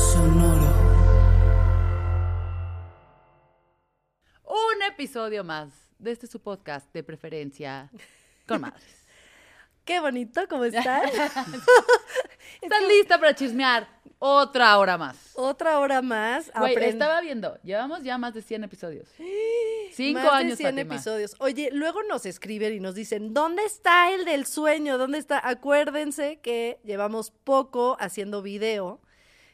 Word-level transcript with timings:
Sonoro. 0.00 0.72
Un 4.46 4.82
episodio 4.90 5.44
más 5.44 5.70
de 5.98 6.12
este 6.12 6.26
su 6.26 6.40
podcast 6.40 6.90
de 6.94 7.02
preferencia 7.04 7.90
con 8.48 8.62
madres. 8.62 9.04
Qué 9.84 10.00
bonito, 10.00 10.40
¿cómo 10.48 10.64
estás? 10.66 11.10
¿Estás 12.62 12.82
lista 12.88 13.18
para 13.18 13.34
chismear 13.34 13.88
otra 14.18 14.78
hora 14.78 14.96
más? 14.96 15.16
Otra 15.34 15.78
hora 15.78 16.00
más. 16.02 16.50
Güey, 16.58 16.74
aprend- 16.76 16.88
estaba 16.88 17.20
viendo, 17.20 17.58
llevamos 17.62 18.02
ya 18.02 18.16
más 18.18 18.32
de 18.34 18.42
100 18.42 18.64
episodios. 18.64 19.08
Cinco 19.92 20.20
Más 20.20 20.32
años, 20.32 20.50
de 20.52 20.56
100 20.64 20.74
Fátima. 20.76 20.94
episodios. 20.94 21.34
Oye, 21.40 21.68
luego 21.72 22.02
nos 22.04 22.24
escriben 22.24 22.72
y 22.74 22.80
nos 22.80 22.94
dicen, 22.94 23.34
¿dónde 23.34 23.64
está 23.64 24.12
el 24.12 24.24
del 24.24 24.46
sueño? 24.46 24.96
¿Dónde 24.98 25.18
está? 25.18 25.46
Acuérdense 25.46 26.38
que 26.40 26.80
llevamos 26.84 27.30
poco 27.32 27.96
haciendo 28.00 28.40
video. 28.42 29.00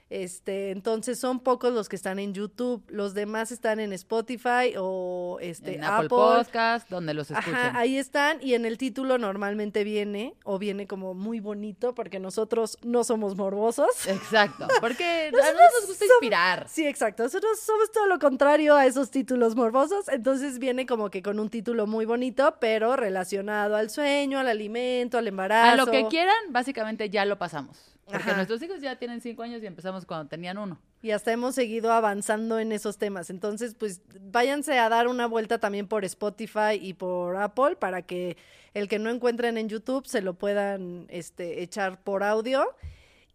Este, 0.09 0.71
entonces 0.71 1.19
son 1.19 1.41
pocos 1.41 1.73
los 1.73 1.89
que 1.89 1.97
están 1.97 2.21
en 2.21 2.33
YouTube, 2.33 2.85
los 2.89 3.13
demás 3.13 3.51
están 3.51 3.81
en 3.81 3.93
Spotify 3.93 4.75
o 4.79 5.39
este 5.41 5.75
en 5.75 5.83
Apple, 5.85 5.97
Apple. 5.97 6.09
Podcast, 6.09 6.89
donde 6.89 7.13
los 7.13 7.29
escuchen. 7.31 7.55
Ajá, 7.57 7.77
ahí 7.77 7.99
están 7.99 8.39
y 8.41 8.55
en 8.55 8.67
el 8.67 8.79
título 8.79 9.19
normalmente 9.19 9.83
viene 9.83 10.35
o 10.45 10.61
viene 10.61 10.87
como 10.87 11.15
muy 11.15 11.41
bonito 11.41 11.93
porque 11.95 12.21
nosotros 12.21 12.79
no 12.85 13.03
somos 13.03 13.35
morbosos. 13.37 14.07
Exacto, 14.07 14.69
porque 14.81 15.05
a 15.29 15.31
Nosotros 15.33 15.55
nosotros 15.55 15.73
nos 15.81 15.89
gusta 15.89 16.05
somos- 16.05 16.17
inspirar. 16.23 16.69
Sí, 16.69 16.87
exacto. 16.87 17.25
Nosotros 17.25 17.59
somos 17.59 17.91
todo 17.91 18.07
lo 18.07 18.21
contrario 18.21 18.77
a 18.77 18.87
esos 18.87 19.11
títulos 19.11 19.57
morbosos. 19.57 20.09
Entonces 20.09 20.61
viene 20.61 20.87
como 20.87 21.11
que 21.11 21.21
con 21.21 21.41
un 21.41 21.49
título 21.51 21.89
muy 21.89 22.05
bonito, 22.05 22.55
pero 22.61 22.95
relacionado 22.95 23.75
al 23.75 23.91
sueño, 23.91 24.39
al 24.39 24.47
alimento, 24.47 25.19
al 25.19 25.27
embarazo. 25.27 25.73
A 25.83 25.85
lo 25.85 25.91
que 25.91 26.07
quieran, 26.07 26.37
básicamente 26.51 27.11
ya 27.11 27.25
lo 27.25 27.39
pasamos. 27.39 27.96
Porque 28.07 28.23
Ajá. 28.23 28.37
nuestros 28.37 28.63
hijos 28.63 28.81
ya 28.81 28.97
tienen 28.97 29.21
cinco 29.21 29.43
años 29.43 29.61
y 29.63 29.67
empezamos 29.67 30.07
cuando 30.07 30.29
tenían 30.29 30.59
uno. 30.59 30.81
Y 31.03 31.11
hasta 31.11 31.33
hemos 31.33 31.57
seguido 31.57 31.93
avanzando 31.93 32.59
en 32.61 32.71
esos 32.71 32.99
temas. 32.99 33.31
Entonces, 33.31 33.75
pues 33.75 34.01
váyanse 34.21 34.79
a 34.79 34.89
dar 34.89 35.09
una 35.09 35.27
vuelta 35.27 35.59
también 35.59 35.89
por 35.89 36.05
Spotify 36.05 36.79
y 36.81 36.95
por 36.95 37.37
Apple 37.37 37.75
para 37.77 38.03
que 38.03 38.37
el 38.75 38.87
que 38.89 39.01
no 39.01 39.11
encuentren 39.11 39.59
en 39.59 39.69
YouTube 39.69 40.07
se 40.07 40.23
lo 40.23 40.35
puedan 40.35 41.07
este, 41.09 41.63
echar 41.63 42.01
por 42.01 42.23
audio. 42.23 42.65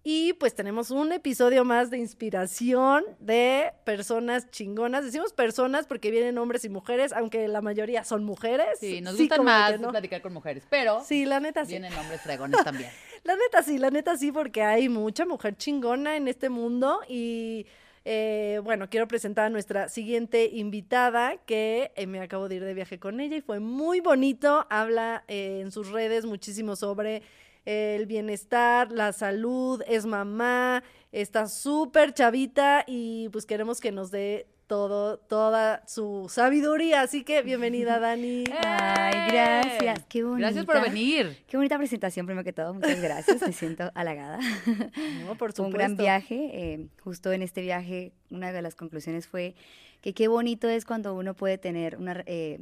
Y 0.04 0.34
pues 0.34 0.56
tenemos 0.56 0.90
un 0.90 1.12
episodio 1.12 1.64
más 1.64 1.92
de 1.92 1.98
inspiración 2.00 3.04
de 3.20 3.72
personas 3.84 4.50
chingonas. 4.50 5.04
Decimos 5.06 5.32
personas 5.34 5.86
porque 5.86 6.10
vienen 6.10 6.38
hombres 6.40 6.66
y 6.66 6.70
mujeres, 6.70 7.14
aunque 7.14 7.48
la 7.48 7.62
mayoría 7.62 8.04
son 8.04 8.24
mujeres. 8.24 8.80
Sí, 8.80 9.02
nos 9.02 9.16
Sí, 9.16 9.24
gustan 9.24 9.44
más 9.46 9.80
no. 9.80 9.90
platicar 9.90 10.22
con 10.22 10.34
mujeres, 10.34 10.64
pero 10.72 11.04
Sí, 11.04 11.26
la 11.26 11.40
neta 11.40 11.66
sí. 11.66 11.72
vienen 11.74 11.94
hombres 11.94 12.22
fregones 12.22 12.64
también. 12.64 12.90
La 13.24 13.36
neta 13.36 13.62
sí, 13.62 13.78
la 13.78 13.92
neta 13.92 14.18
sí, 14.18 14.32
porque 14.32 14.64
hay 14.64 14.90
mucha 14.90 15.26
mujer 15.26 15.56
chingona 15.56 16.18
en 16.18 16.28
este 16.28 16.50
mundo 16.50 17.02
y 17.08 17.68
eh, 18.04 18.60
bueno, 18.64 18.90
quiero 18.90 19.08
presentar 19.08 19.46
a 19.46 19.50
nuestra 19.52 19.90
siguiente 19.90 20.50
invitada 20.52 21.38
que 21.46 21.92
eh, 21.96 22.08
me 22.08 22.20
acabo 22.20 22.50
de 22.50 22.56
ir 22.56 22.64
de 22.64 22.74
viaje 22.74 23.00
con 23.00 23.20
ella 23.20 23.38
y 23.38 23.42
fue 23.42 23.60
muy 23.60 24.00
bonito. 24.00 24.66
Habla 24.72 25.24
eh, 25.28 25.60
en 25.62 25.72
sus 25.72 25.90
redes 25.90 26.26
muchísimo 26.26 26.76
sobre 26.76 27.22
el 27.66 28.08
bienestar, 28.08 28.92
la 28.92 29.14
salud, 29.14 29.84
es 29.86 30.08
mamá, 30.08 30.84
está 31.12 31.48
súper 31.48 32.16
chavita 32.16 32.84
y 32.88 33.30
pues 33.30 33.46
queremos 33.46 33.80
que 33.80 33.92
nos 33.92 34.10
dé 34.10 34.48
todo, 34.72 35.18
toda 35.18 35.84
su 35.86 36.28
sabiduría. 36.30 37.02
Así 37.02 37.26
que 37.26 37.42
bienvenida, 37.42 38.00
Dani. 38.00 38.46
Ay, 38.64 39.30
gracias. 39.30 40.06
Qué 40.08 40.24
bonita. 40.24 40.48
Gracias 40.48 40.66
por 40.66 40.82
venir. 40.82 41.44
Qué 41.46 41.58
bonita 41.58 41.78
presentación, 41.78 42.26
primero 42.26 42.46
que 42.46 42.54
todo. 42.54 42.74
Muchas 42.74 43.02
gracias. 43.02 43.42
Me 43.42 43.52
siento 43.52 43.92
halagada. 43.96 44.40
No, 45.26 45.36
por 45.36 45.52
Fue 45.52 45.66
un 45.66 45.72
supuesto. 45.72 45.78
gran 45.78 45.98
viaje. 45.98 46.52
eh, 46.54 46.88
justo 47.04 47.34
en 47.34 47.42
este 47.42 47.60
viaje, 47.62 48.14
una 48.30 48.54
de 48.54 48.62
las 48.62 48.76
conclusiones 48.76 49.28
fue 49.28 49.56
que 50.00 50.14
qué 50.14 50.30
bonito 50.30 50.70
es 50.70 50.86
cuando 50.86 51.16
uno 51.16 51.34
puede 51.34 51.58
tener 51.58 51.98
una, 51.98 52.24
eh, 52.26 52.60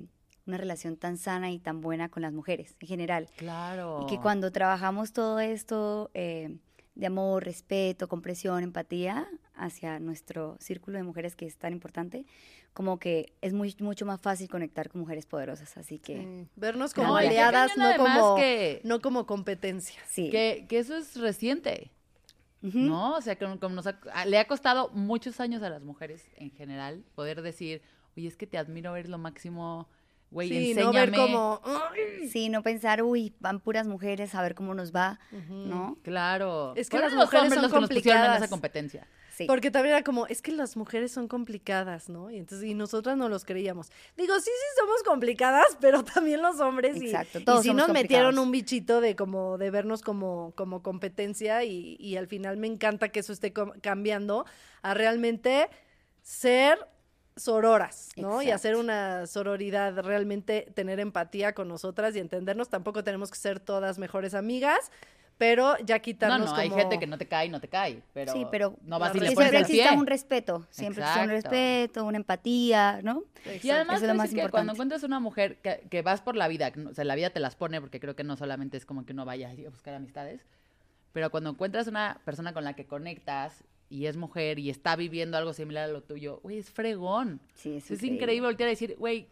una 0.48 0.58
relación 0.58 0.98
tan 0.98 1.16
sana 1.18 1.52
y 1.52 1.60
tan 1.60 1.80
buena 1.80 2.10
con 2.10 2.24
las 2.24 2.34
mujeres 2.34 2.76
en 2.80 2.88
general. 2.88 3.28
Claro. 3.38 4.00
Y 4.02 4.10
que 4.10 4.20
cuando 4.20 4.52
trabajamos 4.52 5.14
todo 5.14 5.40
esto 5.40 6.10
eh, 6.16 6.58
de 6.96 7.06
amor, 7.06 7.44
respeto, 7.46 8.08
comprensión, 8.08 8.64
empatía 8.64 9.28
hacia 9.60 10.00
nuestro 10.00 10.58
círculo 10.60 10.98
de 10.98 11.04
mujeres 11.04 11.36
que 11.36 11.46
es 11.46 11.58
tan 11.58 11.74
importante, 11.74 12.26
como 12.74 12.98
que 13.00 13.34
es 13.42 13.54
muy, 13.54 13.76
mucho 13.80 14.06
más 14.06 14.20
fácil 14.22 14.50
conectar 14.50 14.90
con 14.90 15.02
mujeres 15.02 15.26
poderosas. 15.26 15.78
Así 15.78 16.00
que 16.00 16.18
Sí, 16.22 16.48
Vernos 16.56 16.94
como 16.94 17.16
aliadas, 17.16 17.72
no 17.78 17.96
como, 17.98 18.36
que- 18.36 18.82
no 18.84 19.02
como 19.02 19.26
competencia. 19.26 20.00
sí. 20.08 20.30
Que, 20.30 20.66
que 20.70 20.80
eso 20.80 20.96
es 20.98 21.16
reciente. 21.20 21.92
¿no? 22.62 23.16
O 23.16 23.22
sea, 23.22 23.36
que 23.38 23.46
como 23.60 23.74
nos 23.76 23.88
ha- 23.88 24.00
a- 24.14 24.26
le 24.26 24.38
ha 24.38 24.46
costado 24.46 24.90
muchos 24.90 25.40
años 25.40 25.64
a 25.64 25.70
las 25.70 25.82
mujeres 25.82 26.28
en 26.36 26.52
general 26.52 27.06
poder 27.16 27.42
decir, 27.42 27.82
oye, 28.18 28.28
es 28.28 28.36
que 28.36 28.48
te 28.48 28.58
admiro, 28.58 28.94
eres 28.98 29.10
lo 29.10 29.18
máximo, 29.18 29.88
güey, 30.32 30.50
sí, 30.50 30.72
enséñame. 30.72 30.84
no 30.84 30.92
ver 30.94 31.12
como... 31.12 31.62
Sí, 32.32 32.50
no 32.50 32.62
pensar, 32.64 33.02
uy, 33.04 33.34
van 33.40 33.60
puras 33.60 33.88
mujeres 33.88 34.36
a 34.36 34.42
ver 34.42 34.56
cómo 34.56 34.74
nos 34.74 34.94
va, 34.94 35.20
¿no? 35.50 35.98
Claro. 36.04 36.74
Es 36.76 36.90
que 36.90 37.00
las 37.00 37.14
mujeres 37.14 37.54
son 37.54 37.62
los 37.64 37.72
que 37.72 37.80
nos 37.80 37.84
en 37.84 37.88
complicadas. 37.88 38.38
esa 38.38 38.50
competencia. 38.50 39.08
Sí. 39.36 39.46
Porque 39.46 39.72
también 39.72 39.96
era 39.96 40.04
como, 40.04 40.28
es 40.28 40.42
que 40.42 40.52
las 40.52 40.76
mujeres 40.76 41.14
son 41.14 41.30
complicadas, 41.30 42.10
¿no? 42.10 42.30
Y 42.30 42.36
entonces, 42.38 42.68
y 42.68 42.74
nosotras 42.74 43.16
no 43.16 43.30
los 43.30 43.46
creíamos. 43.46 43.90
Digo, 44.18 44.36
sí, 44.36 44.44
sí 44.54 44.80
somos 44.80 45.02
complicadas, 45.04 45.66
pero 45.80 46.04
también 46.04 46.42
los 46.42 46.60
hombres. 46.60 47.02
y- 47.02 47.06
Exacto, 47.06 47.40
y, 47.40 47.46
todos 47.46 47.62
sí 47.62 47.70
somos 47.70 47.88
nos 47.88 47.94
metieron 47.94 48.38
un 48.38 48.52
bichito 48.52 49.00
de 49.00 49.16
como, 49.16 49.58
de 49.58 49.72
vernos 49.72 50.02
como, 50.02 50.52
como 50.58 50.84
competencia, 50.84 51.64
y, 51.64 51.96
y 52.02 52.18
al 52.18 52.28
final 52.28 52.58
me 52.58 52.68
encanta 52.68 53.10
que 53.10 53.22
eso 53.22 53.32
esté 53.32 53.54
cambiando 53.82 54.46
a 54.82 54.94
realmente 54.94 55.70
ser 56.22 56.86
sororas, 57.40 58.10
¿no? 58.18 58.42
Y 58.42 58.52
hacer 58.52 58.76
una 58.76 59.26
sororidad, 59.26 59.98
realmente 60.04 60.68
tener 60.76 61.00
empatía 61.00 61.54
con 61.54 61.68
nosotras 61.68 62.16
y 62.16 62.20
entendernos. 62.20 62.70
Tampoco 62.70 63.04
tenemos 63.04 63.32
que 63.32 63.38
ser 63.38 63.60
todas 63.60 63.98
mejores 63.98 64.34
amigas, 64.34 64.92
pero 65.40 65.78
ya 65.80 65.96
No, 65.96 66.02
quitarnos 66.02 66.52
no, 66.52 66.56
hay 66.56 66.70
como... 66.70 66.82
gente 66.82 67.00
que 67.00 67.08
no 67.08 67.18
te 67.18 67.26
cae 67.26 67.48
y 67.48 67.50
no 67.50 67.62
te 67.62 67.70
cae, 67.70 68.04
pero, 68.14 68.34
sí, 68.34 68.46
pero 68.52 68.76
no 68.84 69.00
vas 69.00 69.16
y 69.16 69.22
le 69.22 69.28
siempre 69.28 69.58
exista 69.58 69.94
un 69.94 70.06
respeto, 70.06 70.68
siempre 70.70 71.02
exista 71.02 71.24
un 71.24 71.30
respeto, 71.30 72.06
una 72.06 72.18
empatía, 72.18 73.00
¿no? 73.02 73.24
Y 73.64 73.70
además, 73.70 73.98
Eso 73.98 74.06
es 74.06 74.12
lo 74.12 74.16
más 74.16 74.34
que 74.34 74.50
cuando 74.50 74.74
encuentras 74.74 75.04
una 75.04 75.22
mujer 75.22 75.58
que, 75.62 75.88
que 75.90 76.02
vas 76.02 76.22
por 76.22 76.36
la 76.36 76.50
vida, 76.50 76.74
o 76.90 76.94
sea, 76.94 77.06
la 77.06 77.16
vida 77.16 77.30
te 77.30 77.40
las 77.40 77.56
pone, 77.56 77.80
porque 77.80 78.02
creo 78.02 78.18
que 78.18 78.26
no 78.26 78.36
solamente 78.36 78.76
es 78.76 78.86
como 78.86 79.06
que 79.06 79.14
uno 79.14 79.24
vaya 79.24 79.50
a 79.50 79.70
buscar 79.70 79.94
amistades, 79.96 80.42
pero 81.14 81.32
cuando 81.32 81.52
encuentras 81.52 81.88
una 81.88 82.20
persona 82.26 82.54
con 82.54 82.66
la 82.66 82.74
que 82.74 82.86
conectas 82.86 83.64
y 83.90 84.06
es 84.06 84.18
mujer 84.18 84.60
y 84.60 84.70
está 84.70 84.96
viviendo 84.96 85.38
algo 85.38 85.54
similar 85.54 85.90
a 85.90 85.92
lo 85.92 86.04
tuyo, 86.04 86.40
güey, 86.44 86.60
es 86.60 86.70
fregón. 86.70 87.42
Sí, 87.56 87.76
es, 87.78 87.90
Es, 87.90 88.04
increíble 88.04 88.48
voltear 88.48 88.68
a 88.68 88.72
decir, 88.72 88.96
güey, 88.98 89.28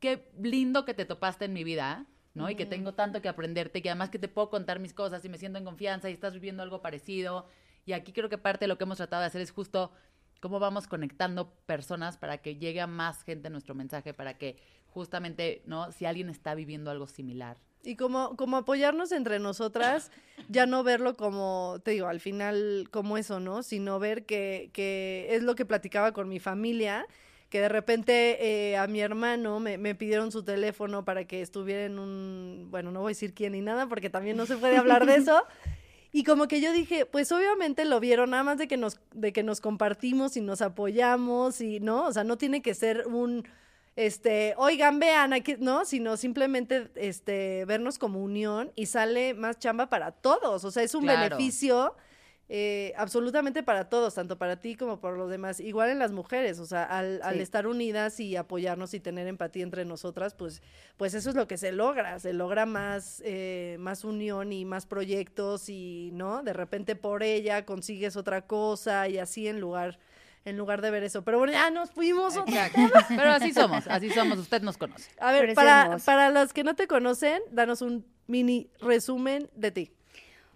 qué 0.00 0.28
lindo 0.40 0.84
que 0.84 0.94
te 0.94 1.04
topaste 1.04 1.44
en 1.44 1.52
mi 1.52 1.62
vida, 1.62 2.06
¿no? 2.34 2.50
Y 2.50 2.54
que 2.54 2.66
tengo 2.66 2.94
tanto 2.94 3.22
que 3.22 3.28
aprenderte, 3.28 3.78
y 3.78 3.82
que 3.82 3.90
además 3.90 4.10
que 4.10 4.18
te 4.18 4.28
puedo 4.28 4.50
contar 4.50 4.78
mis 4.78 4.92
cosas 4.92 5.24
y 5.24 5.28
me 5.28 5.38
siento 5.38 5.58
en 5.58 5.64
confianza 5.64 6.10
y 6.10 6.12
estás 6.12 6.34
viviendo 6.34 6.62
algo 6.62 6.82
parecido. 6.82 7.46
Y 7.84 7.92
aquí 7.92 8.12
creo 8.12 8.28
que 8.28 8.38
parte 8.38 8.64
de 8.64 8.68
lo 8.68 8.78
que 8.78 8.84
hemos 8.84 8.98
tratado 8.98 9.20
de 9.22 9.28
hacer 9.28 9.40
es 9.40 9.52
justo 9.52 9.92
cómo 10.40 10.58
vamos 10.58 10.86
conectando 10.86 11.50
personas 11.66 12.18
para 12.18 12.38
que 12.38 12.56
llegue 12.56 12.80
a 12.80 12.86
más 12.86 13.22
gente 13.22 13.48
nuestro 13.48 13.74
mensaje, 13.74 14.12
para 14.12 14.36
que 14.36 14.58
justamente, 14.88 15.62
¿no? 15.66 15.92
Si 15.92 16.04
alguien 16.04 16.28
está 16.28 16.54
viviendo 16.54 16.90
algo 16.90 17.06
similar. 17.06 17.58
Y 17.86 17.94
como, 17.94 18.36
como 18.36 18.56
apoyarnos 18.56 19.12
entre 19.12 19.38
nosotras, 19.38 20.10
ya 20.48 20.66
no 20.66 20.82
verlo 20.82 21.16
como, 21.16 21.78
te 21.84 21.92
digo, 21.92 22.08
al 22.08 22.18
final 22.18 22.88
como 22.90 23.16
eso, 23.16 23.38
¿no? 23.38 23.62
Sino 23.62 24.00
ver 24.00 24.26
que, 24.26 24.70
que 24.72 25.28
es 25.30 25.44
lo 25.44 25.54
que 25.54 25.64
platicaba 25.64 26.10
con 26.12 26.28
mi 26.28 26.40
familia, 26.40 27.06
que 27.48 27.60
de 27.60 27.68
repente 27.68 28.38
eh, 28.44 28.76
a 28.76 28.88
mi 28.88 29.00
hermano 29.00 29.60
me, 29.60 29.78
me 29.78 29.94
pidieron 29.94 30.32
su 30.32 30.42
teléfono 30.42 31.04
para 31.04 31.26
que 31.26 31.42
estuviera 31.42 31.84
en 31.84 32.00
un, 32.00 32.66
bueno, 32.72 32.90
no 32.90 33.02
voy 33.02 33.10
a 33.10 33.14
decir 33.14 33.32
quién 33.34 33.52
ni 33.52 33.60
nada, 33.60 33.88
porque 33.88 34.10
también 34.10 34.36
no 34.36 34.46
se 34.46 34.56
puede 34.56 34.76
hablar 34.76 35.06
de 35.06 35.14
eso. 35.14 35.44
Y 36.12 36.24
como 36.24 36.48
que 36.48 36.62
yo 36.62 36.72
dije, 36.72 37.04
pues 37.04 37.30
obviamente 37.30 37.84
lo 37.84 38.00
vieron, 38.00 38.30
nada 38.30 38.42
más 38.42 38.56
de 38.56 38.68
que 38.68 38.78
nos, 38.78 38.98
de 39.12 39.34
que 39.34 39.42
nos 39.42 39.60
compartimos 39.60 40.38
y 40.38 40.40
nos 40.40 40.62
apoyamos 40.62 41.60
y, 41.60 41.78
¿no? 41.78 42.06
O 42.06 42.12
sea, 42.12 42.24
no 42.24 42.38
tiene 42.38 42.62
que 42.62 42.72
ser 42.72 43.06
un 43.06 43.46
este, 43.96 44.54
oigan, 44.58 44.98
vean, 44.98 45.32
aquí, 45.32 45.56
¿no? 45.58 45.84
Sino 45.86 46.16
simplemente 46.18 46.90
este, 46.96 47.64
vernos 47.64 47.98
como 47.98 48.22
unión 48.22 48.70
y 48.76 48.86
sale 48.86 49.32
más 49.34 49.58
chamba 49.58 49.88
para 49.88 50.12
todos. 50.12 50.64
O 50.64 50.70
sea, 50.70 50.82
es 50.82 50.94
un 50.94 51.02
Claro. 51.02 51.36
beneficio 51.36 51.96
eh, 52.48 52.92
absolutamente 52.96 53.64
para 53.64 53.88
todos, 53.88 54.14
tanto 54.14 54.38
para 54.38 54.60
ti 54.60 54.76
como 54.76 55.00
para 55.00 55.16
los 55.16 55.28
demás. 55.30 55.58
Igual 55.58 55.90
en 55.90 55.98
las 55.98 56.12
mujeres, 56.12 56.60
o 56.60 56.66
sea, 56.66 56.84
al, 56.84 57.20
al 57.24 57.40
estar 57.40 57.66
unidas 57.66 58.20
y 58.20 58.36
apoyarnos 58.36 58.94
y 58.94 59.00
tener 59.00 59.26
empatía 59.26 59.64
entre 59.64 59.84
nosotras, 59.84 60.34
pues, 60.34 60.62
pues 60.96 61.14
eso 61.14 61.30
es 61.30 61.34
lo 61.34 61.48
que 61.48 61.56
se 61.56 61.72
logra. 61.72 62.20
Se 62.20 62.32
logra 62.34 62.64
más, 62.66 63.20
eh, 63.24 63.76
más 63.80 64.04
unión 64.04 64.52
y 64.52 64.64
más 64.64 64.86
proyectos 64.86 65.68
y, 65.68 66.10
¿no? 66.12 66.42
De 66.42 66.52
repente 66.52 66.94
por 66.94 67.22
ella 67.24 67.64
consigues 67.64 68.14
otra 68.16 68.46
cosa 68.46 69.08
y 69.08 69.18
así 69.18 69.48
en 69.48 69.58
lugar 69.58 69.98
en 70.46 70.56
lugar 70.56 70.80
de 70.80 70.90
ver 70.90 71.02
eso. 71.02 71.22
Pero 71.22 71.38
bueno, 71.38 71.52
ya 71.52 71.70
nos 71.70 71.90
fuimos 71.90 72.36
Exacto. 72.36 72.80
Pero 73.08 73.30
así 73.32 73.52
somos, 73.52 73.86
así 73.88 74.10
somos. 74.10 74.38
Usted 74.38 74.62
nos 74.62 74.78
conoce. 74.78 75.10
a 75.20 75.32
ver, 75.32 75.54
para, 75.54 75.98
para 75.98 76.30
las 76.30 76.52
que 76.52 76.64
no 76.64 76.74
te 76.74 76.86
conocen, 76.86 77.42
danos 77.50 77.82
un 77.82 78.06
mini 78.26 78.70
resumen 78.80 79.50
de 79.54 79.70
ti. 79.72 79.92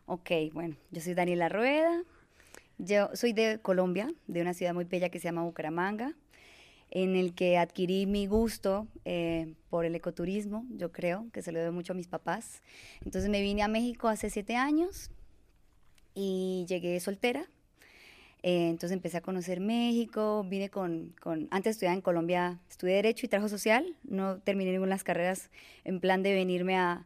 Ok, 0.06 0.30
bueno, 0.52 0.76
yo 0.90 1.00
soy 1.00 1.14
Daniela 1.14 1.48
Rueda. 1.48 2.02
Yo 2.78 3.10
soy 3.12 3.34
de 3.34 3.60
Colombia, 3.60 4.08
de 4.26 4.40
una 4.40 4.54
ciudad 4.54 4.72
muy 4.72 4.84
bella 4.84 5.10
que 5.10 5.18
se 5.18 5.24
llama 5.24 5.42
Bucaramanga, 5.42 6.14
en 6.90 7.14
el 7.14 7.34
que 7.34 7.58
adquirí 7.58 8.06
mi 8.06 8.26
gusto 8.26 8.88
eh, 9.04 9.54
por 9.68 9.84
el 9.84 9.94
ecoturismo, 9.94 10.64
yo 10.70 10.90
creo, 10.90 11.26
que 11.30 11.42
se 11.42 11.52
lo 11.52 11.58
debo 11.58 11.72
mucho 11.72 11.92
a 11.92 11.96
mis 11.96 12.08
papás. 12.08 12.62
Entonces 13.04 13.28
me 13.28 13.42
vine 13.42 13.62
a 13.62 13.68
México 13.68 14.08
hace 14.08 14.30
siete 14.30 14.56
años 14.56 15.10
y 16.14 16.64
llegué 16.68 16.98
soltera. 17.00 17.46
Eh, 18.42 18.68
entonces 18.70 18.92
empecé 18.92 19.18
a 19.18 19.20
conocer 19.20 19.60
México, 19.60 20.44
vine 20.48 20.70
con, 20.70 21.14
con, 21.20 21.46
antes 21.50 21.72
estudiaba 21.72 21.94
en 21.94 22.00
Colombia, 22.00 22.58
estudié 22.70 22.94
Derecho 22.96 23.26
y 23.26 23.28
Trabajo 23.28 23.48
Social, 23.50 23.96
no 24.04 24.38
terminé 24.38 24.70
ninguna 24.72 24.88
de 24.88 24.94
las 24.94 25.04
carreras 25.04 25.50
en 25.84 26.00
plan 26.00 26.22
de 26.22 26.32
venirme 26.32 26.76
a, 26.76 27.04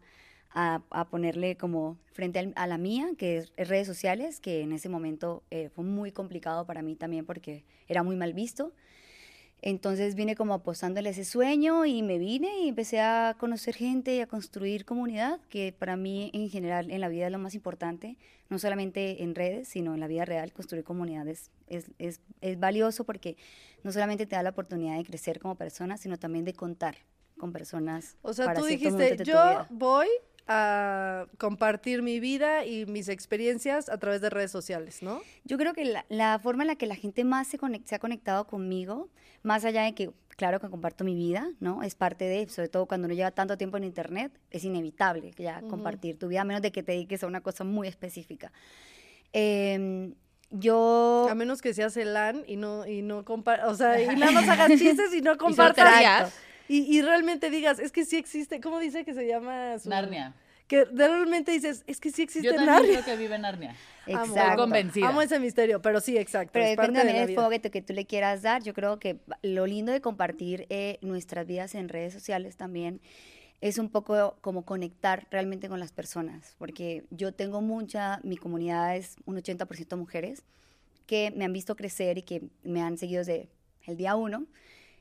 a, 0.50 0.82
a 0.90 1.08
ponerle 1.08 1.56
como 1.56 1.98
frente 2.12 2.38
al- 2.38 2.52
a 2.54 2.66
la 2.68 2.78
mía, 2.78 3.08
que 3.18 3.38
es, 3.38 3.52
es 3.56 3.68
redes 3.68 3.86
sociales, 3.88 4.38
que 4.40 4.60
en 4.60 4.72
ese 4.72 4.88
momento 4.88 5.42
eh, 5.50 5.70
fue 5.74 5.84
muy 5.84 6.12
complicado 6.12 6.66
para 6.66 6.82
mí 6.82 6.94
también 6.94 7.24
porque 7.26 7.64
era 7.88 8.04
muy 8.04 8.14
mal 8.16 8.32
visto. 8.32 8.72
Entonces 9.66 10.14
vine 10.14 10.36
como 10.36 10.52
apostándole 10.52 11.08
ese 11.08 11.24
sueño 11.24 11.86
y 11.86 12.02
me 12.02 12.18
vine 12.18 12.60
y 12.60 12.68
empecé 12.68 13.00
a 13.00 13.34
conocer 13.40 13.74
gente 13.74 14.14
y 14.14 14.20
a 14.20 14.26
construir 14.26 14.84
comunidad, 14.84 15.40
que 15.48 15.72
para 15.72 15.96
mí 15.96 16.30
en 16.34 16.50
general 16.50 16.90
en 16.90 17.00
la 17.00 17.08
vida 17.08 17.24
es 17.24 17.32
lo 17.32 17.38
más 17.38 17.54
importante, 17.54 18.18
no 18.50 18.58
solamente 18.58 19.22
en 19.22 19.34
redes, 19.34 19.66
sino 19.68 19.94
en 19.94 20.00
la 20.00 20.06
vida 20.06 20.26
real, 20.26 20.52
construir 20.52 20.84
comunidades 20.84 21.50
es, 21.66 21.90
es, 21.98 22.20
es 22.42 22.60
valioso 22.60 23.04
porque 23.04 23.38
no 23.84 23.90
solamente 23.90 24.26
te 24.26 24.36
da 24.36 24.42
la 24.42 24.50
oportunidad 24.50 24.98
de 24.98 25.04
crecer 25.04 25.40
como 25.40 25.54
persona, 25.54 25.96
sino 25.96 26.18
también 26.18 26.44
de 26.44 26.52
contar 26.52 26.96
con 27.38 27.50
personas. 27.50 28.18
O 28.20 28.34
sea, 28.34 28.44
para 28.44 28.60
tú 28.60 28.66
dijiste, 28.66 29.16
yo 29.24 29.32
vida". 29.32 29.66
voy 29.70 30.08
a 30.46 31.26
compartir 31.38 32.02
mi 32.02 32.20
vida 32.20 32.64
y 32.66 32.86
mis 32.86 33.08
experiencias 33.08 33.88
a 33.88 33.98
través 33.98 34.20
de 34.20 34.30
redes 34.30 34.50
sociales, 34.50 35.02
¿no? 35.02 35.20
Yo 35.44 35.56
creo 35.56 35.72
que 35.72 35.84
la, 35.84 36.04
la 36.08 36.38
forma 36.38 36.62
en 36.64 36.68
la 36.68 36.76
que 36.76 36.86
la 36.86 36.96
gente 36.96 37.24
más 37.24 37.46
se, 37.48 37.58
conec- 37.58 37.84
se 37.86 37.94
ha 37.94 37.98
conectado 37.98 38.46
conmigo, 38.46 39.08
más 39.42 39.64
allá 39.64 39.82
de 39.84 39.94
que, 39.94 40.10
claro 40.36 40.60
que 40.60 40.68
comparto 40.68 41.02
mi 41.04 41.14
vida, 41.14 41.48
¿no? 41.60 41.82
Es 41.82 41.94
parte 41.94 42.24
de, 42.26 42.48
sobre 42.48 42.68
todo 42.68 42.86
cuando 42.86 43.06
uno 43.06 43.14
lleva 43.14 43.30
tanto 43.30 43.56
tiempo 43.56 43.76
en 43.78 43.84
Internet, 43.84 44.32
es 44.50 44.64
inevitable 44.64 45.30
que 45.32 45.44
ya 45.44 45.58
Ujú. 45.60 45.68
compartir 45.68 46.18
tu 46.18 46.28
vida, 46.28 46.42
a 46.42 46.44
menos 46.44 46.60
de 46.62 46.72
que 46.72 46.82
te 46.82 46.92
dediques 46.92 47.22
a 47.24 47.26
una 47.26 47.40
cosa 47.40 47.64
muy 47.64 47.88
específica. 47.88 48.52
Em, 49.32 50.14
yo... 50.50 51.26
A 51.30 51.34
menos 51.34 51.60
que 51.62 51.74
seas 51.74 51.96
LAN 51.96 52.44
y 52.46 52.56
no, 52.56 52.86
y 52.86 53.02
no 53.02 53.24
compa- 53.24 53.64
o 53.66 53.74
sea, 53.74 54.00
y 54.00 54.14
nada 54.16 54.32
más 54.32 54.48
hagas 54.48 54.68
chistes 54.78 55.12
y 55.14 55.20
no 55.20 55.36
compartas. 55.36 56.34
Y, 56.68 56.96
y 56.96 57.02
realmente 57.02 57.50
digas, 57.50 57.78
es 57.78 57.92
que 57.92 58.04
sí 58.04 58.16
existe, 58.16 58.60
¿cómo 58.60 58.78
dice 58.78 59.04
que 59.04 59.14
se 59.14 59.26
llama? 59.26 59.78
su- 59.78 59.88
Narnia. 59.88 60.34
Que 60.66 60.86
realmente 60.86 61.52
dices, 61.52 61.84
es 61.86 62.00
que 62.00 62.10
sí 62.10 62.22
existe 62.22 62.46
Yo 62.46 62.54
también 62.54 62.72
Narnia. 62.74 63.02
creo 63.02 63.04
que 63.04 63.16
vive 63.22 63.34
en 63.34 63.42
Narnia. 63.42 63.76
Amo, 64.06 64.24
Exacto. 64.24 64.62
convencida. 64.62 65.08
Amo 65.08 65.20
ese 65.20 65.38
misterio, 65.38 65.82
pero 65.82 66.00
sí, 66.00 66.16
exacto. 66.16 66.52
Pero 66.54 66.64
es 66.64 66.70
depende 66.70 67.00
también 67.00 67.18
del 67.18 67.26
vida. 67.28 67.34
fuego 67.36 67.50
que, 67.50 67.58
te- 67.58 67.70
que 67.70 67.82
tú 67.82 67.92
le 67.92 68.06
quieras 68.06 68.40
dar. 68.40 68.62
Yo 68.62 68.72
creo 68.72 68.98
que 68.98 69.18
lo 69.42 69.66
lindo 69.66 69.92
de 69.92 70.00
compartir 70.00 70.66
eh, 70.70 70.98
nuestras 71.02 71.46
vidas 71.46 71.74
en 71.74 71.90
redes 71.90 72.14
sociales 72.14 72.56
también 72.56 73.02
es 73.60 73.76
un 73.78 73.90
poco 73.90 74.36
como 74.40 74.64
conectar 74.64 75.26
realmente 75.30 75.68
con 75.68 75.80
las 75.80 75.92
personas, 75.92 76.54
porque 76.58 77.04
yo 77.10 77.32
tengo 77.32 77.60
mucha, 77.60 78.20
mi 78.22 78.36
comunidad 78.38 78.96
es 78.96 79.16
un 79.26 79.36
80% 79.36 79.96
mujeres 79.98 80.44
que 81.06 81.30
me 81.36 81.44
han 81.44 81.52
visto 81.52 81.76
crecer 81.76 82.16
y 82.18 82.22
que 82.22 82.42
me 82.62 82.80
han 82.82 82.96
seguido 82.98 83.20
desde 83.20 83.48
el 83.86 83.96
día 83.98 84.16
uno 84.16 84.46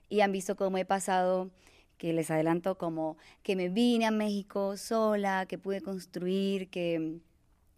y 0.09 0.21
han 0.21 0.31
visto 0.31 0.55
cómo 0.55 0.77
he 0.77 0.85
pasado, 0.85 1.51
que 1.97 2.13
les 2.13 2.29
adelanto, 2.31 2.77
como 2.77 3.17
que 3.43 3.55
me 3.55 3.69
vine 3.69 4.05
a 4.05 4.11
México 4.11 4.77
sola, 4.77 5.45
que 5.47 5.57
pude 5.57 5.81
construir, 5.81 6.69
que 6.69 7.19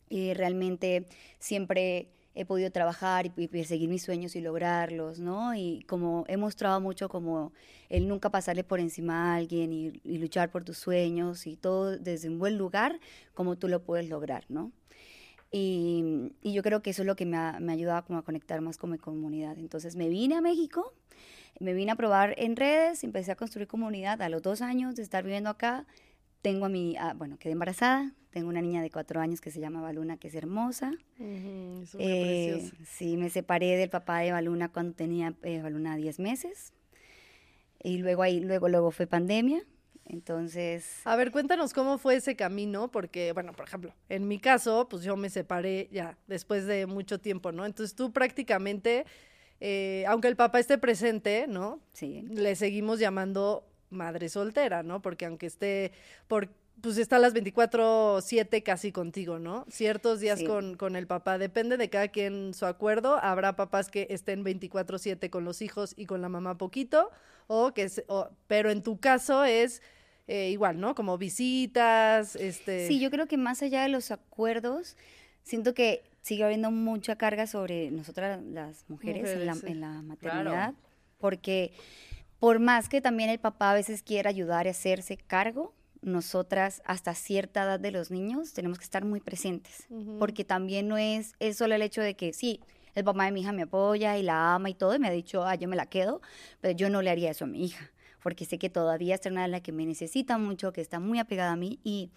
y 0.10 0.34
realmente 0.34 1.06
siempre 1.40 2.10
he 2.36 2.46
podido 2.46 2.70
trabajar 2.70 3.32
y 3.38 3.48
perseguir 3.48 3.90
mis 3.90 4.04
sueños 4.04 4.36
y 4.36 4.42
lograrlos, 4.42 5.20
¿no? 5.20 5.56
Y 5.56 5.84
como 5.88 6.26
he 6.28 6.38
mostrado 6.38 6.82
mucho 6.82 7.08
como 7.08 7.54
el 7.90 8.08
nunca 8.08 8.30
pasarle 8.30 8.64
por 8.64 8.80
encima 8.80 9.34
a 9.34 9.36
alguien 9.38 9.72
y, 9.72 9.94
y 10.04 10.18
luchar 10.18 10.52
por 10.52 10.66
tus 10.66 10.78
sueños 10.78 11.48
y 11.48 11.56
todo 11.56 11.98
desde 11.98 12.28
un 12.28 12.38
buen 12.38 12.58
lugar, 12.58 13.00
como 13.34 13.58
tú 13.58 13.70
lo 13.70 13.84
puedes 13.84 14.10
lograr, 14.10 14.46
¿no? 14.50 14.72
Y, 15.52 16.34
y 16.42 16.52
yo 16.52 16.62
creo 16.64 16.82
que 16.82 16.90
eso 16.90 17.04
es 17.04 17.06
lo 17.06 17.16
que 17.16 17.26
me 17.26 17.38
ha, 17.38 17.60
me 17.62 17.72
ha 17.72 17.76
ayudado 17.76 18.04
como 18.06 18.20
a 18.20 18.24
conectar 18.24 18.60
más 18.60 18.78
con 18.78 18.92
mi 18.92 18.98
comunidad. 18.98 19.58
Entonces 19.58 19.96
me 19.96 20.10
vine 20.10 20.36
a 20.36 20.42
México, 20.42 20.94
me 21.60 21.74
vine 21.74 21.92
a 21.92 21.96
probar 21.96 22.34
en 22.38 22.56
redes, 22.56 23.04
empecé 23.04 23.32
a 23.32 23.36
construir 23.36 23.68
comunidad 23.68 24.22
a 24.22 24.30
los 24.30 24.42
dos 24.42 24.62
años 24.62 24.96
de 24.96 25.04
estar 25.04 25.24
viviendo 25.24 25.50
acá. 25.50 25.86
Tengo 26.42 26.66
a 26.66 26.70
mi, 26.70 26.96
ah, 26.98 27.14
bueno, 27.16 27.38
quedé 27.40 27.54
embarazada, 27.54 28.12
tengo 28.30 28.50
una 28.50 28.62
niña 28.62 28.82
de 28.82 28.92
cuatro 28.92 29.20
años 29.22 29.42
que 29.42 29.50
se 29.52 29.60
llama 29.60 29.82
Baluna, 29.82 30.18
que 30.18 30.28
es 30.28 30.36
hermosa. 30.36 30.92
Es 31.20 31.96
Eh, 31.98 32.58
preciosa. 32.60 32.76
sí, 32.86 33.18
me 33.18 33.30
separé 33.30 33.78
del 33.78 33.90
papá 33.90 34.20
de 34.20 34.32
Baluna 34.32 34.70
cuando 34.70 34.94
tenía 34.94 35.34
eh, 35.44 35.62
Baluna 35.62 35.96
10 35.96 36.20
meses. 36.20 36.74
Y 37.82 37.98
luego 38.00 38.24
ahí, 38.24 38.40
luego, 38.42 38.68
luego 38.70 38.92
fue 38.92 39.08
pandemia. 39.08 39.64
Entonces, 40.08 41.02
A 41.06 41.16
ver, 41.16 41.32
cuéntanos 41.32 41.74
cómo 41.74 41.98
fue 41.98 42.16
ese 42.18 42.36
camino, 42.36 42.92
porque, 42.92 43.32
bueno, 43.34 43.54
por 43.54 43.66
ejemplo, 43.68 43.92
en 44.08 44.28
mi 44.28 44.38
caso, 44.38 44.88
pues 44.88 45.02
yo 45.04 45.16
me 45.18 45.30
separé 45.32 45.90
ya 45.92 46.16
después 46.28 46.68
de 46.68 46.86
mucho 46.86 47.20
tiempo, 47.20 47.52
¿no? 47.52 47.66
Entonces 47.66 47.96
tú 47.96 48.12
prácticamente, 48.14 49.06
eh, 49.68 50.06
aunque 50.08 50.28
el 50.28 50.36
papá 50.36 50.60
esté 50.60 50.78
presente, 50.78 51.48
¿no? 51.48 51.80
sí. 51.94 52.22
Le 52.30 52.56
seguimos 52.56 53.00
llamando 53.00 53.66
madre 53.90 54.30
soltera, 54.30 54.84
¿no? 54.84 55.02
Porque 55.02 55.26
aunque 55.26 55.48
esté, 55.48 55.92
por, 56.28 56.50
pues 56.82 56.98
está 57.00 57.16
a 57.16 57.20
las 57.20 57.34
24-7 57.34 58.62
casi 58.62 58.92
contigo, 58.92 59.40
¿no? 59.40 59.66
Ciertos 59.70 60.20
días 60.20 60.40
Sí. 60.40 60.46
con, 60.46 60.76
con 60.76 60.96
el 60.96 61.08
papá, 61.08 61.38
depende 61.40 61.78
de 61.78 61.90
cada 61.90 62.10
quien 62.10 62.54
su 62.54 62.66
acuerdo. 62.68 63.18
Habrá 63.24 63.56
papás 63.56 63.90
que 63.90 64.06
estén 64.12 64.44
24-7 64.44 65.30
con 65.32 65.46
los 65.46 65.62
hijos 65.64 65.94
y 65.98 66.06
con 66.06 66.22
la 66.22 66.30
mamá 66.30 66.58
poquito, 66.58 67.10
o 67.48 67.74
que, 67.74 67.90
se- 67.90 68.06
o- 68.08 68.30
pero 68.48 68.70
en 68.70 68.84
tu 68.84 69.00
caso 69.00 69.44
es 69.46 69.82
eh, 70.28 70.50
igual, 70.50 70.80
¿no? 70.80 70.94
Como 70.96 71.18
visitas, 71.18 72.36
este... 72.36 72.88
Sí, 72.88 73.00
yo 73.00 73.10
creo 73.12 73.28
que 73.28 73.38
más 73.38 73.62
allá 73.62 73.84
de 73.84 73.90
los 73.90 74.12
acuerdos, 74.12 74.96
siento 75.44 75.74
que 75.74 76.04
sigue 76.26 76.44
habiendo 76.44 76.72
mucha 76.72 77.18
carga 77.18 77.46
sobre 77.46 77.92
nosotras 77.92 78.42
las 78.44 78.90
mujeres, 78.90 79.30
en, 79.30 79.46
la, 79.46 79.54
Mujeres, 79.54 79.62
sí. 79.62 79.72
en 79.72 79.82
la 79.82 80.02
maternidad, 80.02 80.74
porque 81.20 81.72
por 82.40 82.58
más 82.60 82.90
que 82.90 83.00
también 83.00 83.30
el 83.30 83.38
papá 83.38 83.70
a 83.70 83.74
veces 83.76 84.02
quiera 84.02 84.32
ayudar 84.32 84.66
y 84.66 84.70
hacerse 84.70 85.18
cargo, 85.18 85.76
nosotras 86.02 86.82
hasta 86.84 87.14
cierta 87.14 87.62
edad 87.64 87.80
de 87.80 87.92
los 87.92 88.10
niños 88.10 88.54
tenemos 88.54 88.80
que 88.80 88.86
estar 88.86 89.06
muy 89.06 89.20
presentes, 89.20 89.86
Ujú. 89.92 90.18
porque 90.18 90.44
también 90.44 90.88
no 90.88 90.98
es, 90.98 91.36
es 91.40 91.58
solo 91.58 91.76
el 91.76 91.84
hecho 91.84 92.02
de 92.02 92.16
que 92.16 92.34
sí, 92.34 92.60
el 92.96 93.04
papá 93.04 93.26
de 93.26 93.32
mi 93.32 93.42
hija 93.42 93.52
me 93.52 93.62
apoya 93.62 94.18
y 94.18 94.24
la 94.24 94.56
ama 94.56 94.72
y 94.72 94.74
todo, 94.74 94.96
y 94.96 95.00
me 95.00 95.08
ha 95.08 95.12
dicho, 95.12 95.46
ah, 95.46 95.54
yo 95.54 95.68
me 95.68 95.76
la 95.76 95.86
quedo, 95.86 96.22
pero 96.60 96.76
yo 96.76 96.90
no 96.90 97.04
le 97.04 97.12
haría 97.12 97.30
eso 97.30 97.46
a 97.46 97.48
mi 97.48 97.64
hija, 97.64 97.92
porque 98.24 98.46
sé 98.46 98.58
que 98.58 98.72
todavía 98.72 99.14
es 99.14 99.26
una 99.28 99.44
de 99.44 99.50
las 99.50 99.62
que 99.62 99.72
me 99.72 99.86
necesita 99.86 100.40
mucho, 100.40 100.74
que 100.74 100.82
está 100.82 101.00
muy 101.00 101.20
apegada 101.20 101.52
a 101.52 101.56
mí 101.56 101.80
y... 101.84 102.10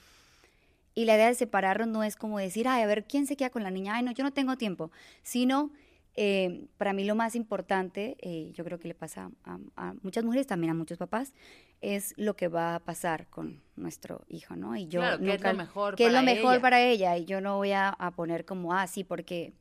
Y 0.99 1.05
la 1.05 1.15
idea 1.15 1.29
de 1.29 1.35
separarnos 1.37 1.87
no 1.87 2.03
es 2.03 2.17
como 2.17 2.41
decir, 2.41 2.67
ay, 2.67 2.83
a 2.83 2.87
ver, 2.89 3.05
¿quién 3.05 3.25
se 3.29 3.37
queda 3.37 3.51
con 3.51 3.63
la 3.63 3.71
niña? 3.71 3.95
Ay, 3.95 4.03
no, 4.03 4.11
yo 4.11 4.25
no 4.25 4.33
tengo 4.33 4.57
tiempo. 4.57 4.91
Sino, 5.23 5.71
eh, 6.17 6.67
para 6.77 6.93
mí 6.93 7.05
lo 7.05 7.15
más 7.15 7.37
importante, 7.37 8.17
eh, 8.21 8.51
yo 8.53 8.65
creo 8.65 8.81
que 8.81 8.89
le 8.89 8.95
pasa 8.95 9.31
a, 9.45 9.59
a 9.77 9.95
muchas 10.03 10.25
mujeres, 10.25 10.49
también 10.49 10.73
a 10.73 10.75
muchos 10.75 10.99
papás, 10.99 11.35
es 11.81 12.15
lo 12.17 12.35
que 12.35 12.49
va 12.49 12.75
a 12.75 12.81
pasar 12.81 13.29
con 13.29 13.63
nuestro 13.77 14.25
hijo, 14.29 14.57
¿no? 14.57 14.75
Y 14.75 14.89
yo 14.89 14.99
Claro, 15.01 15.19
¿qué 15.19 15.35
es 15.35 15.41
lo 15.41 15.49
nunca- 15.51 15.53
mejor 15.53 15.95
qué 15.95 16.07
es 16.07 16.13
lo 16.13 16.17
para 16.19 16.27
mejor 16.35 16.55
ella? 16.55 16.63
para 16.63 16.81
ella. 16.83 17.17
Y 17.17 17.25
yo 17.27 17.41
no 17.41 17.59
voy 17.59 17.71
a, 17.71 17.91
a 17.91 18.11
poner 18.11 18.45
como, 18.45 18.75
ah, 18.75 18.89
sí, 18.89 19.05
porque, 19.05 19.53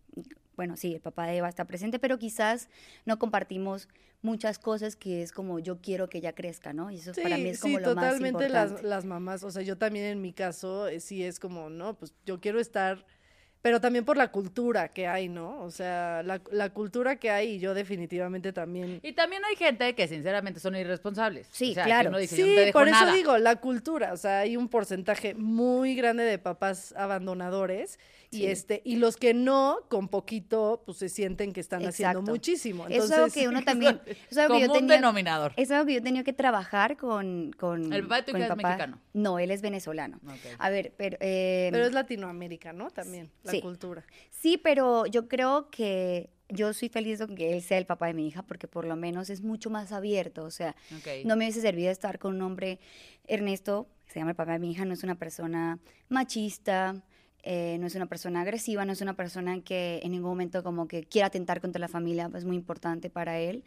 bueno, 0.58 0.76
sí, 0.76 0.96
el 0.96 1.00
papá 1.00 1.28
de 1.28 1.38
Eva 1.38 1.48
está 1.48 1.64
presente, 1.66 2.00
pero 2.00 2.18
quizás 2.20 2.68
no 3.06 3.18
compartimos 3.20 3.88
muchas 4.24 4.58
cosas 4.60 4.96
que 4.96 5.22
es 5.22 5.32
como 5.32 5.60
yo 5.60 5.80
quiero 5.80 6.10
que 6.10 6.18
ella 6.18 6.34
crezca, 6.34 6.74
¿no? 6.74 6.92
Y 6.92 6.98
eso 6.98 7.14
Sí, 7.14 7.22
para 7.22 7.38
mí 7.38 7.48
es 7.50 7.62
como 7.62 7.78
sí, 7.78 7.84
lo 7.84 7.96
más 7.96 8.06
totalmente 8.06 8.50
las, 8.50 8.64
importante. 8.72 8.90
las 8.90 9.06
mamás, 9.06 9.44
o 9.44 9.52
sea, 9.52 9.62
yo 9.62 9.78
también 9.78 10.06
en 10.06 10.22
mi 10.22 10.34
caso, 10.34 10.88
eh, 10.88 11.00
sí 11.00 11.24
es 11.24 11.40
como, 11.40 11.70
no, 11.70 11.94
pues 11.98 12.14
yo 12.26 12.42
quiero 12.42 12.60
estar 12.60 13.06
pero 13.62 13.82
también 13.82 14.06
por 14.06 14.18
la 14.18 14.32
cultura 14.32 14.90
que 14.90 15.08
hay, 15.08 15.30
¿no? 15.30 15.62
O 15.64 15.72
sea, 15.72 16.22
la, 16.24 16.42
la 16.52 16.70
cultura 16.70 17.18
que 17.18 17.30
hay 17.32 17.54
y 17.56 17.60
yo 17.60 17.74
definitivamente 17.74 18.54
también... 18.54 19.00
Y 19.04 19.14
también 19.14 19.44
hay 19.46 19.56
gente 19.56 19.94
que 19.96 20.08
sinceramente 20.08 20.60
son 20.60 20.76
irresponsables. 20.76 21.48
Sí, 21.52 21.72
O 21.72 21.74
sea, 21.74 21.84
que 21.84 21.90
claro. 21.90 22.10
uno 22.10 22.18
dice, 22.20 22.38
"Yo 22.38 22.44
Sí, 22.46 22.50
no 22.52 22.56
te 22.56 22.66
dejo 22.66 22.80
por 22.80 22.88
eso 22.88 23.00
nada". 23.02 23.14
digo, 23.14 23.38
la 23.38 23.56
cultura, 23.58 24.14
o 24.14 24.18
sea, 24.18 24.40
hay 24.40 24.56
un 24.58 24.70
porcentaje 24.70 25.34
muy 25.36 25.96
grande 25.96 26.24
de 26.24 26.38
papás 26.40 26.94
abandonadores 26.98 28.00
y 28.30 28.48
este 28.48 28.82
y 28.84 28.98
los 28.98 29.16
que 29.16 29.34
no, 29.34 29.78
con 29.90 30.10
poquito, 30.10 30.84
pues 30.86 30.98
se 30.98 31.08
sienten 31.10 31.54
que 31.54 31.62
están 31.62 31.86
haciendo 31.86 32.22
muchísimo. 32.22 32.86
Eso 32.88 33.06
es 33.06 33.12
Entonces, 33.12 33.18
algo 33.18 33.34
que 33.34 33.48
uno 33.48 33.64
también... 33.64 34.02
Eso 34.06 34.18
es 34.32 34.38
algo 34.38 34.56
que 34.56 34.62
yo 34.62 34.72
tenía, 34.74 34.96
denominador. 34.98 35.54
es 35.56 35.72
algo 35.72 35.86
que 35.86 35.94
yo 35.94 36.00
he 36.00 36.04
tenido 36.04 36.24
que 36.26 36.34
trabajar 36.34 36.98
con, 36.98 37.54
con, 37.58 37.92
¿El 37.94 38.04
papá 38.04 38.18
de 38.18 38.24
tu 38.32 38.38
hija 38.38 38.48
es 38.48 38.56
mexicano? 38.56 39.00
No, 39.14 39.40
él 39.40 39.50
es 39.52 39.62
venezolano. 39.62 40.20
A 40.60 40.70
ver, 40.70 40.94
pero... 40.98 41.18
eh, 41.22 41.70
pero 41.72 41.86
es 41.86 41.94
Latinoamérica, 41.94 42.74
¿no? 42.74 42.90
También 42.92 43.32
la 43.48 43.52
Sí. 43.54 43.62
cultura. 43.62 44.06
Sí, 44.30 44.58
pero 44.58 45.06
yo 45.08 45.28
creo 45.28 45.70
que 45.72 46.30
yo 46.50 46.74
soy 46.74 46.88
feliz 46.90 47.20
de 47.20 47.28
que 47.36 47.54
él 47.56 47.62
sea 47.62 47.78
el 47.78 47.86
papá 47.86 48.08
de 48.08 48.14
mi 48.14 48.28
hija 48.28 48.42
porque 48.44 48.68
por 48.68 48.86
lo 48.86 48.96
menos 48.96 49.30
es 49.30 49.42
mucho 49.42 49.70
más 49.70 49.92
abierto. 49.92 50.44
O 50.46 50.52
sea, 50.52 50.76
no 51.26 51.36
me 51.36 51.46
hubiese 51.46 51.62
servido 51.62 51.92
estar 51.92 52.20
con 52.20 52.36
un 52.36 52.42
hombre, 52.42 52.80
Ernesto, 53.28 53.88
que 54.06 54.14
se 54.14 54.20
llama 54.20 54.32
el 54.32 54.38
papá 54.38 54.54
de 54.54 54.60
mi 54.60 54.72
hija, 54.72 54.86
no 54.86 54.94
es 54.94 55.04
una 55.04 55.16
persona 55.16 55.80
machista, 56.08 57.04
eh, 57.44 57.78
no 57.80 57.88
es 57.88 57.96
una 57.96 58.06
persona 58.08 58.42
agresiva, 58.42 58.86
no 58.86 58.94
es 58.94 59.02
una 59.02 59.16
persona 59.16 59.62
que 59.62 60.00
en 60.04 60.12
ningún 60.12 60.30
momento 60.30 60.64
como 60.64 60.88
que 60.88 61.04
quiera 61.04 61.28
atentar 61.28 61.62
contra 61.62 61.80
la 61.80 61.88
familia, 61.88 62.30
es 62.36 62.46
muy 62.46 62.56
importante 62.56 63.10
para 63.10 63.40
él. 63.40 63.64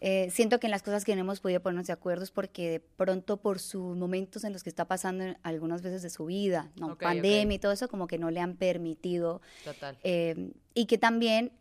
Eh, 0.00 0.28
siento 0.30 0.60
que 0.60 0.68
en 0.68 0.70
las 0.70 0.82
cosas 0.82 1.04
que 1.04 1.14
no 1.14 1.22
hemos 1.22 1.40
podido 1.40 1.60
ponernos 1.60 1.86
de 1.88 1.92
acuerdo 1.92 2.22
es 2.22 2.30
porque 2.30 2.70
de 2.70 2.80
pronto 2.80 3.38
por 3.38 3.58
sus 3.58 3.96
momentos 3.96 4.44
en 4.44 4.52
los 4.52 4.62
que 4.62 4.68
está 4.68 4.86
pasando 4.86 5.24
en 5.24 5.38
algunas 5.42 5.82
veces 5.82 6.02
de 6.02 6.10
su 6.10 6.26
vida, 6.26 6.70
pandemia 7.00 7.56
y 7.56 7.58
todo 7.58 7.72
eso, 7.72 7.88
como 7.88 8.06
que 8.06 8.18
no 8.18 8.30
le 8.30 8.40
han 8.40 8.54
permitido 8.54 9.40
Total. 9.64 9.98
eh, 10.04 10.52
y 10.74 10.86
que 10.86 10.98
también 10.98 11.52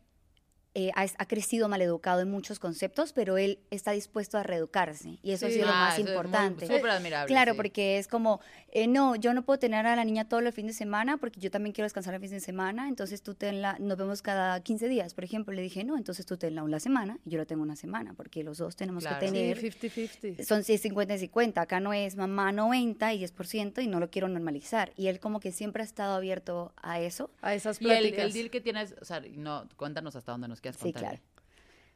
eh, 0.79 0.91
ha, 0.96 1.07
ha 1.17 1.25
crecido 1.27 1.67
maleducado 1.69 2.22
en 2.22 2.29
muchos 2.29 2.60
conceptos, 2.60 3.12
pero 3.12 3.39
él 3.39 3.57
está 3.72 3.93
dispuesto 3.93 4.38
a 4.38 4.43
reeducarse 4.43 5.17
y 5.24 5.31
eso 5.31 5.48
ha 5.48 5.50
Sí. 5.50 5.55
sido 5.55 5.65
lo 5.65 5.72
Ah, 5.74 5.79
más 5.79 5.93
eso 5.93 6.01
es 6.01 6.05
muy- 6.05 6.13
importante. 6.15 6.67
Súper 6.67 6.91
admirable. 6.91 7.27
Claro, 7.34 7.53
sí. 7.53 7.57
porque 7.57 7.98
es 7.98 8.07
como, 8.07 8.41
eh, 8.72 8.86
no, 8.86 9.15
yo 9.15 9.34
no 9.34 9.41
puedo 9.41 9.57
tener 9.57 9.88
a 9.88 9.96
la 9.96 10.05
niña 10.05 10.29
todo 10.29 10.39
el 10.41 10.53
fin 10.53 10.67
de 10.67 10.74
semana 10.74 11.17
porque 11.17 11.39
yo 11.39 11.50
también 11.50 11.74
quiero 11.74 11.86
descansar 11.88 12.13
el 12.13 12.22
fin 12.22 12.29
de 12.29 12.39
semana, 12.41 12.89
entonces 12.89 13.24
tú 13.24 13.34
tenla, 13.34 13.75
nos 13.79 13.98
vemos 13.98 14.22
cada 14.22 14.60
15 14.62 14.88
días, 14.88 15.15
por 15.15 15.24
ejemplo. 15.24 15.51
Le 15.55 15.63
dije, 15.63 15.84
no, 15.84 15.98
entonces 15.98 16.27
tú 16.27 16.38
tenla 16.38 16.62
una 16.62 16.79
semana 16.79 17.17
y 17.25 17.31
yo 17.31 17.39
la 17.39 17.46
tengo 17.46 17.63
una 17.63 17.75
semana, 17.75 18.13
porque 18.13 18.43
los 18.43 18.60
dos 18.60 18.75
tenemos 18.75 19.03
Claro. 19.03 19.19
que 19.19 19.25
tener... 19.25 19.57
Sí, 19.60 19.72
50-50. 19.72 20.43
Son 20.46 20.63
sí, 20.63 20.77
50 20.77 21.15
y 21.15 21.17
50. 21.17 21.60
Acá 21.62 21.79
no 21.79 21.91
es 21.93 22.15
mamá 22.15 22.51
90 22.51 23.13
y 23.13 23.17
10% 23.25 23.81
y 23.81 23.88
no 23.88 24.00
lo 24.00 24.12
quiero 24.12 24.27
normalizar. 24.27 24.91
Y 24.96 25.07
él 25.07 25.19
como 25.19 25.39
que 25.39 25.51
siempre 25.51 25.81
ha 25.81 25.86
estado 25.86 26.13
abierto 26.13 26.72
a 26.77 27.00
eso. 27.00 27.31
A 27.41 27.55
esas 27.55 27.81
Y 27.81 27.86
el, 27.86 27.89
pláticas. 28.00 28.25
el 28.25 28.34
deal 28.34 28.50
que 28.51 28.62
tienes, 28.62 28.93
o 29.01 29.05
sea, 29.05 29.22
no, 29.36 29.67
cuéntanos 29.75 30.15
hasta 30.15 30.31
dónde 30.34 30.48
nos 30.48 30.62
quieras 30.75 30.93
Sí, 30.95 31.00
claro. 31.00 31.19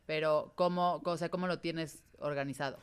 Pero, 0.05 0.51
¿cómo, 0.55 1.01
o 1.03 1.17
sea, 1.17 1.29
¿cómo 1.29 1.47
lo 1.47 1.59
tienes 1.59 2.03
organizado? 2.19 2.77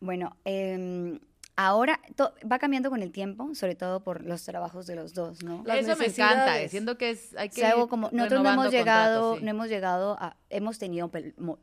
Bueno, 0.00 0.36
em, 0.44 1.18
ahora 1.56 1.98
to- 2.16 2.34
va 2.50 2.58
cambiando 2.58 2.90
con 2.90 3.02
el 3.02 3.12
tiempo, 3.12 3.54
sobre 3.54 3.74
todo 3.76 4.02
por 4.02 4.22
los 4.22 4.44
trabajos 4.44 4.86
de 4.86 4.94
los 4.94 5.14
dos, 5.14 5.42
¿no? 5.42 5.62
Las 5.64 5.78
Eso 5.78 5.96
me 5.96 6.06
encanta, 6.06 6.68
siendo 6.68 6.98
que 6.98 7.10
es, 7.10 7.34
hay 7.36 7.48
O 7.48 7.50
que 7.50 7.60
sea, 7.60 7.70
algo 7.70 7.88
como 7.88 8.10
nosotros 8.12 8.42
no 8.42 8.50
hemos 8.52 8.70
llegado, 8.70 9.14
contratos, 9.20 9.38
sí. 9.38 9.44
no 9.44 9.50
hemos 9.50 9.68
llegado 9.68 10.16
a, 10.20 10.36
hemos 10.50 10.78
tenido 10.78 11.10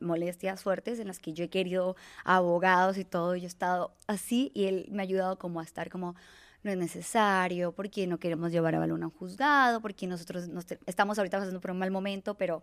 molestias 0.00 0.62
fuertes 0.62 0.98
en 0.98 1.06
las 1.06 1.20
que 1.20 1.32
yo 1.32 1.44
he 1.44 1.48
querido 1.48 1.94
abogados 2.24 2.98
y 2.98 3.04
todo, 3.04 3.36
yo 3.36 3.44
he 3.44 3.46
estado 3.46 3.94
así 4.08 4.50
y 4.54 4.64
él 4.64 4.88
me 4.90 5.02
ha 5.02 5.04
ayudado 5.04 5.38
como 5.38 5.60
a 5.60 5.62
estar 5.62 5.90
como 5.90 6.16
no 6.64 6.70
es 6.70 6.78
necesario, 6.78 7.72
porque 7.72 8.06
no 8.06 8.18
queremos 8.18 8.50
llevar 8.50 8.74
a 8.74 8.78
balón 8.78 9.02
a 9.02 9.06
un 9.08 9.12
juzgado, 9.12 9.82
porque 9.82 10.06
nosotros 10.06 10.48
nos 10.48 10.64
te- 10.64 10.78
estamos 10.86 11.18
ahorita 11.18 11.38
pasando 11.38 11.60
por 11.60 11.70
un 11.70 11.78
mal 11.78 11.90
momento, 11.90 12.36
pero 12.36 12.62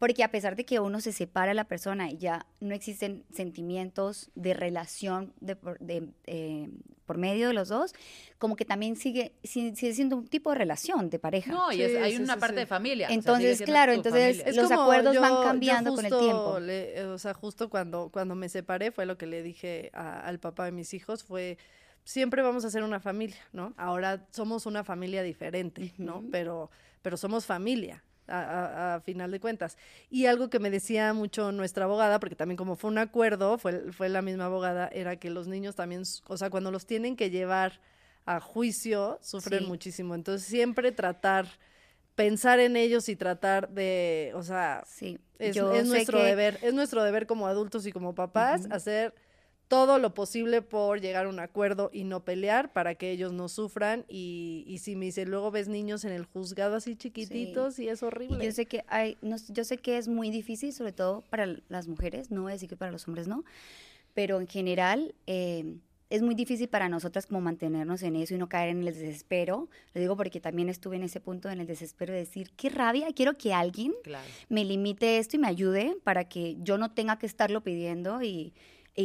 porque 0.00 0.24
a 0.24 0.30
pesar 0.32 0.56
de 0.56 0.64
que 0.64 0.80
uno 0.80 1.00
se 1.00 1.12
separa 1.12 1.50
de 1.50 1.54
la 1.54 1.68
persona 1.68 2.10
y 2.10 2.16
ya 2.16 2.46
no 2.58 2.74
existen 2.74 3.22
sentimientos 3.32 4.30
de 4.34 4.54
relación 4.54 5.32
de 5.40 5.54
por, 5.54 5.78
de, 5.78 6.08
eh, 6.26 6.68
por 7.06 7.18
medio 7.18 7.48
de 7.48 7.54
los 7.54 7.68
dos, 7.68 7.92
como 8.38 8.56
que 8.56 8.64
también 8.64 8.96
sigue, 8.96 9.34
sigue, 9.44 9.74
siendo 9.94 10.16
un 10.16 10.26
tipo 10.26 10.50
de 10.50 10.56
relación 10.58 11.10
de 11.10 11.18
pareja. 11.18 11.52
No, 11.52 11.70
y 11.70 11.82
es- 11.82 11.90
Sí, 11.92 11.96
hay 11.98 12.16
sí, 12.16 12.22
una 12.22 12.34
sí, 12.34 12.40
parte 12.40 12.54
sí. 12.56 12.60
de 12.60 12.66
familia. 12.66 13.06
o 13.06 13.10
sea, 13.10 13.14
sigue 13.14 13.20
Entonces, 13.50 13.62
claro, 13.66 13.92
entonces. 13.92 14.42
Es 14.46 14.56
los 14.56 14.70
acuerdos 14.72 15.14
yo- 15.14 15.20
van 15.20 15.42
cambiando 15.44 15.94
con 15.94 16.04
el 16.06 16.18
tiempo. 16.18 16.58
le- 16.60 16.98
eh, 16.98 17.04
o 17.04 17.18
sea, 17.18 17.34
justo 17.34 17.68
cuando, 17.68 18.08
cuando 18.10 18.34
me 18.34 18.48
separé 18.48 18.90
fue 18.92 19.04
lo 19.06 19.18
que 19.18 19.26
le 19.26 19.42
dije 19.42 19.90
a- 19.92 20.20
al 20.20 20.40
papá 20.40 20.64
de 20.64 20.72
mis 20.72 20.94
hijos, 20.94 21.22
fue 21.24 21.58
siempre 22.04 22.40
vamos 22.42 22.64
a 22.64 22.70
ser 22.70 22.82
una 22.84 23.00
familia, 23.00 23.36
¿no? 23.52 23.74
Ahora 23.76 24.26
somos 24.30 24.64
una 24.64 24.82
familia 24.82 25.22
diferente, 25.22 25.92
¿no? 25.98 26.24
Pero, 26.32 26.70
pero 27.02 27.16
somos 27.18 27.44
familia. 27.44 28.02
A, 28.30 28.40
a- 28.42 28.94
a 28.94 29.00
final 29.00 29.30
de 29.30 29.40
cuentas. 29.40 29.76
Y 30.08 30.26
algo 30.26 30.48
que 30.50 30.58
me 30.58 30.70
decía 30.70 31.12
mucho 31.12 31.52
nuestra 31.52 31.84
abogada, 31.84 32.20
porque 32.20 32.36
también 32.36 32.56
como 32.56 32.76
fue 32.76 32.88
un 32.90 32.98
acuerdo, 32.98 33.58
fue, 33.58 33.92
fue 33.92 34.08
la 34.08 34.22
misma 34.22 34.46
abogada, 34.46 34.88
era 34.92 35.16
que 35.16 35.30
los 35.30 35.46
niños 35.48 35.74
también, 35.74 36.02
o 36.28 36.36
sea, 36.36 36.48
cuando 36.50 36.70
los 36.70 36.86
tienen 36.86 37.16
que 37.16 37.30
llevar 37.30 37.80
a 38.26 38.38
juicio, 38.40 39.18
sufren 39.22 39.60
Sí. 39.60 39.66
muchísimo. 39.66 40.14
Entonces, 40.14 40.46
siempre 40.46 40.92
tratar, 40.92 41.46
pensar 42.14 42.60
en 42.60 42.76
ellos 42.76 43.08
y 43.08 43.16
tratar 43.16 43.68
de, 43.70 44.32
o 44.34 44.42
sea, 44.42 44.84
Sí, 44.86 45.18
es, 45.38 45.56
nuestro 45.86 46.18
que- 46.18 46.24
deber, 46.24 46.58
es 46.62 46.74
nuestro 46.74 47.02
deber 47.02 47.26
como 47.26 47.46
adultos 47.46 47.86
y 47.86 47.92
como 47.92 48.14
papás 48.14 48.66
hacer 48.70 49.14
todo 49.70 50.00
lo 50.00 50.14
posible 50.14 50.62
por 50.62 51.00
llegar 51.00 51.26
a 51.26 51.28
un 51.28 51.38
acuerdo 51.38 51.90
y 51.92 52.02
no 52.02 52.24
pelear 52.24 52.72
para 52.72 52.96
que 52.96 53.12
ellos 53.12 53.32
no 53.32 53.48
sufran 53.48 54.04
y, 54.08 54.64
y 54.66 54.78
si 54.78 54.96
me 54.96 55.04
dice 55.04 55.24
luego 55.26 55.52
ves 55.52 55.68
niños 55.68 56.04
en 56.04 56.10
el 56.10 56.24
juzgado 56.24 56.74
así 56.74 56.96
chiquititos 56.96 57.78
y 57.78 57.88
es 57.88 58.02
Y 58.02 58.04
horrible. 58.04 58.44
yo 58.44 58.50
sé 58.50 58.66
que 58.66 58.84
hay, 58.88 59.16
no 59.22 59.36
yo 59.48 59.62
sé 59.62 59.78
que 59.78 59.96
es 59.96 60.08
muy 60.08 60.30
difícil, 60.30 60.72
sobre 60.72 60.90
todo 60.90 61.22
para 61.30 61.46
las 61.68 61.86
mujeres, 61.86 62.32
no 62.32 62.42
voy 62.42 62.50
a 62.50 62.54
decir 62.54 62.68
que 62.68 62.76
para 62.76 62.90
los 62.90 63.06
hombres 63.06 63.28
no, 63.28 63.44
pero 64.12 64.40
en 64.40 64.48
general 64.48 65.14
eh, 65.28 65.76
es 66.10 66.20
muy 66.22 66.34
difícil 66.34 66.66
para 66.68 66.88
nosotras 66.88 67.26
como 67.26 67.40
mantenernos 67.40 68.02
en 68.02 68.16
eso 68.16 68.34
y 68.34 68.38
no 68.38 68.48
caer 68.48 68.70
en 68.70 68.80
el 68.80 68.86
desespero. 68.92 69.68
Lo 69.94 70.00
digo 70.00 70.16
porque 70.16 70.40
también 70.40 70.68
estuve 70.68 70.96
en 70.96 71.04
ese 71.04 71.20
punto, 71.20 71.48
en 71.48 71.60
el 71.60 71.68
desespero 71.68 72.12
de 72.12 72.18
decir, 72.18 72.50
qué 72.56 72.70
rabia, 72.70 73.06
quiero 73.14 73.38
que 73.38 73.54
alguien 73.54 73.92
Claro. 74.02 74.26
me 74.48 74.64
limite 74.64 75.18
esto 75.18 75.36
y 75.36 75.38
me 75.38 75.46
ayude 75.46 75.96
para 76.02 76.24
que 76.24 76.56
yo 76.64 76.76
no 76.78 76.90
tenga 76.90 77.20
que 77.20 77.26
estarlo 77.26 77.60
pidiendo 77.60 78.20
y, 78.20 78.52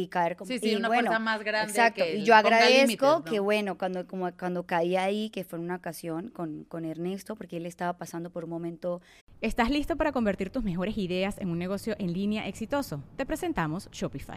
y 0.02 0.08
caer 0.08 0.36
como 0.36 0.48
Sí, 0.48 0.58
sí, 0.58 0.72
y 0.72 0.76
una 0.76 0.88
bueno, 0.88 1.10
fuerza 1.10 1.18
más 1.18 1.42
grande 1.42 1.70
Exacto, 1.70 2.04
que 2.04 2.16
y 2.16 2.24
yo 2.24 2.34
agradezco 2.34 3.24
que 3.24 3.40
bueno, 3.40 3.78
cuando 3.78 4.06
como 4.06 4.30
cuando 4.32 4.64
caí 4.64 4.96
ahí, 4.96 5.30
que 5.30 5.44
fue 5.44 5.58
en 5.58 5.64
una 5.64 5.76
ocasión 5.76 6.28
con, 6.28 6.64
con 6.64 6.84
Ernesto, 6.84 7.36
porque 7.36 7.56
él 7.56 7.66
estaba 7.66 7.96
pasando 7.98 8.30
por 8.30 8.44
un 8.44 8.50
momento 8.50 9.00
¿Estás 9.42 9.68
listo 9.68 9.96
para 9.96 10.12
convertir 10.12 10.48
tus 10.48 10.64
mejores 10.64 10.96
ideas 10.96 11.36
en 11.38 11.50
un 11.50 11.58
negocio 11.58 11.94
en 11.98 12.14
línea 12.14 12.48
exitoso? 12.48 13.02
Te 13.16 13.26
presentamos 13.26 13.90
Shopify. 13.90 14.36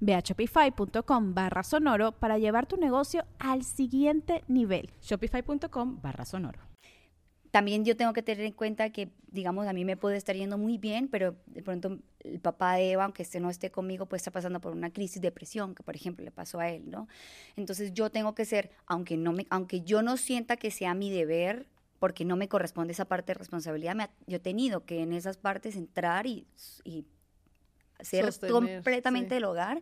Ve 0.00 0.14
a 0.14 0.20
shopify.com 0.20 1.34
barra 1.34 1.62
sonoro 1.62 2.12
para 2.12 2.38
llevar 2.38 2.66
tu 2.66 2.76
negocio 2.76 3.24
al 3.38 3.62
siguiente 3.64 4.42
nivel. 4.48 4.90
Shopify.com 5.02 6.00
barra 6.02 6.24
sonoro. 6.24 6.60
también 7.50 7.86
yo 7.86 7.96
tengo 7.96 8.12
que 8.12 8.22
tener 8.22 8.44
en 8.44 8.52
cuenta 8.52 8.90
que, 8.90 9.08
digamos, 9.28 9.66
a 9.66 9.72
mí 9.72 9.84
me 9.86 9.96
puede 9.96 10.18
estar 10.18 10.36
yendo 10.36 10.58
muy 10.58 10.76
bien, 10.76 11.08
pero 11.08 11.36
de 11.46 11.62
pronto 11.62 11.98
el 12.20 12.38
papá 12.38 12.74
de 12.74 12.90
Eva, 12.92 13.04
aunque 13.04 13.22
este 13.22 13.40
no 13.40 13.48
esté 13.48 13.70
conmigo, 13.70 14.04
pues 14.04 14.20
está 14.20 14.30
pasando 14.30 14.60
por 14.60 14.72
una 14.72 14.90
crisis 14.90 15.22
de 15.22 15.28
depresión, 15.28 15.74
que 15.74 15.82
por 15.82 15.96
ejemplo 15.96 16.22
le 16.22 16.30
pasó 16.30 16.60
a 16.60 16.68
él, 16.68 16.90
¿no? 16.90 17.08
Entonces 17.56 17.94
yo 17.94 18.10
tengo 18.10 18.34
que 18.34 18.44
ser, 18.44 18.70
aunque, 18.86 19.16
no 19.16 19.32
me, 19.32 19.46
aunque 19.48 19.80
yo 19.80 20.02
no 20.02 20.18
sienta 20.18 20.58
que 20.58 20.70
sea 20.70 20.92
mi 20.92 21.10
deber, 21.10 21.66
porque 21.98 22.26
no 22.26 22.36
me 22.36 22.46
corresponde 22.46 22.92
esa 22.92 23.06
parte 23.06 23.32
de 23.32 23.38
responsabilidad, 23.38 23.94
me 23.94 24.02
ha- 24.02 24.10
yo 24.26 24.36
he 24.36 24.40
tenido 24.40 24.84
que 24.84 25.00
en 25.00 25.14
esas 25.14 25.38
partes 25.38 25.76
entrar 25.76 26.26
y, 26.26 26.46
y 26.84 27.06
ser 28.00 28.24
Sostener, 28.26 28.52
completamente 28.76 29.30
sí. 29.30 29.36
el 29.36 29.44
hogar 29.44 29.80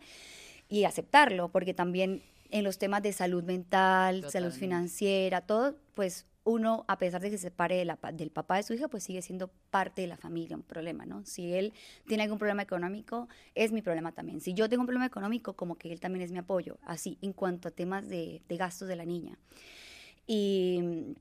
y 0.68 0.84
aceptarlo, 0.84 1.50
porque 1.50 1.74
también 1.74 2.22
en 2.50 2.64
los 2.64 2.78
temas 2.78 3.02
de 3.02 3.12
salud 3.12 3.42
mental, 3.44 4.16
salud 4.16 4.28
Totalmente. 4.28 4.58
financiera, 4.58 5.40
todo, 5.42 5.76
pues 5.94 6.26
uno, 6.46 6.84
a 6.88 6.98
pesar 6.98 7.22
de 7.22 7.30
que 7.30 7.38
se 7.38 7.44
separe 7.48 7.74
de 7.76 7.86
la 7.86 7.96
pa- 7.96 8.12
del 8.12 8.30
papá 8.30 8.56
de 8.56 8.62
su 8.64 8.74
hija, 8.74 8.86
pues 8.88 9.02
sigue 9.02 9.22
siendo 9.22 9.48
parte 9.70 10.02
de 10.02 10.08
la 10.08 10.18
familia, 10.18 10.56
un 10.56 10.62
problema, 10.62 11.06
¿no? 11.06 11.24
Si 11.24 11.54
él 11.54 11.72
tiene 12.06 12.22
algún 12.24 12.38
problema 12.38 12.60
económico, 12.62 13.28
es 13.54 13.72
mi 13.72 13.80
problema 13.80 14.12
también. 14.12 14.40
Si 14.42 14.52
yo 14.52 14.68
tengo 14.68 14.82
un 14.82 14.86
problema 14.86 15.06
económico, 15.06 15.54
como 15.54 15.76
que 15.76 15.90
él 15.90 16.00
también 16.00 16.22
es 16.22 16.32
mi 16.32 16.38
apoyo, 16.38 16.78
así, 16.84 17.16
en 17.22 17.32
cuanto 17.32 17.68
a 17.68 17.70
temas 17.70 18.08
de, 18.10 18.42
de 18.46 18.56
gastos 18.58 18.88
de 18.88 18.96
la 18.96 19.06
niña. 19.06 19.38
Y, 20.26 21.14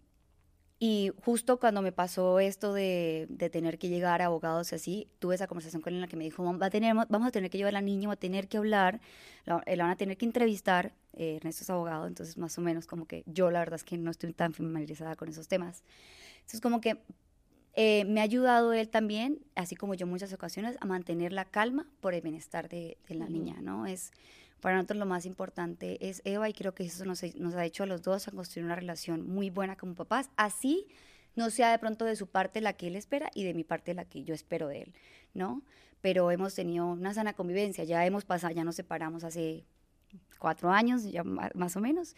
y 0.86 1.14
justo 1.24 1.62
cuando 1.62 1.82
me 1.82 1.94
pasó 1.94 2.42
esto 2.42 2.74
de, 2.74 3.26
de 3.30 3.50
tener 3.50 3.80
que 3.80 3.88
llegar 3.88 4.22
a 4.22 4.26
abogados 4.26 4.74
y 4.74 4.76
así, 4.76 5.08
tuve 5.20 5.36
esa 5.36 5.48
conversación 5.48 5.82
con 5.82 5.94
él 5.94 5.96
en 5.96 6.02
la 6.02 6.08
que 6.10 6.18
me 6.18 6.26
dijo, 6.26 6.44
Va 6.58 6.66
a 6.66 6.70
tener, 6.70 6.94
vamos 6.94 7.26
a 7.26 7.32
tener 7.32 7.50
que 7.50 7.58
llevar 7.58 7.72
a 7.72 7.80
la 7.80 7.82
niña, 7.82 8.10
va 8.10 8.16
a 8.16 8.18
tener 8.18 8.50
que 8.50 8.58
hablar, 8.58 9.00
la, 9.46 9.64
eh, 9.66 9.78
la 9.78 9.86
van 9.86 9.94
a 9.94 9.96
tener 9.96 10.18
que 10.18 10.26
entrevistar, 10.26 10.94
eh, 11.14 11.38
Ernesto 11.38 11.64
es 11.64 11.70
abogado, 11.70 12.06
entonces 12.06 12.38
más 12.38 12.58
o 12.58 12.62
menos 12.62 12.86
como 12.86 13.06
que 13.06 13.24
yo 13.28 13.50
la 13.50 13.60
verdad 13.60 13.76
es 13.76 13.86
que 13.86 13.98
no 13.98 14.12
estoy 14.12 14.34
tan 14.34 14.54
familiarizada 14.54 15.16
con 15.16 15.30
esos 15.30 15.48
temas. 15.48 15.86
Entonces 16.40 16.60
como 16.60 16.82
que 16.82 16.98
eh, 17.76 18.04
me 18.04 18.20
ha 18.20 18.24
ayudado 18.24 18.74
él 18.74 18.90
también, 18.90 19.40
así 19.56 19.78
como 19.78 19.94
yo 19.94 20.06
en 20.06 20.10
muchas 20.10 20.34
ocasiones, 20.34 20.76
a 20.82 20.86
mantener 20.86 21.32
la 21.32 21.46
calma 21.46 21.88
por 22.02 22.14
el 22.14 22.20
bienestar 22.20 22.68
de, 22.68 22.98
de 23.08 23.16
la 23.16 23.24
Ujú. 23.24 23.34
niña, 23.34 23.62
¿no? 23.62 23.86
Es, 23.86 24.12
para 24.64 24.78
nosotros 24.78 24.98
lo 24.98 25.06
más 25.06 25.26
importante 25.26 25.98
es 26.08 26.22
Eva 26.24 26.48
y 26.48 26.54
creo 26.54 26.74
que 26.74 26.86
eso 26.86 27.04
nos, 27.04 27.22
ha 27.22 27.66
hecho 27.66 27.84
a 27.84 27.86
los 27.86 28.02
dos 28.02 28.28
construir 28.34 28.64
una 28.66 28.78
relación 28.78 29.28
muy 29.28 29.50
buena 29.50 29.76
como 29.76 29.94
papás, 29.94 30.30
así 30.38 30.88
no 31.36 31.50
sea 31.50 31.70
de 31.70 31.80
pronto 31.80 32.06
de 32.06 32.16
su 32.16 32.28
parte 32.28 32.62
la 32.62 32.72
que 32.72 32.88
él 32.88 32.96
espera 32.96 33.30
y 33.36 33.44
de 33.44 33.54
mi 33.54 33.66
parte 33.66 33.94
la 33.94 34.06
que 34.06 34.24
yo 34.24 34.34
espero 34.34 34.70
de 34.70 34.84
él, 34.84 34.94
¿no? 35.34 35.64
Pero 36.00 36.32
hemos 36.32 36.56
tenido 36.56 36.86
una 36.86 37.14
sana 37.14 37.34
convivencia, 37.34 37.84
ya 37.84 38.06
hemos 38.06 38.24
pasado, 38.24 38.54
ya 38.54 38.64
nos 38.64 38.76
separamos 38.76 39.26
hace 39.26 39.66
cuatro 40.40 40.72
años, 40.72 41.04
ya 41.12 41.26
más 41.26 41.76
o 41.76 41.82
menos, 41.82 42.16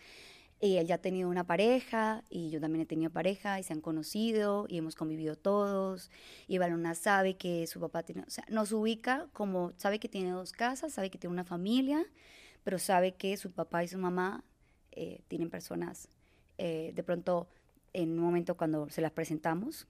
y 0.62 0.77
él 0.77 0.88
ya 0.88 0.95
ha 0.95 1.00
tenido 1.00 1.29
una 1.29 1.43
pareja 1.45 2.24
y 2.29 2.50
yo 2.50 2.59
también 2.62 2.81
he 2.83 2.85
tenido 2.85 3.12
pareja 3.12 3.59
y 3.59 3.63
se 3.63 3.74
han 3.74 3.81
conocido 3.81 4.65
y 4.69 4.77
hemos 4.77 4.95
convivido 4.95 5.35
todos. 5.35 6.09
Y 6.47 6.57
Balona 6.57 6.95
sabe 6.95 7.35
que 7.38 7.67
su 7.67 7.79
papá 7.79 8.03
tiene, 8.03 8.24
o 8.24 8.29
sea, 8.29 8.45
nos 8.50 8.71
ubica 8.71 9.27
como, 9.33 9.74
sabe 9.77 10.00
que 10.00 10.07
tiene 10.09 10.31
dos 10.31 10.51
casas, 10.53 10.93
sabe 10.93 11.09
que 11.09 11.17
tiene 11.17 11.33
una 11.33 11.43
familia, 11.43 12.03
pero 12.63 12.79
sabe 12.79 13.13
que 13.15 13.38
su 13.38 13.51
papá 13.51 13.83
y 13.83 13.88
su 13.88 13.97
mamá 13.97 14.43
eh, 14.91 15.21
tienen 15.27 15.50
personas, 15.50 16.07
eh, 16.57 16.91
de 16.95 17.03
pronto, 17.03 17.47
en 17.93 18.12
un 18.12 18.19
momento 18.19 18.55
cuando 18.55 18.89
se 18.89 19.01
las 19.01 19.12
presentamos, 19.12 19.88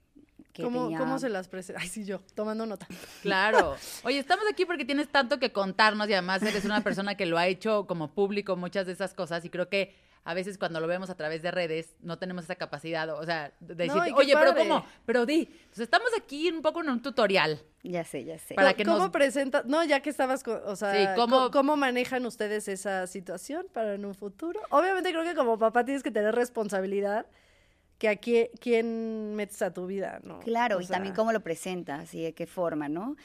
que 0.52 0.64
¿Cómo, 0.64 0.84
tenía- 0.84 0.98
¿Cómo 1.00 1.20
se 1.20 1.30
las 1.30 1.48
presenta? 1.48 1.82
Ay, 1.82 1.88
sí, 1.90 2.06
yo, 2.06 2.20
tomando 2.34 2.66
nota. 2.66 2.88
Claro. 3.22 3.76
Oye, 4.04 4.20
estamos 4.20 4.46
aquí 4.52 4.66
porque 4.66 4.84
tienes 4.86 5.10
tanto 5.10 5.40
que 5.40 5.52
contarnos 5.52 6.10
y 6.10 6.14
además 6.14 6.42
eres 6.44 6.66
una 6.66 6.82
persona 6.82 7.16
que 7.16 7.26
lo 7.26 7.38
ha 7.38 7.48
hecho 7.48 7.86
como 7.88 8.12
público 8.14 8.56
muchas 8.56 8.86
de 8.88 8.94
esas 8.94 9.14
cosas 9.14 9.44
y 9.46 9.50
creo 9.50 9.70
que 9.70 9.96
a 10.28 10.34
veces 10.34 10.58
cuando 10.58 10.80
lo 10.80 10.88
vemos 10.88 11.10
a 11.10 11.16
través 11.16 11.42
de 11.44 11.52
redes 11.52 11.96
no 12.02 12.18
tenemos 12.18 12.44
esa 12.46 12.56
capacidad, 12.56 13.08
o 13.12 13.24
sea, 13.24 13.54
de 13.60 13.76
decir, 13.76 14.02
qué 14.08 14.14
oye, 14.14 14.34
pero 14.34 14.52
padre. 14.54 14.68
¿cómo? 14.68 14.86
Pero 15.06 15.26
di. 15.26 15.42
Entonces 15.52 15.82
estamos 15.84 16.10
aquí 16.18 16.50
un 16.50 16.62
poco 16.62 16.82
en 16.82 16.90
un 16.90 17.02
tutorial. 17.02 17.62
Ya 17.84 18.04
sé, 18.04 18.26
ya 18.26 18.38
sé. 18.40 18.56
Para 18.56 18.70
¿Cómo- 18.70 18.78
que 18.78 18.84
¿Cómo 18.86 18.98
nos- 18.98 19.10
presenta? 19.12 19.62
No, 19.66 19.84
ya 19.84 20.00
que 20.02 20.10
estabas, 20.10 20.44
con- 20.44 20.60
o 20.66 20.76
sea, 20.76 20.94
Sí, 20.94 21.08
¿cómo- 21.16 21.38
¿cómo... 21.38 21.52
¿cómo 21.52 21.78
manejan 21.78 22.26
ustedes 22.26 22.68
esa 22.68 23.06
situación 23.08 23.68
para 23.72 23.94
en 23.94 24.04
un 24.06 24.16
futuro? 24.16 24.60
Obviamente 24.72 25.12
creo 25.12 25.24
que 25.24 25.36
como 25.36 25.60
papá 25.60 25.86
tienes 25.86 26.02
que 26.02 26.10
tener 26.12 26.34
responsabilidad 26.34 27.28
que 28.00 28.10
a 28.10 28.16
quién, 28.18 28.48
quién 28.60 29.36
metes 29.36 29.62
a 29.62 29.72
tu 29.74 29.86
vida, 29.86 30.20
¿no? 30.24 30.40
Claro, 30.40 30.78
O 30.78 30.82
y 30.82 30.88
también 30.88 31.14
cómo 31.14 31.32
lo 31.32 31.42
presentas 31.42 32.14
y 32.16 32.24
de 32.24 32.34
qué 32.34 32.48
forma, 32.48 32.90
¿no? 32.90 33.16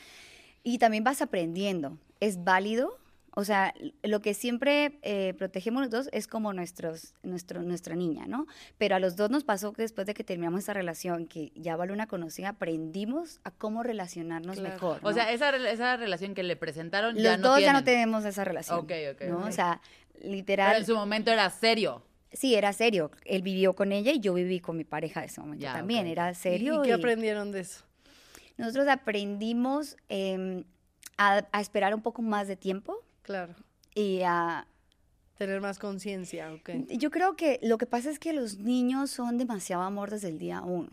Y 0.62 0.76
también 0.78 1.02
vas 1.02 1.22
aprendiendo. 1.22 1.96
¿Es 2.20 2.44
válido? 2.44 2.98
O 3.34 3.44
sea, 3.44 3.72
lo 4.02 4.20
que 4.20 4.34
siempre 4.34 4.98
eh, 5.02 5.34
protegemos 5.38 5.82
los 5.82 5.90
dos 5.90 6.08
es 6.12 6.26
como 6.26 6.52
nuestros, 6.52 7.14
nuestro, 7.22 7.62
nuestra 7.62 7.94
niña, 7.94 8.26
¿no? 8.26 8.46
Pero 8.76 8.96
a 8.96 8.98
los 8.98 9.14
dos 9.16 9.30
nos 9.30 9.44
pasó 9.44 9.72
que 9.72 9.82
después 9.82 10.06
de 10.06 10.14
que 10.14 10.24
terminamos 10.24 10.60
esa 10.60 10.72
relación, 10.72 11.26
que 11.26 11.52
ya 11.54 11.76
una 11.76 12.06
conocida, 12.06 12.48
aprendimos 12.50 13.40
a 13.44 13.50
cómo 13.50 13.82
relacionarnos 13.82 14.58
Claro. 14.58 14.74
mejor. 14.74 15.00
O 15.02 15.12
sea, 15.12 15.32
esa, 15.32 15.54
esa 15.56 15.96
relación 15.96 16.34
que 16.34 16.42
le 16.42 16.56
presentaron 16.56 17.14
los 17.14 17.22
ya 17.22 17.36
no 17.36 17.48
dos 17.50 17.60
ya 17.60 17.72
no 17.72 17.84
tenemos 17.84 18.24
esa 18.24 18.44
relación. 18.44 18.78
Ok, 18.80 18.92
ok, 19.14 19.22
¿no? 19.28 19.38
ok. 19.38 19.46
O 19.46 19.52
sea, 19.52 19.80
Pero 20.14 20.28
literal. 20.32 20.76
en 20.76 20.86
su 20.86 20.94
momento 20.96 21.30
era 21.30 21.48
serio. 21.50 22.02
Sí, 22.32 22.54
era 22.54 22.72
serio. 22.72 23.10
Él 23.24 23.42
vivió 23.42 23.74
con 23.74 23.92
ella 23.92 24.12
y 24.12 24.20
yo 24.20 24.34
viví 24.34 24.60
con 24.60 24.76
mi 24.76 24.84
pareja 24.84 25.20
de 25.20 25.26
ese 25.26 25.40
momento 25.40 25.62
Ya, 25.62 25.72
también. 25.72 26.06
Era 26.06 26.30
¿y- 26.30 26.34
serio. 26.34 26.80
¿Y 26.80 26.86
qué 26.86 26.90
y- 26.90 26.92
aprendieron 26.92 27.50
de 27.52 27.60
eso? 27.60 27.84
Nosotros 28.56 28.86
aprendimos 28.88 29.96
em, 30.08 30.64
a, 31.16 31.44
a 31.52 31.60
esperar 31.60 31.94
un 31.94 32.02
poco 32.02 32.22
más 32.22 32.46
de 32.48 32.56
tiempo 32.56 33.02
Claro, 33.30 33.54
y 33.94 34.22
a... 34.22 34.66
tener 35.38 35.60
más 35.60 35.78
conciencia, 35.78 36.52
ok. 36.52 36.70
Yo 36.88 37.12
creo 37.12 37.36
que 37.36 37.60
lo 37.62 37.78
que 37.78 37.86
pasa 37.86 38.10
es 38.10 38.18
que 38.18 38.32
los 38.32 38.58
niños 38.58 39.12
son 39.12 39.38
demasiado 39.38 39.82
amor 39.82 40.10
desde 40.10 40.30
el 40.30 40.38
día 40.38 40.62
uno. 40.62 40.90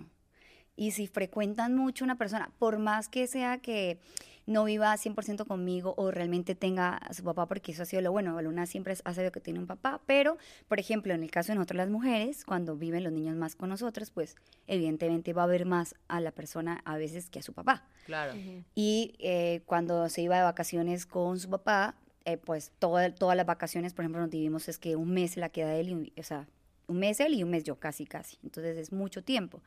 Y 0.75 0.91
si 0.91 1.07
frecuentan 1.07 1.75
mucho 1.75 2.05
una 2.05 2.19
persona, 2.19 2.51
por 2.59 2.77
más 2.77 3.09
que 3.09 3.25
sea 3.25 3.57
que 3.57 3.99
no 4.45 4.63
viva 4.63 4.93
100% 4.93 5.45
conmigo 5.45 5.93
o 5.97 6.09
realmente 6.09 6.55
tenga 6.55 6.95
a 6.95 7.13
su 7.13 7.23
papá, 7.23 7.47
porque 7.47 7.73
eso 7.73 7.83
ha 7.83 7.85
sido 7.85 8.01
lo 8.01 8.11
bueno, 8.11 8.41
Luna 8.41 8.65
siempre 8.65 8.95
ha 9.03 9.13
sabido 9.13 9.31
que 9.31 9.41
tiene 9.41 9.59
un 9.59 9.67
papá, 9.67 10.01
pero, 10.05 10.37
por 10.67 10.79
ejemplo, 10.79 11.13
en 11.13 11.23
el 11.23 11.31
caso 11.31 11.51
de 11.51 11.55
nosotros 11.55 11.77
las 11.77 11.89
mujeres, 11.89 12.45
cuando 12.45 12.77
viven 12.77 13.03
los 13.03 13.11
niños 13.11 13.35
más 13.35 13.55
con 13.55 13.69
nosotras, 13.69 14.09
pues 14.11 14.35
evidentemente 14.67 15.33
va 15.33 15.43
a 15.43 15.47
ver 15.47 15.65
más 15.65 15.95
a 16.07 16.21
la 16.21 16.31
persona 16.31 16.81
a 16.85 16.97
veces 16.97 17.29
que 17.29 17.39
a 17.39 17.41
su 17.41 17.53
papá. 17.53 17.87
Claro. 18.05 18.33
Y 18.73 19.15
eh, 19.19 19.63
cuando 19.65 20.07
se 20.09 20.21
iba 20.21 20.37
de 20.37 20.43
vacaciones 20.43 21.05
con 21.05 21.39
su 21.39 21.49
papá, 21.49 21.95
eh, 22.27 22.37
pues 22.37 22.71
toda- 22.77 23.13
todas 23.15 23.37
las 23.37 23.45
vacaciones, 23.45 23.93
por 23.93 24.03
ejemplo, 24.03 24.19
nos 24.21 24.29
dividimos 24.29 24.67
es 24.67 24.77
que 24.77 24.95
un 24.97 25.11
mes 25.13 25.37
la 25.37 25.47
queda 25.49 25.73
él, 25.75 25.89
y, 26.15 26.19
o 26.19 26.23
sea, 26.23 26.45
un 26.87 26.99
mes 26.99 27.19
él 27.21 27.33
y 27.33 27.43
un 27.43 27.49
mes 27.49 27.63
yo, 27.63 27.77
casi, 27.79 28.05
casi. 28.05 28.37
Entonces 28.43 28.77
es 28.77 28.91
mucho 28.91 29.23
tiempo. 29.23 29.61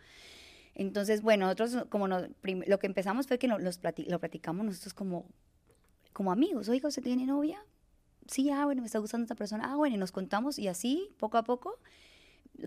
Entonces, 0.74 1.22
bueno, 1.22 1.46
nosotros 1.46 1.86
como 1.88 2.06
lo 2.06 2.78
que 2.78 2.86
empezamos 2.86 3.26
fue 3.26 3.38
que 3.38 3.48
no- 3.48 3.58
los 3.58 3.80
lo 4.06 4.18
platicamos 4.20 4.64
nosotros 4.66 4.94
como, 4.94 5.26
como 6.12 6.32
amigos. 6.32 6.68
Oiga, 6.68 6.88
¿usted 6.88 7.02
tiene 7.02 7.26
novia? 7.26 7.64
Sí, 8.26 8.50
ah, 8.50 8.66
bueno, 8.66 8.82
me 8.82 8.86
está 8.86 8.98
gustando 8.98 9.24
esta 9.24 9.34
persona. 9.34 9.72
Ah, 9.72 9.76
bueno, 9.76 9.96
y 9.96 9.98
nos 9.98 10.12
contamos 10.12 10.58
y 10.58 10.68
así, 10.68 11.10
poco 11.18 11.38
a 11.38 11.44
poco, 11.44 11.78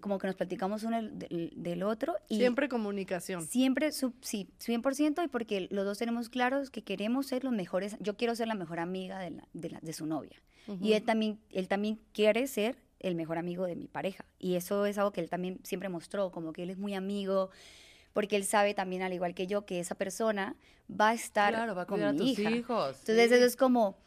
como 0.01 0.17
que 0.19 0.27
nos 0.27 0.35
platicamos 0.35 0.83
uno 0.83 1.01
del, 1.01 1.51
del- 1.55 1.83
otro. 1.83 2.15
Y 2.29 2.37
Siempre 2.37 2.69
comunicación. 2.69 3.45
Siempre, 3.45 3.91
sub- 3.91 4.15
sí, 4.21 4.47
100% 4.59 5.23
y 5.23 5.27
porque 5.27 5.67
los 5.71 5.85
dos 5.85 5.97
tenemos 5.97 6.29
claros 6.29 6.69
que 6.69 6.83
queremos 6.83 7.27
ser 7.27 7.43
los 7.43 7.53
mejores, 7.53 7.95
yo 7.99 8.15
quiero 8.15 8.35
ser 8.35 8.47
la 8.47 8.55
mejor 8.55 8.79
amiga 8.79 9.19
de, 9.19 9.31
la- 9.31 9.47
de, 9.53 9.69
la- 9.69 9.79
de 9.81 9.93
su 9.93 10.05
novia 10.05 10.41
y 10.79 10.93
él 10.93 11.03
también, 11.03 11.39
él 11.49 11.67
también 11.67 11.99
quiere 12.13 12.47
ser 12.47 12.77
el 12.99 13.15
mejor 13.15 13.37
amigo 13.37 13.65
de 13.65 13.75
mi 13.75 13.87
pareja 13.87 14.23
y 14.39 14.55
eso 14.55 14.85
es 14.85 14.97
algo 14.97 15.11
que 15.11 15.19
él 15.19 15.29
también 15.29 15.59
siempre 15.63 15.89
mostró, 15.89 16.31
como 16.31 16.53
que 16.53 16.63
él 16.63 16.69
es 16.69 16.77
muy 16.77 16.93
amigo, 16.93 17.49
porque 18.13 18.37
él 18.37 18.45
sabe 18.45 18.73
también, 18.73 19.01
al 19.01 19.11
igual 19.11 19.33
que 19.35 19.45
yo, 19.45 19.65
que 19.65 19.79
esa 19.81 19.95
persona 19.95 20.55
va 20.89 21.09
a 21.09 21.13
estar 21.13 21.53
Claro, 21.53 21.75
va 21.75 21.81
a 21.81 21.85
con 21.85 22.01
a 22.01 22.13
mi 22.13 22.17
tus 22.19 22.39
hija. 22.39 22.49
hijos. 22.51 22.97
Entonces 22.99 23.29
Sí. 23.29 23.35
eso 23.35 23.45
es 23.45 23.55
como, 23.57 23.97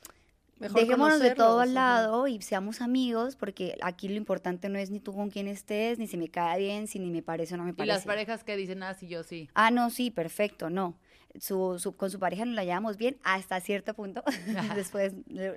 Mejor 0.58 0.80
dejémonos 0.80 1.20
de 1.20 1.34
todo 1.34 1.60
al 1.60 1.76
ajá. 1.76 2.00
lado 2.00 2.26
y 2.28 2.40
seamos 2.40 2.80
amigos, 2.80 3.36
porque 3.36 3.76
aquí 3.82 4.08
lo 4.08 4.14
importante 4.14 4.68
no 4.70 4.78
es 4.78 4.90
ni 4.90 5.00
tú 5.00 5.12
con 5.14 5.28
quién 5.30 5.48
estés, 5.48 5.98
ni 5.98 6.06
si 6.06 6.16
me 6.16 6.28
cae 6.28 6.58
bien, 6.58 6.86
si 6.88 6.98
ni 6.98 7.10
me 7.10 7.22
parece 7.22 7.54
o 7.54 7.56
no 7.58 7.64
me 7.64 7.70
Y 7.70 7.72
parece. 7.74 7.94
las 7.94 8.04
parejas 8.06 8.42
que 8.42 8.56
dicen, 8.56 8.82
ah, 8.82 8.94
sí, 8.94 9.06
yo 9.06 9.22
sí. 9.22 9.50
Ah, 9.54 9.70
no, 9.70 9.90
sí, 9.90 10.10
perfecto, 10.10 10.70
no. 10.70 10.96
Su, 11.38 11.78
su- 11.78 11.94
con 11.96 12.10
su 12.10 12.18
pareja 12.18 12.46
nos 12.46 12.54
la 12.54 12.64
llevamos 12.64 12.96
bien 12.96 13.18
hasta 13.22 13.60
cierto 13.60 13.92
punto. 13.92 14.22
Después, 14.74 15.12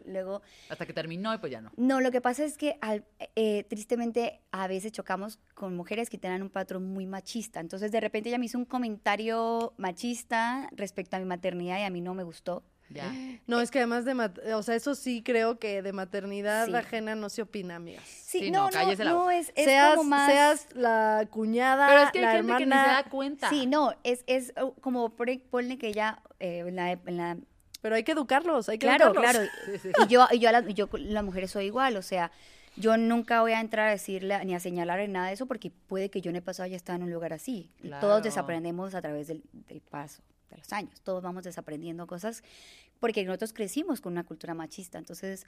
luego. 0.06 0.42
Hasta 0.68 0.86
que 0.86 0.92
terminó 0.92 1.34
y 1.34 1.38
pues 1.38 1.54
ya 1.54 1.62
no. 1.62 1.72
No, 1.78 2.02
lo 2.02 2.12
que 2.12 2.20
pasa 2.20 2.44
es 2.44 2.58
que 2.58 2.78
al- 2.82 3.06
eh, 3.38 3.64
tristemente 3.70 4.42
a 4.52 4.68
veces 4.68 4.92
chocamos 4.92 5.40
con 5.54 5.74
mujeres 5.78 6.10
que 6.10 6.18
tienen 6.18 6.42
un 6.42 6.50
patrón 6.50 6.84
muy 6.92 7.06
machista. 7.06 7.62
Entonces, 7.62 7.94
de 7.94 8.02
repente 8.02 8.28
ella 8.28 8.38
me 8.38 8.48
hizo 8.48 8.58
un 8.58 8.66
comentario 8.66 9.74
machista 9.78 10.70
respecto 10.74 11.16
a 11.16 11.20
mi 11.20 11.26
maternidad 11.26 11.80
y 11.80 11.84
a 11.84 11.90
mí 11.90 12.02
no 12.02 12.14
me 12.14 12.24
gustó. 12.24 12.64
Ya. 12.90 13.12
No, 13.48 13.62
es 13.62 13.70
que 13.72 13.80
además 13.80 14.04
de, 14.06 14.14
mat- 14.16 14.40
o 14.54 14.64
sea, 14.64 14.76
eso 14.76 14.96
sí 14.96 15.22
creo 15.24 15.60
que 15.60 15.82
de 15.82 15.94
maternidad 15.94 16.66
Sí. 16.66 16.74
ajena 16.76 17.14
no 17.16 17.30
se 17.30 17.44
opina, 17.44 17.76
amigas. 17.76 18.04
Sí, 18.06 18.40
Sí, 18.40 18.52
no, 18.52 18.62
no, 18.62 18.66
no, 18.66 18.72
cállese 18.72 19.04
la 19.04 19.12
no, 19.12 19.30
es, 19.30 19.52
es 19.56 19.66
seas, 19.66 19.96
como 19.96 20.10
más... 20.10 20.32
seas 20.32 20.68
la 20.74 21.28
cuñada, 21.30 21.88
Pero 21.88 22.02
es 22.04 22.12
que 22.12 22.22
la 22.22 22.32
hay 22.32 22.38
gente 22.38 22.48
que 22.54 22.66
ni 22.66 22.72
se 22.72 22.78
hermana, 22.80 22.94
da 22.94 23.04
cuenta. 23.10 23.50
Sí, 23.50 23.66
no, 23.68 23.94
es, 24.04 24.24
es 24.28 24.54
uh, 24.62 24.72
como 24.82 25.10
por- 25.16 25.30
ponle 25.52 25.78
que 25.78 25.94
ya 25.94 26.22
eh, 26.40 26.64
en 26.68 26.76
la- 26.76 26.92
en 26.94 27.18
la 27.18 27.38
pero 27.82 27.96
hay 27.96 28.04
que 28.04 28.12
educarlos, 28.12 28.68
hay 28.68 28.78
que 28.78 28.88
Claro, 28.88 29.06
educarlos. 29.14 29.48
claro. 29.66 29.80
Sí. 29.82 29.92
Y 30.04 30.08
yo, 30.08 30.28
y 30.32 30.40
yo, 30.40 30.50
a 30.50 30.52
la- 30.52 30.62
yo 30.62 30.90
las 30.94 31.24
mujeres 31.24 31.52
soy 31.52 31.66
igual, 31.66 31.96
o 31.96 32.02
sea, 32.02 32.32
yo 32.76 32.98
nunca 32.98 33.42
voy 33.42 33.52
a 33.54 33.60
entrar 33.62 33.88
a 33.88 33.92
decirle 33.92 34.44
ni 34.46 34.54
a 34.56 34.60
señalar 34.60 35.00
en 35.00 35.12
nada 35.14 35.28
de 35.28 35.34
eso 35.34 35.46
porque 35.46 35.72
puede 35.88 36.10
que 36.10 36.22
yo 36.22 36.30
en 36.30 36.36
el 36.38 36.42
pasado 36.44 36.68
ya 36.68 36.76
estaba 36.76 36.98
en 36.98 37.04
un 37.04 37.12
lugar 37.12 37.34
así. 37.34 37.72
Y 37.80 37.88
Claro. 37.88 38.06
Todos 38.08 38.24
desaprendemos 38.24 38.96
a 38.96 39.02
través 39.02 39.28
del, 39.28 39.44
del 39.68 39.80
paso 39.82 40.22
de 40.50 40.58
los 40.58 40.72
años. 40.74 41.02
Todos 41.02 41.24
vamos 41.24 41.44
desaprendiendo 41.44 42.08
cosas 42.08 42.44
porque 43.00 43.24
nosotros 43.24 43.54
crecimos 43.54 44.02
con 44.02 44.14
una 44.14 44.26
cultura 44.26 44.54
machista. 44.54 44.98
Entonces, 44.98 45.46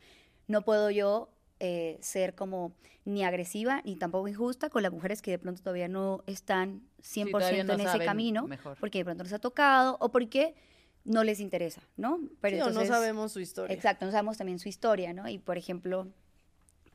no 0.47 0.61
puedo 0.63 0.89
yo 0.89 1.29
eh, 1.59 1.97
ser 2.01 2.33
como 2.35 2.73
ni 3.05 3.23
agresiva 3.23 3.81
ni 3.85 3.95
tampoco 3.95 4.27
injusta 4.27 4.69
con 4.69 4.83
las 4.83 4.91
mujeres 4.91 5.21
que 5.21 5.31
de 5.31 5.39
pronto 5.39 5.61
todavía 5.61 5.87
no 5.87 6.23
están 6.27 6.81
100% 7.03 7.31
todavía 7.31 7.63
no 7.63 7.73
en 7.73 7.81
ese 7.81 7.99
camino 7.99 8.47
mejor. 8.47 8.77
porque 8.79 8.99
de 8.99 9.05
pronto 9.05 9.23
nos 9.23 9.33
ha 9.33 9.39
tocado 9.39 9.97
o 9.99 10.09
porque 10.09 10.55
no 11.03 11.23
les 11.23 11.39
interesa, 11.39 11.81
¿no? 11.97 12.19
Pero 12.41 12.57
Sí, 12.57 12.61
o 12.61 12.65
no 12.65 12.69
entonces- 12.69 12.89
sabemos 12.89 13.31
su 13.31 13.39
historia. 13.39 13.75
Exacto, 13.75 14.05
no 14.05 14.11
sabemos 14.11 14.37
también 14.37 14.59
su 14.59 14.69
historia, 14.69 15.13
¿no? 15.13 15.27
Y 15.27 15.39
por 15.39 15.57
ejemplo, 15.57 16.07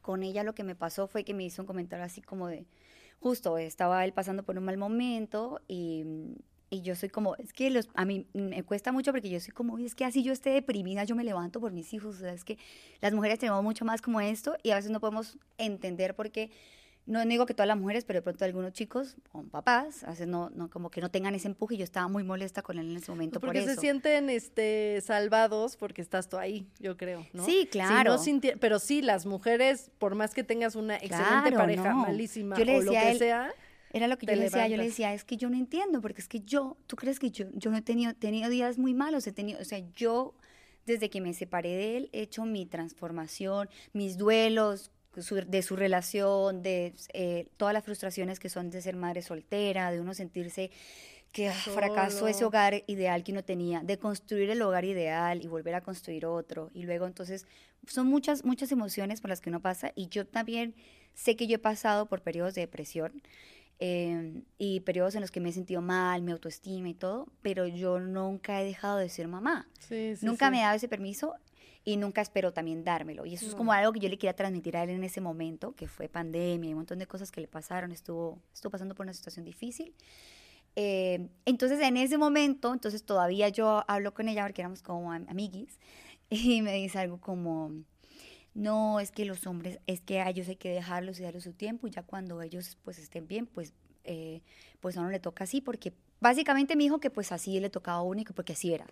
con 0.00 0.22
ella 0.22 0.44
lo 0.44 0.54
que 0.54 0.62
me 0.64 0.74
pasó 0.76 1.08
fue 1.08 1.24
que 1.24 1.34
me 1.34 1.44
hizo 1.44 1.62
un 1.62 1.66
comentario 1.66 2.04
así 2.04 2.22
como 2.22 2.46
de, 2.46 2.66
justo 3.18 3.58
estaba 3.58 4.04
él 4.04 4.12
pasando 4.12 4.44
por 4.44 4.56
un 4.58 4.64
mal 4.64 4.76
momento 4.78 5.60
y, 5.66 6.04
y 6.70 6.82
yo 6.82 6.96
soy 6.96 7.08
como, 7.08 7.36
es 7.36 7.52
que 7.52 7.70
los, 7.70 7.88
a 7.94 8.04
mí 8.04 8.26
me 8.32 8.62
cuesta 8.62 8.92
mucho 8.92 9.12
porque 9.12 9.30
yo 9.30 9.40
soy 9.40 9.52
como, 9.52 9.78
es 9.78 9.94
que 9.94 10.04
así 10.04 10.22
yo 10.22 10.32
esté 10.32 10.50
deprimida, 10.50 11.04
yo 11.04 11.14
me 11.14 11.24
levanto 11.24 11.60
por 11.60 11.72
mis 11.72 11.92
hijos, 11.92 12.16
o 12.16 12.18
sea, 12.18 12.32
es 12.32 12.44
que 12.44 12.58
las 13.00 13.12
mujeres 13.12 13.38
tenemos 13.38 13.62
mucho 13.62 13.84
más 13.84 14.02
como 14.02 14.20
esto 14.20 14.56
y 14.62 14.70
a 14.70 14.76
veces 14.76 14.90
no 14.90 15.00
podemos 15.00 15.38
entender 15.58 16.14
por 16.14 16.30
qué 16.30 16.50
no 17.06 17.24
digo 17.24 17.46
que 17.46 17.54
todas 17.54 17.68
las 17.68 17.78
mujeres, 17.78 18.04
pero 18.04 18.18
de 18.18 18.22
pronto 18.22 18.44
algunos 18.44 18.72
chicos 18.72 19.16
o 19.32 19.44
papás, 19.44 20.02
a 20.02 20.10
veces 20.10 20.26
no, 20.26 20.50
no, 20.50 20.68
como 20.68 20.90
que 20.90 21.00
no 21.00 21.08
tengan 21.08 21.34
ese 21.36 21.46
empuje 21.46 21.76
y 21.76 21.78
yo 21.78 21.84
estaba 21.84 22.08
muy 22.08 22.24
molesta 22.24 22.62
con 22.62 22.78
él 22.78 22.90
en 22.90 22.96
ese 22.96 23.12
momento 23.12 23.38
porque 23.38 23.60
por 23.60 23.70
se 23.70 23.76
sienten 23.76 24.28
este, 24.28 25.00
salvados 25.02 25.76
porque 25.76 26.02
estás 26.02 26.28
tú 26.28 26.36
ahí, 26.36 26.66
yo 26.80 26.96
creo, 26.96 27.24
¿no? 27.32 27.44
Sí, 27.44 27.68
claro. 27.70 28.16
pero 28.60 28.80
sí, 28.80 29.02
las 29.02 29.24
mujeres, 29.24 29.92
por 29.98 30.16
más 30.16 30.34
que 30.34 30.42
tengas 30.42 30.74
una 30.74 30.96
excelente 30.96 31.52
pareja, 31.52 31.94
malísima 31.94 32.56
o 32.56 32.82
lo 32.82 32.90
que 32.90 33.18
sea... 33.18 33.54
Era 33.92 34.08
lo 34.08 34.18
que 34.18 34.26
yo 34.26 34.34
le 34.34 34.42
decía, 34.42 34.68
yo 34.68 34.76
le 34.76 34.84
decía, 34.84 35.14
es 35.14 35.24
que 35.24 35.36
yo 35.36 35.48
no 35.48 35.56
entiendo, 35.56 36.00
porque 36.00 36.20
es 36.20 36.28
que 36.28 36.40
yo, 36.40 36.76
tú 36.86 36.96
crees 36.96 37.18
que 37.18 37.30
yo, 37.30 37.46
yo 37.52 37.70
no 37.70 37.76
he 37.76 37.82
tenido, 37.82 38.14
tenido 38.14 38.50
días 38.50 38.78
muy 38.78 38.94
malos, 38.94 39.26
he 39.26 39.32
tenido, 39.32 39.60
o 39.60 39.64
sea, 39.64 39.80
yo 39.94 40.34
desde 40.86 41.10
que 41.10 41.20
me 41.20 41.34
separé 41.34 41.70
de 41.70 41.96
él 41.96 42.10
he 42.12 42.22
hecho 42.22 42.44
mi 42.44 42.66
transformación, 42.66 43.68
mis 43.92 44.16
duelos, 44.16 44.90
de 45.46 45.62
su 45.62 45.76
relación, 45.76 46.62
de 46.62 46.94
eh, 47.14 47.48
todas 47.56 47.72
las 47.72 47.84
frustraciones 47.84 48.38
que 48.38 48.50
son 48.50 48.70
de 48.70 48.82
ser 48.82 48.96
madre 48.96 49.22
soltera, 49.22 49.90
de 49.90 50.00
uno 50.00 50.12
sentirse 50.12 50.70
que 51.32 51.48
ah, 51.48 51.52
fracasó 51.52 52.28
ese 52.28 52.44
hogar 52.44 52.82
ideal 52.86 53.24
que 53.24 53.32
uno 53.32 53.42
tenía, 53.42 53.80
de 53.80 53.98
construir 53.98 54.50
el 54.50 54.60
hogar 54.62 54.84
ideal 54.84 55.42
y 55.42 55.48
volver 55.48 55.74
a 55.74 55.80
construir 55.80 56.26
otro. 56.26 56.70
Y 56.74 56.82
luego 56.82 57.06
entonces 57.06 57.46
son 57.86 58.06
muchas, 58.06 58.44
muchas 58.44 58.72
emociones 58.72 59.20
por 59.20 59.30
las 59.30 59.40
que 59.40 59.48
uno 59.48 59.60
pasa 59.60 59.92
y 59.94 60.08
yo 60.08 60.26
también 60.26 60.74
sé 61.14 61.36
que 61.36 61.46
yo 61.46 61.56
he 61.56 61.58
pasado 61.58 62.06
por 62.06 62.22
periodos 62.22 62.54
de 62.54 62.62
depresión. 62.62 63.22
Em, 63.78 64.42
y 64.56 64.80
periodos 64.80 65.14
en 65.16 65.20
los 65.20 65.30
que 65.30 65.38
me 65.38 65.50
he 65.50 65.52
sentido 65.52 65.82
mal, 65.82 66.22
mi 66.22 66.32
autoestima 66.32 66.88
y 66.88 66.94
todo, 66.94 67.28
pero 67.42 67.66
yo 67.66 68.00
nunca 68.00 68.62
he 68.62 68.64
dejado 68.64 68.96
de 68.96 69.10
ser 69.10 69.28
mamá. 69.28 69.68
nunca 70.22 70.50
me 70.50 70.60
he 70.60 70.62
dado 70.62 70.76
ese 70.76 70.88
permiso 70.88 71.34
y 71.84 71.98
nunca 71.98 72.22
espero 72.22 72.52
también 72.52 72.84
dármelo. 72.84 73.26
Y 73.26 73.34
eso 73.34 73.46
es 73.46 73.54
como 73.54 73.72
algo 73.72 73.92
que 73.92 74.00
yo 74.00 74.08
le 74.08 74.16
quería 74.16 74.34
transmitir 74.34 74.78
a 74.78 74.84
él 74.84 74.90
en 74.90 75.04
ese 75.04 75.20
momento, 75.20 75.74
que 75.74 75.88
fue 75.88 76.08
pandemia 76.08 76.70
y 76.70 76.72
un 76.72 76.78
montón 76.78 76.98
de 76.98 77.06
cosas 77.06 77.30
que 77.30 77.42
le 77.42 77.48
pasaron, 77.48 77.92
estuvo, 77.92 78.40
estuvo 78.52 78.70
pasando 78.70 78.94
por 78.94 79.04
una 79.04 79.12
situación 79.12 79.44
difícil. 79.44 79.94
Eh, 80.74 81.28
entonces, 81.44 81.78
en 81.80 81.98
ese 81.98 82.16
momento, 82.16 82.72
entonces 82.72 83.04
todavía 83.04 83.50
yo 83.50 83.84
hablo 83.88 84.14
con 84.14 84.28
ella 84.28 84.44
porque 84.44 84.62
éramos 84.62 84.82
como 84.82 85.12
amiguis 85.12 85.78
y 86.30 86.62
me 86.62 86.72
dice 86.72 86.98
algo 86.98 87.20
como, 87.20 87.72
no, 88.56 88.98
es 88.98 89.12
que 89.12 89.24
los 89.24 89.46
hombres, 89.46 89.78
es 89.86 90.00
que 90.00 90.20
a 90.20 90.28
ellos 90.28 90.48
hay 90.48 90.56
que 90.56 90.70
dejarlos 90.70 91.20
y 91.20 91.22
darles 91.22 91.44
su 91.44 91.52
tiempo 91.52 91.86
y 91.86 91.90
ya 91.90 92.02
cuando 92.02 92.42
ellos 92.42 92.76
pues 92.82 92.98
estén 92.98 93.28
bien, 93.28 93.46
pues, 93.46 93.72
eh, 94.04 94.42
pues 94.80 94.96
a 94.96 95.00
uno 95.00 95.10
le 95.10 95.20
toca 95.20 95.44
así 95.44 95.60
porque 95.60 95.92
Básicamente 96.20 96.76
me 96.76 96.84
dijo 96.84 96.98
que 96.98 97.10
pues 97.10 97.30
así 97.30 97.60
le 97.60 97.68
tocaba 97.68 98.02
único 98.02 98.32
porque 98.32 98.54
así 98.54 98.72
era. 98.72 98.86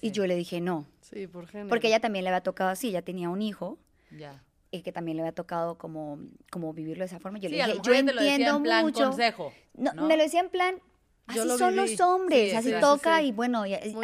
Y 0.00 0.10
yo 0.10 0.26
le 0.26 0.34
dije 0.34 0.60
no. 0.60 0.86
Sí, 1.00 1.26
por 1.26 1.46
Porque 1.68 1.88
ella 1.88 2.00
también 2.00 2.24
le 2.24 2.30
había 2.30 2.40
tocado 2.40 2.70
así, 2.70 2.88
ella 2.88 3.02
tenía 3.02 3.28
un 3.28 3.40
hijo. 3.40 3.78
Ya. 4.10 4.42
Y 4.72 4.82
que 4.82 4.90
también 4.90 5.16
le 5.16 5.22
había 5.22 5.34
tocado 5.34 5.78
como, 5.78 6.18
como 6.50 6.72
vivirlo 6.72 7.02
de 7.02 7.06
esa 7.06 7.20
forma. 7.20 7.38
Yo 7.38 7.48
le 7.48 7.56
dije, 7.56 7.78
yo 7.82 7.94
entiendo 7.94 8.58
mucho. 8.58 9.04
Consejo, 9.04 9.52
no, 9.74 9.92
me 9.94 10.16
lo 10.16 10.24
decía 10.24 10.40
en 10.40 10.50
plan, 10.50 10.80
así 11.28 11.48
son 11.56 11.76
los 11.76 12.00
hombres, 12.00 12.54
así 12.54 12.72
toca 12.80 13.22
y 13.22 13.30
bueno, 13.30 13.64
y, 13.64 13.74
así 13.74 13.94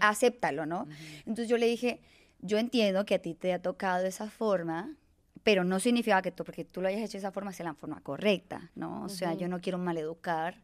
acéptalo, 0.00 0.66
¿no? 0.66 0.86
Entonces 1.20 1.48
yo 1.48 1.58
le 1.58 1.66
dije, 1.66 2.00
yo 2.40 2.58
entiendo 2.58 3.04
que 3.04 3.16
a 3.16 3.18
ti 3.22 3.34
te 3.34 3.52
ha 3.52 3.60
tocado 3.60 4.02
de 4.02 4.08
esa 4.08 4.30
forma, 4.30 4.94
pero 5.42 5.64
no 5.64 5.80
significa 5.80 6.22
que 6.22 6.30
tú, 6.30 6.44
porque 6.44 6.64
tú 6.64 6.80
lo 6.80 6.88
hayas 6.88 7.00
hecho 7.00 7.12
de 7.12 7.18
esa 7.18 7.32
forma, 7.32 7.52
sea 7.52 7.64
la 7.64 7.74
forma 7.74 8.00
correcta, 8.00 8.70
¿no? 8.74 9.02
O 9.04 9.08
sea, 9.08 9.34
yo 9.34 9.48
no 9.48 9.60
quiero 9.60 9.78
maleducar 9.78 10.62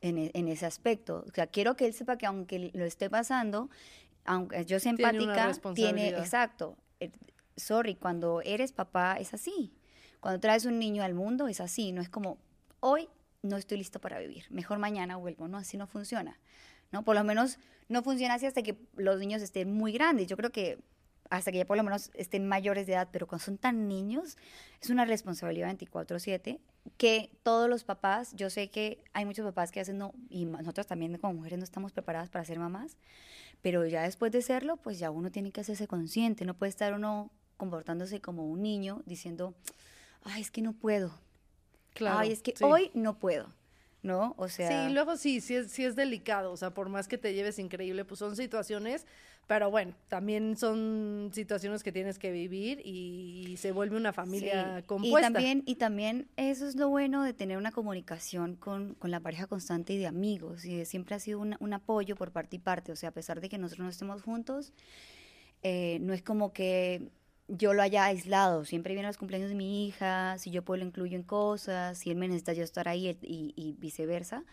e, 0.00 0.30
en, 0.34 0.48
ese 0.48 0.66
aspecto. 0.66 1.24
O 1.26 1.32
sea, 1.32 1.46
quiero 1.46 1.76
que 1.76 1.86
él 1.86 1.94
sepa 1.94 2.18
que 2.18 2.26
aunque 2.26 2.70
lo 2.74 2.84
esté 2.84 3.08
pasando, 3.08 3.70
aunque 4.24 4.64
yo 4.64 4.78
sea 4.80 4.90
empática, 4.90 5.52
tiene, 5.74 6.08
exacto. 6.08 6.76
Eh, 7.00 7.10
sorry, 7.56 7.94
cuando 7.94 8.42
eres 8.42 8.72
papá 8.72 9.16
es 9.18 9.32
así. 9.32 9.72
Cuando 10.20 10.40
traes 10.40 10.64
un 10.64 10.78
niño 10.78 11.02
al 11.02 11.14
mundo 11.14 11.48
es 11.48 11.60
así. 11.60 11.92
No 11.92 12.02
es 12.02 12.08
como, 12.08 12.38
hoy 12.80 13.08
no 13.42 13.56
estoy 13.56 13.78
listo 13.78 14.00
para 14.00 14.18
vivir, 14.18 14.44
mejor 14.50 14.78
mañana 14.78 15.16
vuelvo. 15.16 15.48
No, 15.48 15.58
así 15.58 15.76
no 15.76 15.86
funciona. 15.86 16.38
¿no? 16.90 17.04
Por 17.04 17.16
lo 17.16 17.24
menos 17.24 17.58
no 17.88 18.02
funciona 18.02 18.34
así 18.34 18.46
hasta 18.46 18.62
que 18.62 18.76
los 18.96 19.18
niños 19.18 19.42
estén 19.42 19.72
muy 19.72 19.92
grandes. 19.92 20.26
Yo 20.26 20.36
creo 20.36 20.50
que 20.50 20.78
hasta 21.30 21.52
que 21.52 21.58
ya 21.58 21.64
por 21.64 21.76
lo 21.76 21.82
menos 21.82 22.10
estén 22.14 22.46
mayores 22.46 22.86
de 22.86 22.94
edad, 22.94 23.08
pero 23.10 23.26
cuando 23.26 23.44
son 23.44 23.58
tan 23.58 23.88
niños, 23.88 24.36
es 24.80 24.90
una 24.90 25.04
responsabilidad 25.04 25.68
24/7 25.68 26.60
que 26.96 27.30
todos 27.42 27.68
los 27.68 27.84
papás, 27.84 28.32
yo 28.34 28.50
sé 28.50 28.70
que 28.70 29.02
hay 29.12 29.24
muchos 29.24 29.44
papás 29.44 29.72
que 29.72 29.80
hacen 29.80 29.98
no, 29.98 30.14
y 30.28 30.44
nosotros 30.46 30.86
también 30.86 31.16
como 31.18 31.34
mujeres 31.34 31.58
no 31.58 31.64
estamos 31.64 31.92
preparadas 31.92 32.30
para 32.30 32.44
ser 32.44 32.58
mamás, 32.58 32.96
pero 33.62 33.86
ya 33.86 34.02
después 34.02 34.32
de 34.32 34.42
serlo, 34.42 34.76
pues 34.76 34.98
ya 34.98 35.10
uno 35.10 35.30
tiene 35.30 35.50
que 35.50 35.60
hacerse 35.60 35.88
consciente, 35.88 36.44
no 36.44 36.54
puede 36.54 36.70
estar 36.70 36.94
uno 36.94 37.30
comportándose 37.56 38.20
como 38.20 38.46
un 38.46 38.62
niño 38.62 39.02
diciendo, 39.06 39.54
ay, 40.22 40.42
es 40.42 40.50
que 40.50 40.62
no 40.62 40.72
puedo, 40.72 41.12
claro, 41.94 42.18
ay, 42.18 42.32
es 42.32 42.42
que 42.42 42.54
hoy 42.62 42.90
no 42.94 43.18
puedo. 43.18 43.52
¿no? 44.02 44.34
O 44.38 44.48
sea... 44.48 44.86
Sí, 44.86 44.94
luego 44.94 45.16
sí, 45.16 45.40
sí 45.40 45.56
es, 45.56 45.72
sí 45.72 45.84
es 45.84 45.96
delicado, 45.96 46.52
o 46.52 46.56
sea, 46.56 46.70
por 46.70 46.88
más 46.88 47.08
que 47.08 47.18
te 47.18 47.34
lleves 47.34 47.58
increíble, 47.58 48.04
pues 48.04 48.20
son 48.20 48.36
situaciones 48.36 49.04
pero 49.46 49.70
bueno, 49.70 49.94
también 50.08 50.56
son 50.56 51.30
situaciones 51.32 51.84
que 51.84 51.92
tienes 51.92 52.18
que 52.18 52.32
vivir 52.32 52.82
y 52.84 53.56
se 53.58 53.70
vuelve 53.70 53.96
una 53.96 54.12
familia 54.12 54.82
compuesta. 54.86 55.20
Y 55.20 55.32
también, 55.32 55.62
y 55.66 55.74
también 55.76 56.28
eso 56.36 56.66
es 56.66 56.74
lo 56.74 56.88
bueno 56.88 57.22
de 57.22 57.32
tener 57.32 57.56
una 57.56 57.70
comunicación 57.70 58.56
con, 58.56 58.94
con 58.94 59.12
la 59.12 59.20
pareja 59.20 59.46
constante 59.46 59.92
y 59.92 59.98
de 59.98 60.08
amigos. 60.08 60.64
Y 60.64 60.84
siempre 60.84 61.14
ha 61.14 61.20
sido 61.20 61.38
un, 61.38 61.72
apoyo 61.72 62.16
por 62.16 62.32
parte 62.32 62.56
y 62.56 62.58
parte. 62.58 62.90
O 62.90 62.96
sea, 62.96 63.10
a 63.10 63.12
pesar 63.12 63.40
de 63.40 63.48
que 63.48 63.56
nosotros 63.56 63.84
no 63.84 63.90
estemos 63.90 64.22
juntos, 64.22 64.72
eh, 65.62 65.98
no 66.00 66.12
es 66.12 66.22
como 66.22 66.52
que 66.52 67.12
yo 67.46 67.72
lo 67.72 67.82
haya 67.82 68.04
aislado. 68.04 68.64
Siempre 68.64 68.94
viene 68.94 69.06
a 69.06 69.10
los 69.10 69.18
cumpleaños 69.18 69.50
de 69.50 69.54
mi 69.54 69.86
hija, 69.86 70.38
si 70.38 70.50
yo 70.50 70.62
puedo 70.62 70.78
lo 70.78 70.86
incluyo 70.86 71.16
en 71.16 71.22
cosas, 71.22 71.98
si 71.98 72.10
él 72.10 72.16
me 72.16 72.26
necesita 72.26 72.52
yo 72.52 72.64
estar 72.64 72.88
ahí 72.88 73.16
y, 73.22 73.54
y 73.54 73.72
viceversa 73.78 74.44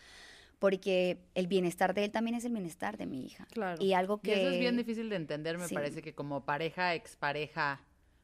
porque 0.64 1.18
el 1.36 1.48
bienestar 1.48 1.94
de 1.94 2.06
él 2.06 2.12
también 2.12 2.38
es 2.38 2.46
el 2.46 2.54
bienestar 2.54 2.96
de 2.96 3.06
mi 3.06 3.26
hija. 3.26 3.46
Claro. 3.52 3.84
Y 3.84 3.92
algo 3.92 4.22
que... 4.22 4.32
eso 4.32 4.50
es 4.50 4.60
bien 4.62 4.78
difícil 4.78 5.10
de 5.10 5.18
entender, 5.18 5.58
me 5.58 5.68
parece 5.68 6.02
que 6.02 6.16
como 6.16 6.46
pareja, 6.46 6.94
expareja, 6.94 7.82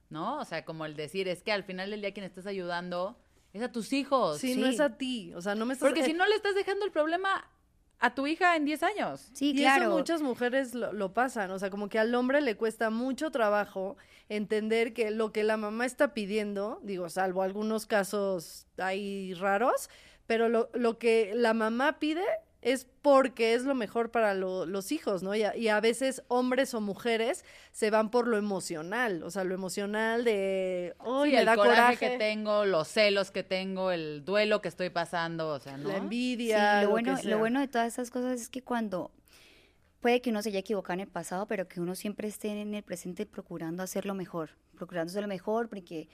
¿no? 0.10 0.40
O 0.40 0.46
sea, 0.46 0.64
como 0.64 0.86
el 0.86 0.96
decir, 0.96 1.28
es 1.28 1.44
que 1.44 1.52
al 1.52 1.66
final 1.66 1.90
del 1.90 2.00
día 2.00 2.14
quien 2.14 2.26
estás 2.26 2.46
ayudando 2.46 3.20
es 3.52 3.62
a 3.62 3.74
tus 3.74 3.92
hijos. 3.92 4.38
Sí, 4.38 4.56
no 4.56 4.68
es 4.68 4.80
a 4.80 4.96
ti, 4.96 5.34
o 5.36 5.42
sea, 5.42 5.54
no 5.54 5.66
me 5.66 5.74
estás... 5.74 5.90
Porque 5.90 6.06
si 6.06 6.14
no 6.14 6.26
le 6.26 6.36
estás 6.36 6.56
dejando 6.56 6.86
el 6.86 6.94
problema 6.94 7.46
a 8.00 8.16
tu 8.16 8.26
hija 8.26 8.56
en 8.56 8.64
10 8.64 8.84
años. 8.84 9.30
Sí, 9.34 9.52
y 9.54 9.66
eso 9.66 9.90
muchas 9.90 10.22
mujeres 10.22 10.74
lo, 10.74 10.94
lo, 10.94 11.14
pasan, 11.14 11.52
o 11.52 11.60
sea, 11.60 11.70
como 11.70 11.90
que 11.90 12.00
al 12.00 12.16
hombre 12.16 12.40
le 12.40 12.56
cuesta 12.56 12.90
mucho 12.90 13.32
trabajo 13.32 13.98
entender 14.30 14.94
que 14.94 15.12
lo 15.12 15.34
que 15.34 15.44
la 15.44 15.58
mamá 15.58 15.86
está 15.86 16.14
pidiendo, 16.14 16.80
digo, 16.84 17.10
salvo 17.10 17.44
algunos 17.44 17.86
casos 17.86 18.66
ahí 18.78 19.34
raros, 19.34 19.90
pero 20.30 20.48
lo, 20.48 20.70
lo 20.76 21.00
que 21.00 21.32
la 21.34 21.56
mamá 21.56 21.98
pide 21.98 22.24
es 22.62 22.86
porque 23.02 23.56
es 23.56 23.64
lo 23.64 23.74
mejor 23.74 24.12
para 24.12 24.36
los 24.36 24.92
hijos, 24.92 25.24
¿no? 25.24 25.34
Y 25.34 25.68
a, 25.68 25.80
veces 25.80 26.22
hombres 26.28 26.76
o 26.76 26.82
mujeres 26.82 27.44
se 27.72 27.90
van 27.90 28.12
por 28.12 28.28
lo 28.28 28.38
emocional, 28.38 29.24
o 29.24 29.32
sea, 29.32 29.44
lo 29.44 29.56
emocional 29.56 30.24
de, 30.24 30.94
oh, 31.00 31.26
el 31.26 31.48
coraje, 31.56 32.12
que 32.12 32.18
tengo, 32.20 32.66
los 32.66 32.88
celos 32.88 33.32
que 33.32 33.42
tengo, 33.42 33.90
el 33.90 34.24
duelo 34.24 34.62
que 34.62 34.68
estoy 34.68 34.92
pasando, 34.92 35.48
o 35.50 35.60
sea, 35.60 35.78
¿no? 35.78 35.90
La 35.90 35.98
envidia. 35.98 36.84
lo, 36.84 36.92
bueno, 36.92 37.18
lo 37.24 37.40
bueno 37.40 37.60
de 37.60 37.68
todas 37.68 37.88
esas 37.88 38.12
cosas 38.12 38.40
es 38.40 38.50
que 38.50 38.62
cuando 38.62 39.10
puede 40.00 40.22
que 40.22 40.30
uno 40.30 40.44
se 40.44 40.50
haya 40.50 40.60
equivocado 40.60 40.94
en 40.94 41.00
el 41.00 41.08
pasado, 41.08 41.48
pero 41.48 41.68
que 41.68 41.82
uno 41.82 41.96
siempre 41.96 42.28
esté 42.28 42.50
en 42.50 42.76
el 42.76 42.84
presente 42.84 43.26
procurando 43.26 43.82
hacerlo 43.82 44.14
mejor, 44.14 44.52
procurando 44.76 45.10
hacerlo 45.10 45.28
mejor, 45.28 45.70
porque 45.70 46.08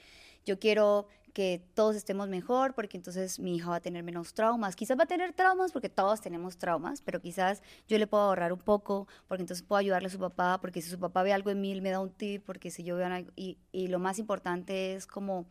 yo 0.45 0.57
quiero 0.57 1.09
que 1.35 1.61
todos 1.73 1.97
estemos 1.97 2.29
mejor, 2.29 2.73
porque 2.73 2.95
entonces 2.95 3.41
mi 3.41 3.57
hija 3.57 3.69
va 3.69 3.75
a 3.75 3.79
tener 3.81 4.03
menos 4.03 4.33
traumas. 4.33 4.77
Quizás 4.77 4.97
va 4.97 5.03
a 5.03 5.05
tener 5.05 5.33
traumas 5.33 5.73
porque 5.73 5.89
todos 5.89 6.21
tenemos 6.21 6.57
traumas, 6.57 7.01
pero 7.01 7.19
quizás 7.19 7.61
yo 7.89 7.97
le 7.97 8.07
puedo 8.07 8.23
ahorrar 8.23 8.53
un 8.53 8.59
poco, 8.59 9.09
porque 9.27 9.41
entonces 9.41 9.61
puedo 9.61 9.77
ayudarle 9.77 10.07
a 10.07 10.11
su 10.11 10.17
papá, 10.17 10.59
porque 10.61 10.81
si 10.81 10.89
su 10.89 10.97
papá 10.97 11.23
ve 11.23 11.33
algo 11.33 11.49
en 11.51 11.59
mí, 11.59 11.73
él 11.73 11.81
me 11.81 11.89
da 11.89 11.99
un 11.99 12.09
tip, 12.09 12.45
porque 12.45 12.71
si 12.71 12.85
yo 12.85 12.95
veo 12.95 13.07
algo, 13.07 13.31
y, 13.35 13.57
y 13.73 13.89
lo 13.89 13.99
más 13.99 14.17
importante 14.17 14.95
es 14.95 15.07
como 15.07 15.45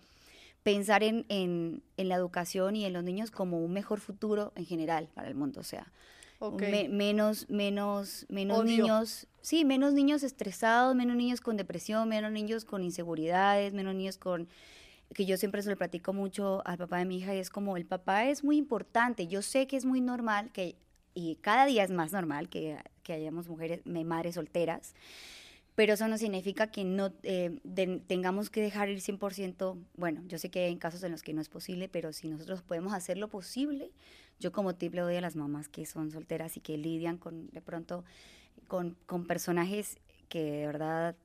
pensar 0.62 1.02
en, 1.02 1.26
en, 1.28 1.82
en, 1.98 2.08
la 2.08 2.14
educación 2.14 2.76
y 2.76 2.86
en 2.86 2.94
los 2.94 3.04
niños 3.04 3.30
como 3.30 3.62
un 3.62 3.74
mejor 3.74 4.00
futuro 4.00 4.54
en 4.56 4.64
general 4.64 5.10
para 5.12 5.28
el 5.28 5.34
mundo, 5.34 5.60
o 5.60 5.64
sea, 5.64 5.92
menos, 6.88 7.50
menos, 7.50 8.24
menos 8.30 8.64
niños, 8.64 9.26
sí, 9.42 9.66
menos 9.66 9.92
niños 9.92 10.22
estresados, 10.22 10.96
menos 10.96 11.14
niños 11.14 11.42
con 11.42 11.58
depresión, 11.58 12.08
menos 12.08 12.32
niños 12.32 12.64
con 12.64 12.82
inseguridades, 12.82 13.74
menos 13.74 13.94
niños 13.94 14.16
con 14.16 14.48
que 15.14 15.26
yo 15.26 15.36
siempre 15.36 15.62
se 15.62 15.70
lo 15.70 15.76
platico 15.76 16.12
mucho 16.12 16.62
al 16.66 16.78
papá 16.78 16.98
de 16.98 17.04
mi 17.06 17.18
hija 17.18 17.34
y 17.34 17.38
es 17.38 17.50
como 17.50 17.76
el 17.76 17.86
papá 17.86 18.26
es 18.26 18.44
muy 18.44 18.56
importante. 18.58 19.26
Yo 19.26 19.42
sé 19.42 19.66
que 19.66 19.76
es 19.76 19.84
muy 19.84 20.00
normal 20.00 20.50
que 20.52 20.76
y 21.14 21.36
cada 21.36 21.64
día 21.66 21.84
es 21.84 21.90
más 21.92 22.12
normal 22.12 22.48
que, 22.48 22.76
que 23.04 23.12
hayamos 23.12 23.48
mujeres, 23.48 23.80
madres 23.86 24.34
solteras, 24.34 24.94
pero 25.74 25.94
eso 25.94 26.06
no 26.06 26.18
significa 26.18 26.68
que 26.68 26.84
no 26.84 27.12
eh, 27.24 27.58
de- 27.64 28.00
tengamos 28.06 28.48
que 28.50 28.60
dejar 28.60 28.88
ir 28.88 29.00
100%, 29.00 29.76
bueno, 29.96 30.22
yo 30.28 30.38
sé 30.38 30.50
que 30.50 30.64
hay 30.66 30.76
casos 30.76 31.02
en 31.02 31.12
los 31.12 31.22
que 31.22 31.32
no 31.34 31.40
es 31.40 31.48
posible, 31.48 31.88
pero 31.88 32.12
si 32.12 32.28
nosotros 32.28 32.62
podemos 32.62 32.92
hacer 32.92 33.18
lo 33.18 33.28
posible, 33.28 33.90
yo 34.38 34.52
como 34.52 34.74
tip 34.76 34.94
le 34.94 35.00
doy 35.02 35.16
a 35.16 35.20
las 35.20 35.36
mamás 35.36 35.68
que 35.68 35.84
son 35.86 36.10
solteras 36.12 36.56
y 36.56 36.60
que 36.60 36.76
lidian 36.78 37.18
con, 37.18 37.48
de 37.50 37.60
pronto, 37.60 38.04
con, 38.68 38.96
con 39.06 39.26
personajes 39.26 39.98
que 40.28 40.42
de 40.42 40.66
verdad, 40.66 41.16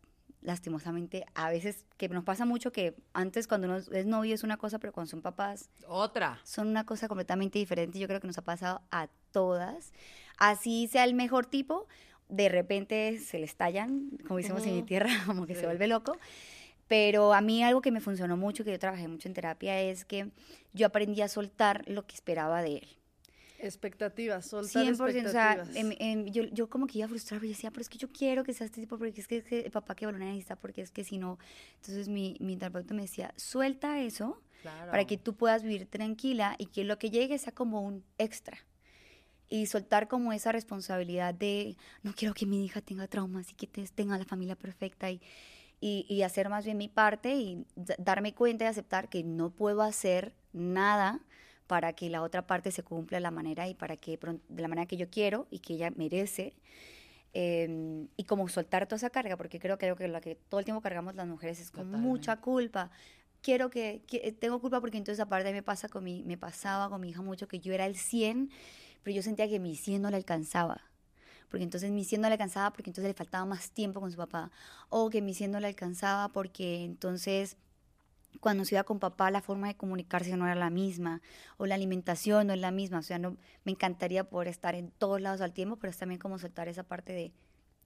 lastimosamente, 0.41 1.25
a 1.35 1.49
veces, 1.49 1.85
que 1.97 2.09
nos 2.09 2.23
pasa 2.23 2.45
mucho 2.45 2.71
que 2.71 2.95
antes 3.13 3.47
cuando 3.47 3.67
uno 3.67 3.77
es 3.77 4.05
novio 4.05 4.33
es 4.33 4.43
una 4.43 4.57
cosa, 4.57 4.79
pero 4.79 4.93
cuando 4.93 5.09
son 5.11 5.21
papás 5.21 5.69
Otra. 5.87 6.39
son 6.43 6.67
una 6.67 6.85
cosa 6.85 7.07
completamente 7.07 7.59
diferente. 7.59 7.99
Yo 7.99 8.07
creo 8.07 8.19
que 8.19 8.27
nos 8.27 8.37
ha 8.37 8.43
pasado 8.43 8.81
a 8.91 9.07
todas. 9.31 9.91
Así 10.37 10.87
sea 10.87 11.03
el 11.03 11.13
mejor 11.13 11.45
tipo, 11.45 11.87
de 12.29 12.47
repente 12.49 13.17
se 13.19 13.39
le 13.39 13.45
estallan, 13.45 14.09
como 14.27 14.37
decimos 14.37 14.65
en 14.65 14.75
mi 14.75 14.83
tierra, 14.83 15.09
como 15.25 15.45
que 15.45 15.55
Sí. 15.55 15.61
se 15.61 15.65
vuelve 15.65 15.87
loco. 15.87 16.17
Pero 16.87 17.33
a 17.33 17.41
mí 17.41 17.63
algo 17.63 17.81
que 17.81 17.91
me 17.91 17.99
funcionó 18.01 18.35
mucho, 18.35 18.63
que 18.63 18.71
yo 18.71 18.79
trabajé 18.79 19.07
mucho 19.07 19.27
en 19.27 19.33
terapia, 19.35 19.79
es 19.79 20.05
que 20.05 20.31
yo 20.73 20.87
aprendí 20.87 21.21
a 21.21 21.27
soltar 21.27 21.83
lo 21.87 22.07
que 22.07 22.15
esperaba 22.15 22.63
de 22.63 22.77
él. 22.77 22.87
Expectativas, 23.61 24.45
soltar 24.45 24.83
100%, 24.83 25.27
o 25.27 25.31
sea, 25.31 25.53
expectativas. 25.53 25.75
em- 25.75 25.95
em, 25.99 26.25
yo, 26.31 26.43
yo 26.45 26.69
como 26.69 26.87
que 26.87 26.99
iba 26.99 27.07
frustrada, 27.07 27.39
pero 27.39 27.49
yo 27.51 27.55
decía, 27.55 27.71
pero 27.71 27.81
es 27.81 27.89
que 27.89 27.97
yo 27.97 28.07
quiero 28.11 28.43
que 28.43 28.53
sea 28.53 28.65
este 28.65 28.81
tipo, 28.81 28.97
porque 28.97 29.19
es 29.19 29.27
que, 29.27 29.37
es 29.37 29.43
que 29.45 29.69
papá 29.71 29.95
que 29.95 30.05
lo 30.05 30.11
necesita, 30.13 30.55
porque 30.55 30.81
es 30.81 30.91
que 30.91 31.03
si 31.03 31.17
no, 31.17 31.37
entonces 31.75 32.07
mi, 32.07 32.35
mi 32.39 32.57
terapeuta 32.57 32.93
me 32.93 33.03
decía, 33.03 33.33
suelta 33.37 33.99
eso, 34.01 34.41
Claro. 34.61 34.91
para 34.91 35.05
que 35.05 35.17
tú 35.17 35.35
puedas 35.35 35.63
vivir 35.63 35.85
tranquila 35.85 36.55
y 36.57 36.65
que 36.65 36.83
lo 36.83 36.97
que 36.99 37.09
llegue 37.09 37.37
sea 37.37 37.53
como 37.53 37.81
un 37.81 38.03
extra. 38.17 38.57
Y 39.47 39.65
soltar 39.65 40.07
como 40.07 40.31
esa 40.33 40.51
responsabilidad 40.51 41.33
de, 41.33 41.75
no 42.03 42.13
quiero 42.13 42.33
que 42.33 42.45
mi 42.45 42.63
hija 42.65 42.81
tenga 42.81 43.07
traumas 43.07 43.49
y 43.51 43.55
que 43.55 43.67
te- 43.67 43.87
tenga 43.87 44.17
la 44.17 44.25
familia 44.25 44.55
perfecta 44.55 45.09
y, 45.09 45.21
y, 45.81 46.05
y 46.09 46.21
hacer 46.23 46.49
más 46.49 46.65
bien 46.65 46.77
mi 46.77 46.87
parte 46.89 47.33
y 47.35 47.65
darme 47.97 48.33
cuenta 48.35 48.65
y 48.65 48.67
aceptar 48.67 49.09
que 49.09 49.23
no 49.23 49.49
puedo 49.49 49.81
hacer 49.81 50.33
nada 50.53 51.21
para 51.69 51.93
que 51.93 52.09
la 52.09 52.23
otra 52.23 52.47
parte 52.47 52.71
se 52.71 52.81
cumpla 52.81 53.17
de 53.17 53.21
la 53.21 53.29
manera 53.29 53.67
y 53.67 53.75
para 53.75 53.95
que 53.95 54.17
de 54.17 54.61
la 54.63 54.67
manera 54.67 54.87
que 54.87 54.97
yo 54.97 55.07
quiero 55.11 55.45
y 55.51 55.59
que 55.59 55.75
ella 55.75 55.91
merece. 55.91 56.55
Eh, 57.35 58.07
y 58.17 58.23
como 58.23 58.49
soltar 58.49 58.87
toda 58.87 58.97
esa 58.97 59.11
carga, 59.11 59.37
porque 59.37 59.59
creo 59.59 59.77
que 59.77 59.85
algo 59.85 59.95
que 59.95 60.07
la 60.07 60.19
que 60.19 60.33
todo 60.33 60.59
el 60.59 60.65
tiempo 60.65 60.81
cargamos 60.81 61.13
las 61.13 61.27
mujeres 61.27 61.59
es 61.59 61.69
con 61.69 61.83
Totalmente. 61.85 62.07
mucha 62.09 62.37
culpa. 62.37 62.89
Quiero 63.43 63.69
que, 63.69 64.01
que- 64.07 64.31
tengo 64.31 64.59
culpa 64.59 64.81
porque 64.81 64.97
entonces 64.97 65.19
aparte 65.19 65.53
me 65.53 65.61
pasa 65.61 65.89
con 65.89 66.03
mi, 66.03 66.23
me 66.23 66.37
pasaba 66.37 66.89
con 66.89 67.01
mi 67.01 67.09
hija 67.09 67.21
mucho 67.21 67.47
que 67.47 67.59
yo 67.59 67.71
era 67.71 67.85
el 67.85 67.95
100, 67.95 68.49
pero 69.03 69.15
yo 69.15 69.21
sentía 69.21 69.47
que 69.47 69.59
mi 69.59 69.75
100 69.75 70.01
no 70.01 70.09
le 70.09 70.17
alcanzaba. 70.17 70.81
Porque 71.51 71.63
entonces 71.63 71.91
mi 71.91 72.03
100 72.03 72.21
no 72.21 72.29
le 72.29 72.33
alcanzaba 72.33 72.71
porque 72.73 72.89
entonces 72.89 73.09
le 73.09 73.13
faltaba 73.13 73.45
más 73.45 73.69
tiempo 73.69 74.01
con 74.01 74.09
su 74.09 74.17
papá. 74.17 74.49
O 74.89 75.11
que 75.11 75.21
mi 75.21 75.35
100 75.35 75.51
no 75.51 75.59
le 75.59 75.67
alcanzaba 75.67 76.29
porque 76.29 76.83
entonces 76.83 77.57
cuando 78.39 78.65
se 78.65 78.75
iba 78.75 78.83
con 78.83 78.99
papá 78.99 79.31
la 79.31 79.41
forma 79.41 79.67
de 79.67 79.75
comunicarse 79.75 80.37
no 80.37 80.45
era 80.45 80.55
la 80.55 80.69
misma 80.69 81.21
o 81.57 81.65
la 81.65 81.75
alimentación 81.75 82.47
no 82.47 82.53
es 82.53 82.59
la 82.59 82.71
misma, 82.71 82.99
o 82.99 83.03
sea, 83.03 83.19
no 83.19 83.37
me 83.65 83.71
encantaría 83.71 84.23
poder 84.23 84.47
estar 84.47 84.75
en 84.75 84.91
todos 84.91 85.19
lados 85.19 85.41
al 85.41 85.53
tiempo, 85.53 85.77
pero 85.77 85.91
es 85.91 85.97
también 85.97 86.19
como 86.19 86.39
soltar 86.39 86.67
esa 86.67 86.83
parte 86.83 87.13
de 87.13 87.33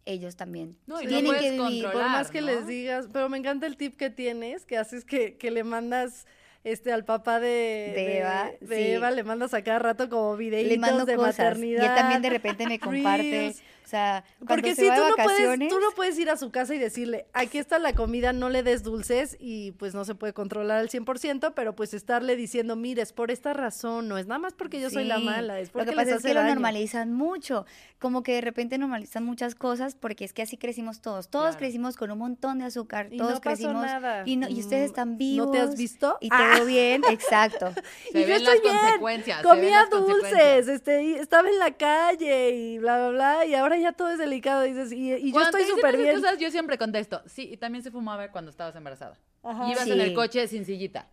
ellos 0.05 0.35
también. 0.35 0.77
No, 0.85 1.01
y 1.01 1.05
no 1.05 1.09
Tienen 1.09 1.25
puedes 1.27 1.41
que 1.43 1.51
vivir, 1.51 1.85
Por 1.85 1.95
más 1.95 2.29
que 2.29 2.41
¿no? 2.41 2.47
les 2.47 2.67
digas, 2.67 3.07
pero 3.11 3.29
me 3.29 3.37
encanta 3.37 3.65
el 3.65 3.77
tip 3.77 3.95
que 3.95 4.09
tienes, 4.09 4.65
que 4.65 4.77
haces 4.77 5.05
que, 5.05 5.37
que 5.37 5.49
le 5.49 5.63
mandas 5.63 6.27
este 6.63 6.91
al 6.93 7.03
papá 7.05 7.39
de, 7.39 7.47
De 7.95 8.17
Eva, 8.19 8.51
de 8.61 8.75
sí. 8.75 8.81
Eva, 8.93 9.11
le 9.11 9.23
mandas 9.23 9.53
a 9.53 9.63
cada 9.63 9.79
rato 9.79 10.09
como 10.09 10.37
videitos 10.37 11.05
de 11.05 11.15
cosas 11.15 11.37
maternidad. 11.39 11.83
y 11.83 11.85
él 11.85 11.95
también 11.95 12.21
de 12.21 12.29
repente 12.29 12.65
me 12.67 12.79
comparte, 12.79 13.53
o 13.83 13.87
sea, 13.87 14.23
Porque 14.47 14.73
si 14.75 14.87
tú 14.87 14.93
no, 14.95 15.23
puedes, 15.23 15.69
tú 15.69 15.79
no 15.79 15.91
puedes 15.95 16.17
ir 16.17 16.29
a 16.29 16.37
su 16.37 16.51
casa 16.51 16.73
y 16.73 16.77
decirle, 16.79 17.25
aquí 17.33 17.57
está 17.57 17.79
la 17.79 17.93
comida, 17.93 18.31
no 18.33 18.49
le 18.49 18.63
des 18.63 18.81
dulces 18.81 19.35
y 19.39 19.71
pues 19.73 19.93
no 19.93 20.05
se 20.05 20.15
puede 20.15 20.31
controlar 20.33 20.79
al 20.79 20.89
100%, 20.89 21.53
pero 21.53 21.75
pues 21.75 21.93
estarle 21.93 22.35
diciendo, 22.37 22.75
mire, 22.77 23.01
es 23.01 23.11
por 23.13 23.29
esta 23.29 23.53
razón, 23.53 24.07
no 24.07 24.17
es 24.17 24.25
nada 24.27 24.39
más 24.39 24.53
porque 24.53 24.79
yo 24.79 24.89
soy 24.89 25.03
la 25.03 25.19
mala, 25.19 25.59
es 25.59 25.67
Lo 25.67 25.73
porque 25.73 25.89
que 25.91 25.95
les 25.97 26.05
pasa 26.05 26.15
es 26.17 26.23
que 26.23 26.33
lo 26.33 26.43
normalizan 26.43 27.11
mucho, 27.13 27.65
como 27.99 28.23
que 28.23 28.33
de 28.35 28.41
repente 28.41 28.77
normalizan 28.77 29.25
muchas 29.25 29.53
cosas 29.53 29.95
porque 29.95 30.23
es 30.25 30.33
que 30.33 30.41
así 30.41 30.57
crecimos 30.57 31.01
todos. 31.01 31.27
Todos 31.29 31.43
Claro. 31.49 31.57
crecimos 31.59 31.97
con 31.97 32.09
un 32.11 32.19
montón 32.19 32.59
de 32.59 32.65
azúcar, 32.65 33.09
Y 33.11 33.17
todos 33.17 33.33
no 33.33 33.41
pasó 33.41 33.55
crecimos 33.57 33.85
nada. 33.85 34.23
y 34.25 34.37
no 34.37 34.47
y 34.49 34.59
ustedes 34.61 34.83
Mm, 34.83 34.91
están 34.93 35.17
vivos. 35.17 35.45
¿No 35.47 35.51
te 35.51 35.59
has 35.59 35.75
visto? 35.77 36.17
Y 36.21 36.29
Ah. 36.31 36.52
Todo 36.55 36.65
bien, 36.65 37.01
exacto. 37.09 37.73
Se 38.11 38.19
y 38.19 38.21
yo 38.21 38.27
ven 38.27 38.37
estoy 38.37 38.55
las 38.55 38.61
bien, 38.61 38.77
consecuencias. 38.77 39.43
comía 39.43 39.85
dulces, 39.89 40.67
este, 40.67 41.19
estaba 41.19 41.49
en 41.49 41.59
la 41.59 41.71
calle 41.71 42.49
y 42.51 42.77
bla, 42.79 42.97
bla, 42.97 43.09
bla, 43.09 43.45
y 43.45 43.55
ahora 43.55 43.77
ya 43.77 43.91
todo 43.91 44.09
es 44.09 44.17
delicado, 44.17 44.61
dices, 44.61 44.91
y, 44.91 45.13
y 45.13 45.31
yo 45.31 45.41
estoy 45.41 45.63
súper 45.65 45.97
bien. 45.97 46.15
cosas, 46.15 46.37
yo 46.37 46.51
siempre 46.51 46.77
contesto, 46.77 47.21
sí, 47.25 47.49
y 47.51 47.57
también 47.57 47.83
se 47.83 47.91
fumaba 47.91 48.29
cuando 48.31 48.51
estabas 48.51 48.75
embarazada. 48.75 49.17
Ajá. 49.43 49.67
Y 49.67 49.71
ibas 49.71 49.87
en 49.87 49.99
el 50.01 50.13
coche 50.13 50.47
sin 50.47 50.65
sillita. 50.65 51.07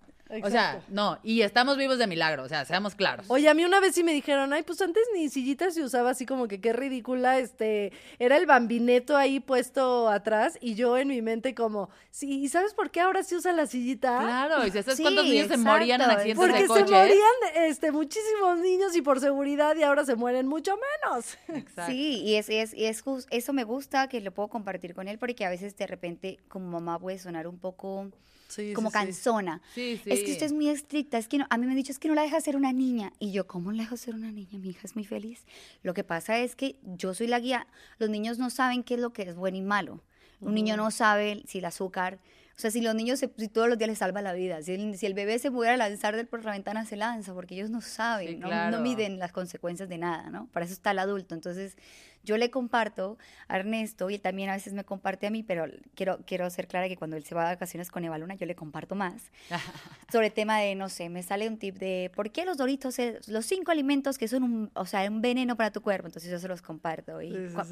O 0.44 0.50
sea, 0.50 0.80
no, 0.88 1.18
y 1.22 1.42
estamos 1.42 1.76
vivos 1.76 1.98
de 1.98 2.06
milagro, 2.06 2.44
o 2.44 2.48
sea, 2.48 2.64
seamos 2.64 2.94
claros. 2.94 3.26
Oye, 3.28 3.48
a 3.48 3.54
mí 3.54 3.64
una 3.64 3.80
vez 3.80 3.94
sí 3.94 4.04
me 4.04 4.12
dijeron, 4.12 4.52
ay, 4.52 4.62
pues 4.62 4.80
antes 4.80 5.02
ni 5.14 5.28
sillita 5.28 5.70
se 5.70 5.82
usaba 5.82 6.10
así 6.10 6.24
como 6.26 6.46
que 6.46 6.60
qué 6.60 6.72
ridícula, 6.72 7.38
este, 7.38 7.92
era 8.18 8.36
el 8.36 8.46
bambineto 8.46 9.16
ahí 9.16 9.40
puesto 9.40 10.08
atrás 10.08 10.56
y 10.60 10.74
yo 10.76 10.96
en 10.98 11.08
mi 11.08 11.20
mente 11.20 11.54
como, 11.54 11.90
sí, 12.10 12.40
¿y 12.42 12.48
sabes 12.48 12.74
por 12.74 12.90
qué 12.90 13.00
ahora 13.00 13.22
sí 13.22 13.34
usa 13.34 13.52
la 13.52 13.66
sillita? 13.66 14.20
Claro, 14.20 14.62
y 14.66 14.70
si 14.70 14.82
sabes 14.82 14.96
Sí, 14.96 15.02
cuántos 15.02 15.24
niños 15.24 15.48
se 15.48 15.56
morían 15.56 16.00
en 16.00 16.10
accidentes 16.10 16.36
Porque 16.38 16.54
de 16.54 16.62
se 16.62 16.68
coche. 16.68 16.92
morían 16.94 17.66
este, 17.68 17.90
muchísimos 17.92 18.58
niños 18.60 18.94
y 18.96 19.02
por 19.02 19.18
seguridad 19.20 19.74
y 19.76 19.82
ahora 19.82 20.04
se 20.04 20.14
mueren 20.14 20.46
mucho 20.46 20.76
menos. 21.04 21.36
Exacto. 21.48 21.90
Sí, 21.90 22.22
y 22.22 22.36
es, 22.36 22.48
es, 22.48 22.72
y 22.74 22.84
es 22.84 23.04
jus- 23.04 23.26
eso 23.30 23.52
me 23.52 23.64
gusta 23.64 24.08
que 24.08 24.20
lo 24.20 24.30
puedo 24.32 24.48
compartir 24.48 24.94
con 24.94 25.08
él 25.08 25.18
porque 25.18 25.44
a 25.44 25.50
veces 25.50 25.76
de 25.76 25.86
repente 25.86 26.38
como 26.48 26.68
mamá 26.70 26.98
puede 26.98 27.18
sonar 27.18 27.46
un 27.48 27.58
poco 27.58 28.10
Sí, 28.48 28.72
como 28.72 28.90
cansona. 28.90 29.60
Sí, 29.74 30.00
sí. 30.02 30.10
Es 30.20 30.26
que 30.26 30.32
usted 30.32 30.46
es 30.46 30.52
muy 30.52 30.68
estricta, 30.68 31.18
es 31.18 31.28
que 31.28 31.38
no- 31.38 31.46
a 31.50 31.56
mí 31.58 31.66
me 31.66 31.72
han 31.72 31.76
dicho 31.76 31.92
es 31.92 31.98
que 31.98 32.08
no 32.08 32.14
la 32.14 32.22
deja 32.22 32.40
ser 32.40 32.56
una 32.56 32.72
niña. 32.72 33.12
Y 33.18 33.32
yo, 33.32 33.46
¿cómo 33.46 33.72
la 33.72 33.82
dejo 33.82 33.96
ser 33.96 34.14
una 34.14 34.30
niña? 34.32 34.58
Mi 34.58 34.70
hija 34.70 34.80
es 34.84 34.94
muy 34.96 35.04
feliz. 35.04 35.44
Lo 35.82 35.94
que 35.94 36.04
pasa 36.04 36.38
es 36.38 36.56
que 36.56 36.76
yo 36.82 37.14
soy 37.14 37.26
la 37.26 37.38
guía. 37.40 37.66
Los 37.98 38.10
niños 38.10 38.38
no 38.38 38.50
saben 38.50 38.82
qué 38.82 38.94
es 38.94 39.00
lo 39.00 39.12
que 39.12 39.22
es 39.22 39.34
bueno 39.36 39.56
y 39.56 39.62
malo. 39.62 40.00
Un 40.40 40.54
niño 40.54 40.76
no 40.78 40.90
sabe 40.90 41.42
si 41.46 41.58
el 41.58 41.66
azúcar, 41.66 42.18
o 42.56 42.60
sea, 42.60 42.70
si 42.70 42.80
los 42.80 42.94
niños 42.94 43.18
se- 43.18 43.30
si 43.36 43.48
todos 43.48 43.68
los 43.68 43.76
días 43.76 43.88
les 43.88 43.98
salva 43.98 44.22
la 44.22 44.32
vida, 44.32 44.62
si 44.62 44.72
el, 44.72 44.96
si 44.96 45.04
el 45.04 45.12
bebé 45.12 45.38
se 45.38 45.50
pudiera 45.50 45.76
lanzar 45.76 46.16
del 46.16 46.26
por 46.28 46.42
la 46.44 46.52
ventana, 46.52 46.86
se 46.86 46.96
lanza, 46.96 47.34
porque 47.34 47.54
ellos 47.56 47.68
no 47.68 47.82
saben, 47.82 48.28
Sí, 48.28 48.36
no, 48.36 48.48
claro. 48.48 48.74
no 48.76 48.82
miden 48.82 49.18
las 49.18 49.32
consecuencias 49.32 49.88
de 49.90 49.98
nada, 49.98 50.30
¿no? 50.30 50.46
Para 50.46 50.64
eso 50.64 50.72
está 50.72 50.92
el 50.92 50.98
adulto. 50.98 51.34
Entonces, 51.34 51.76
yo 52.22 52.36
le 52.36 52.50
comparto 52.50 53.16
a 53.48 53.56
Ernesto 53.58 54.10
y 54.10 54.14
él 54.14 54.20
también 54.20 54.50
a 54.50 54.54
veces 54.54 54.72
me 54.72 54.84
comparte 54.84 55.26
a 55.26 55.30
mí, 55.30 55.42
pero 55.42 55.64
quiero, 55.94 56.18
quiero 56.26 56.48
ser 56.50 56.68
clara 56.68 56.88
que 56.88 56.96
cuando 56.96 57.16
él 57.16 57.24
se 57.24 57.34
va 57.34 57.44
de 57.48 57.54
vacaciones 57.54 57.90
con 57.90 58.04
Eva 58.04 58.18
Luna, 58.18 58.34
yo 58.34 58.46
le 58.46 58.54
comparto 58.54 58.94
más 58.94 59.30
sobre 60.12 60.26
el 60.28 60.32
tema 60.32 60.58
de, 60.58 60.74
no 60.74 60.88
sé, 60.88 61.08
me 61.08 61.22
sale 61.22 61.48
un 61.48 61.58
tip 61.58 61.76
de 61.78 62.10
por 62.14 62.30
qué 62.30 62.44
los 62.44 62.56
doritos, 62.56 62.98
es- 62.98 63.28
los 63.28 63.46
cinco 63.46 63.70
alimentos 63.70 64.18
que 64.18 64.28
son 64.28 64.42
un, 64.42 64.70
o 64.74 64.84
sea, 64.86 65.08
un 65.08 65.20
veneno 65.22 65.56
para 65.56 65.70
tu 65.70 65.80
cuerpo, 65.82 66.06
entonces 66.08 66.30
yo 66.30 66.38
se 66.38 66.48
los 66.48 66.62
comparto. 66.62 67.20
Y 67.22 67.30
Sí, 67.30 67.48
sí, 67.48 67.54
cua- 67.54 67.64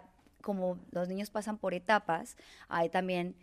sí. 0.00 0.06
como 0.42 0.78
los 0.92 1.08
niños 1.08 1.30
pasan 1.30 1.58
por 1.58 1.74
etapas, 1.74 2.36
hay 2.68 2.88
también, 2.88 3.34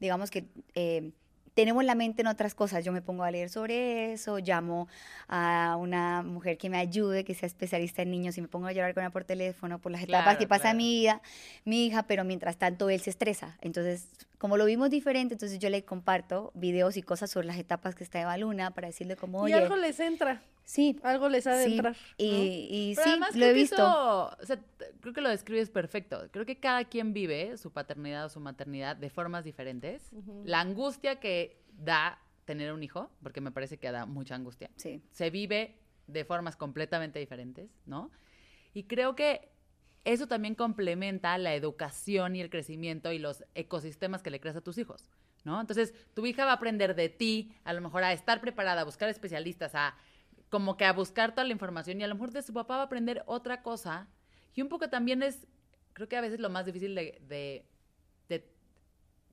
digamos 0.00 0.30
que... 0.30 0.46
eh, 0.74 1.12
tenemos 1.54 1.84
la 1.84 1.94
mente 1.94 2.22
en 2.22 2.28
otras 2.28 2.54
cosas. 2.54 2.84
Yo 2.84 2.92
me 2.92 3.02
pongo 3.02 3.24
a 3.24 3.30
leer 3.30 3.50
sobre 3.50 4.12
eso, 4.12 4.38
llamo 4.38 4.88
a 5.28 5.76
una 5.78 6.22
mujer 6.22 6.58
que 6.58 6.70
me 6.70 6.78
ayude, 6.78 7.24
que 7.24 7.34
sea 7.34 7.46
especialista 7.46 8.02
en 8.02 8.10
niños 8.10 8.38
y 8.38 8.42
me 8.42 8.48
pongo 8.48 8.66
a 8.66 8.72
llorar 8.72 8.94
con 8.94 9.02
ella 9.02 9.10
por 9.10 9.24
teléfono 9.24 9.78
por 9.78 9.92
las 9.92 10.02
etapas 10.02 10.36
que 10.36 10.46
pasa 10.46 10.62
claro. 10.62 10.78
mi 10.78 11.00
vida, 11.00 11.22
mi 11.64 11.86
hija, 11.86 12.04
pero 12.04 12.24
mientras 12.24 12.56
tanto 12.56 12.90
él 12.90 13.00
se 13.00 13.10
estresa. 13.10 13.56
Entonces, 13.60 14.06
como 14.38 14.56
lo 14.56 14.64
vimos 14.64 14.90
diferente, 14.90 15.34
entonces 15.34 15.58
yo 15.58 15.68
le 15.68 15.84
comparto 15.84 16.50
videos 16.54 16.96
y 16.96 17.02
cosas 17.02 17.30
sobre 17.30 17.46
las 17.46 17.58
etapas 17.58 17.94
que 17.94 18.04
está 18.04 18.20
Eva 18.20 18.36
Luna 18.38 18.70
para 18.70 18.88
decirle 18.88 19.16
como, 19.16 19.46
Y 19.46 19.52
oye, 19.52 19.62
algo 19.62 19.76
les 19.76 20.00
entra, 20.00 20.42
sí, 20.64 20.98
algo 21.02 21.28
les 21.28 21.46
ha 21.46 21.54
de 21.56 21.64
sí, 21.66 21.72
entrar. 21.72 21.96
y, 22.16 22.30
¿no? 22.30 22.36
y 22.44 22.92
Pero 22.94 23.04
sí, 23.04 23.10
además 23.10 23.36
lo 23.36 23.44
he 23.46 23.52
visto. 23.52 23.74
eso, 23.76 24.36
o 24.40 24.46
sea, 24.46 24.56
t- 24.56 24.92
creo 25.00 25.12
que 25.14 25.20
lo 25.20 25.28
describes 25.28 25.70
perfecto. 25.70 26.28
Creo 26.30 26.46
que 26.46 26.58
cada 26.58 26.84
quien 26.84 27.12
vive 27.12 27.56
su 27.56 27.72
paternidad 27.72 28.26
o 28.26 28.28
su 28.28 28.40
maternidad 28.40 28.96
de 28.96 29.10
formas 29.10 29.44
diferentes. 29.44 30.10
La 30.44 30.60
angustia 30.60 31.20
que 31.20 31.62
da 31.72 32.18
tener 32.44 32.72
un 32.72 32.82
hijo, 32.82 33.10
porque 33.22 33.40
me 33.40 33.52
parece 33.52 33.78
que 33.78 33.90
da 33.92 34.06
mucha 34.06 34.34
angustia, 34.34 34.70
Sí, 34.76 35.00
se 35.12 35.30
vive 35.30 35.76
de 36.06 36.24
formas 36.24 36.56
completamente 36.56 37.18
diferentes, 37.20 37.70
¿no? 37.86 38.10
Y 38.74 38.84
creo 38.84 39.14
que 39.14 39.48
eso 40.04 40.26
también 40.26 40.54
complementa 40.54 41.36
la 41.38 41.54
educación 41.54 42.34
y 42.34 42.40
el 42.40 42.50
crecimiento 42.50 43.12
y 43.12 43.18
los 43.18 43.44
ecosistemas 43.54 44.22
que 44.22 44.30
le 44.30 44.40
creas 44.40 44.56
a 44.56 44.60
tus 44.62 44.78
hijos, 44.78 45.08
¿no? 45.44 45.60
Entonces, 45.60 45.94
tu 46.14 46.26
hija 46.26 46.44
va 46.44 46.52
a 46.52 46.54
aprender 46.54 46.94
de 46.96 47.08
ti, 47.08 47.52
a 47.64 47.72
lo 47.72 47.80
mejor 47.80 48.02
a 48.02 48.12
estar 48.12 48.40
preparada, 48.40 48.80
a 48.80 48.84
buscar 48.84 49.08
especialistas, 49.08 49.74
a 49.74 49.94
como 50.50 50.76
que 50.76 50.84
a 50.84 50.92
buscar 50.92 51.30
toda 51.32 51.44
la 51.44 51.52
información 51.52 52.00
y 52.00 52.04
a 52.04 52.08
lo 52.08 52.14
mejor 52.14 52.32
de 52.32 52.42
su 52.42 52.52
papá 52.52 52.76
va 52.76 52.82
a 52.82 52.86
aprender 52.86 53.22
otra 53.26 53.62
cosa. 53.62 54.08
Y 54.54 54.62
un 54.62 54.68
poco 54.68 54.90
también 54.90 55.22
es, 55.22 55.46
creo 55.92 56.08
que 56.08 56.16
a 56.16 56.20
veces 56.20 56.40
lo 56.40 56.50
más 56.50 56.66
difícil 56.66 56.94
de, 56.94 57.22
de, 57.28 57.64
de 58.28 58.50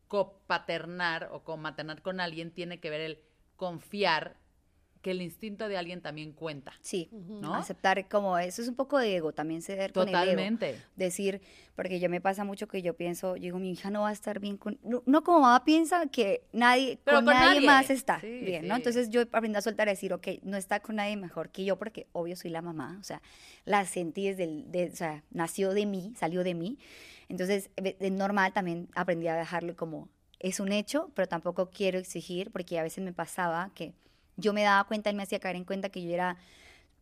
copaternar 0.08 1.30
o 1.32 1.44
comaternar 1.44 2.02
con 2.02 2.20
alguien 2.20 2.52
tiene 2.52 2.80
que 2.80 2.92
ver 2.92 3.02
el 3.02 3.20
confiar 3.56 4.38
que 5.08 5.12
el 5.12 5.22
instinto 5.22 5.70
de 5.70 5.78
alguien 5.78 6.02
también 6.02 6.34
cuenta. 6.34 6.74
Sí, 6.82 7.10
¿No? 7.12 7.54
aceptar 7.56 8.10
como 8.10 8.38
eso 8.38 8.62
es 8.62 8.68
un 8.68 8.76
poco 8.76 8.98
de 9.00 9.16
ego, 9.16 9.32
también 9.32 9.62
ceder 9.62 9.94
con 9.94 10.10
el 10.10 10.14
ego. 10.16 10.22
Totalmente. 10.26 10.76
Decir, 10.98 11.42
porque 11.78 12.02
yo 12.02 12.10
me 12.10 12.20
pasa 12.20 12.44
mucho 12.44 12.68
que 12.68 12.82
yo 12.82 12.94
pienso, 12.96 13.38
yo 13.38 13.44
digo, 13.44 13.60
mi 13.60 13.72
hija 13.72 13.90
no 13.90 14.02
va 14.02 14.10
a 14.10 14.12
estar 14.12 14.40
bien 14.42 14.58
con, 14.58 14.78
no, 14.84 15.04
no 15.06 15.24
como 15.24 15.40
mamá 15.40 15.64
piensa 15.64 16.08
que 16.08 16.42
nadie, 16.52 17.00
Pero 17.06 17.20
con, 17.20 17.26
con 17.26 17.34
nadie, 17.36 17.56
nadie. 17.56 17.66
más 17.66 17.90
está 17.90 18.20
Sí, 18.20 18.40
bien, 18.42 18.68
¿no? 18.68 18.76
Entonces 18.76 19.10
yo 19.10 19.22
aprendí 19.22 19.58
a 19.58 19.62
soltar, 19.62 19.88
a 19.88 19.92
decir, 19.92 20.12
ok, 20.12 20.28
no 20.44 20.58
está 20.58 20.82
con 20.82 20.98
nadie 20.98 21.16
mejor 21.16 21.50
que 21.52 21.64
yo, 21.64 21.78
porque 21.78 22.08
obvio 22.12 22.36
soy 22.36 22.52
la 22.52 22.62
mamá, 22.62 22.98
o 23.00 23.04
sea, 23.04 23.22
la 23.64 23.86
sentí 23.86 24.28
desde, 24.28 24.44
el, 24.44 24.70
de- 24.70 24.90
o 24.92 24.96
sea, 24.96 25.24
nació 25.32 25.74
de 25.74 25.86
mí, 25.86 26.12
salió 26.18 26.44
de 26.44 26.54
mí, 26.54 26.78
entonces 27.30 27.70
es 27.78 28.12
normal 28.12 28.52
también 28.52 28.90
aprendí 28.94 29.28
a 29.28 29.36
dejarlo 29.36 29.74
como, 29.78 30.10
es 30.40 30.60
un 30.60 30.72
hecho, 30.74 31.12
pero 31.16 31.28
tampoco 31.30 31.70
quiero 31.70 31.98
exigir, 31.98 32.52
porque 32.52 32.78
a 32.78 32.84
veces 32.84 33.04
me 33.04 33.14
pasaba 33.14 33.72
que 33.74 33.94
yo 34.38 34.54
me 34.54 34.64
daba 34.64 34.84
cuenta, 34.86 35.10
él 35.10 35.16
me 35.16 35.24
hacía 35.24 35.40
caer 35.40 35.56
en 35.56 35.66
cuenta 35.66 35.90
que 35.90 36.02
yo 36.04 36.12
era 36.14 36.38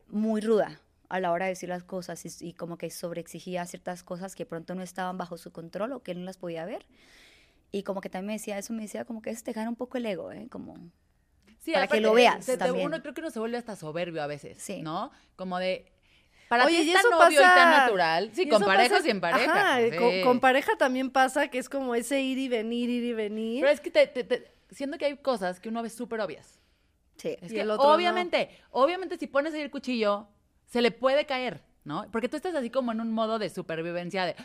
muy 0.07 0.41
ruda 0.41 0.79
a 1.09 1.19
la 1.19 1.31
hora 1.31 1.45
de 1.45 1.51
decir 1.51 1.69
las 1.69 1.83
cosas 1.83 2.25
y, 2.25 2.47
y 2.47 2.53
como 2.53 2.77
que 2.77 2.89
sobreexigía 2.89 3.65
ciertas 3.65 4.03
cosas 4.03 4.35
que 4.35 4.45
pronto 4.45 4.73
no 4.75 4.81
estaban 4.81 5.17
bajo 5.17 5.37
su 5.37 5.51
control 5.51 5.91
o 5.93 6.01
que 6.03 6.11
él 6.11 6.19
no 6.19 6.25
las 6.25 6.37
podía 6.37 6.65
ver. 6.65 6.85
Y 7.71 7.83
como 7.83 8.01
que 8.01 8.09
también 8.09 8.27
me 8.27 8.33
decía 8.33 8.57
eso, 8.57 8.73
me 8.73 8.83
decía 8.83 9.05
como 9.05 9.21
que 9.21 9.29
eso 9.29 9.43
te 9.43 9.51
gana 9.53 9.69
un 9.69 9.75
poco 9.75 9.97
el 9.97 10.05
ego, 10.05 10.31
¿eh? 10.31 10.47
Como, 10.49 10.75
Sí, 11.59 11.71
Para 11.73 11.87
que 11.87 11.99
lo 11.99 12.13
veas 12.13 12.45
se 12.45 12.57
también. 12.57 12.85
uno 12.85 13.01
creo 13.01 13.13
que 13.15 13.21
uno 13.21 13.31
se 13.31 13.39
vuelve 13.39 13.57
hasta 13.57 13.75
soberbio 13.75 14.21
a 14.21 14.27
veces, 14.27 14.59
Sí. 14.61 14.81
¿no? 14.83 15.11
Como 15.35 15.57
de 15.57 15.91
para 16.47 16.65
Oye, 16.65 16.81
ti 16.81 16.83
y 16.83 16.91
es 16.91 17.01
tan 17.01 17.11
eso 17.11 17.17
obvio 17.27 17.41
y 17.41 17.43
tan 17.43 17.69
natural. 17.71 18.29
Sí, 18.33 18.47
con 18.47 18.61
eso 18.61 18.67
parejas 18.67 18.97
pasa- 18.99 19.07
y 19.07 19.11
en 19.11 19.19
pareja. 19.19 19.51
Ajá, 19.73 19.79
sí. 19.89 19.97
con, 19.97 20.21
con 20.21 20.39
pareja 20.39 20.77
también 20.77 21.09
pasa 21.09 21.47
que 21.47 21.57
es 21.57 21.67
como 21.67 21.95
ese 21.95 22.21
ir 22.21 22.37
y 22.37 22.47
venir, 22.49 22.87
ir 22.91 23.03
y 23.03 23.13
venir. 23.13 23.61
Pero 23.61 23.73
es 23.73 23.81
que 23.81 23.89
te, 23.89 24.05
te- 24.05 24.23
te- 24.23 24.51
siento 24.69 24.99
que 24.99 25.05
hay 25.05 25.17
cosas 25.17 25.59
que 25.59 25.69
uno 25.69 25.81
ve 25.81 25.89
súper 25.89 26.19
obvias. 26.21 26.59
Sí. 27.17 27.35
Es 27.41 27.51
Y 27.51 27.55
que 27.55 27.61
el 27.61 27.71
otro 27.71 27.87
no. 27.87 27.93
obviamente, 27.95 28.49
obviamente 28.71 29.17
si 29.17 29.27
pones 29.27 29.53
ahí 29.53 29.61
el 29.61 29.71
cuchillo, 29.71 30.27
se 30.65 30.81
le 30.81 30.91
puede 30.91 31.25
caer, 31.25 31.63
¿no? 31.83 32.05
Porque 32.11 32.29
tú 32.29 32.35
estás 32.37 32.55
así 32.55 32.69
como 32.69 32.91
en 32.91 33.01
un 33.01 33.11
modo 33.11 33.39
de 33.39 33.49
supervivencia 33.49 34.25
de 34.25 34.35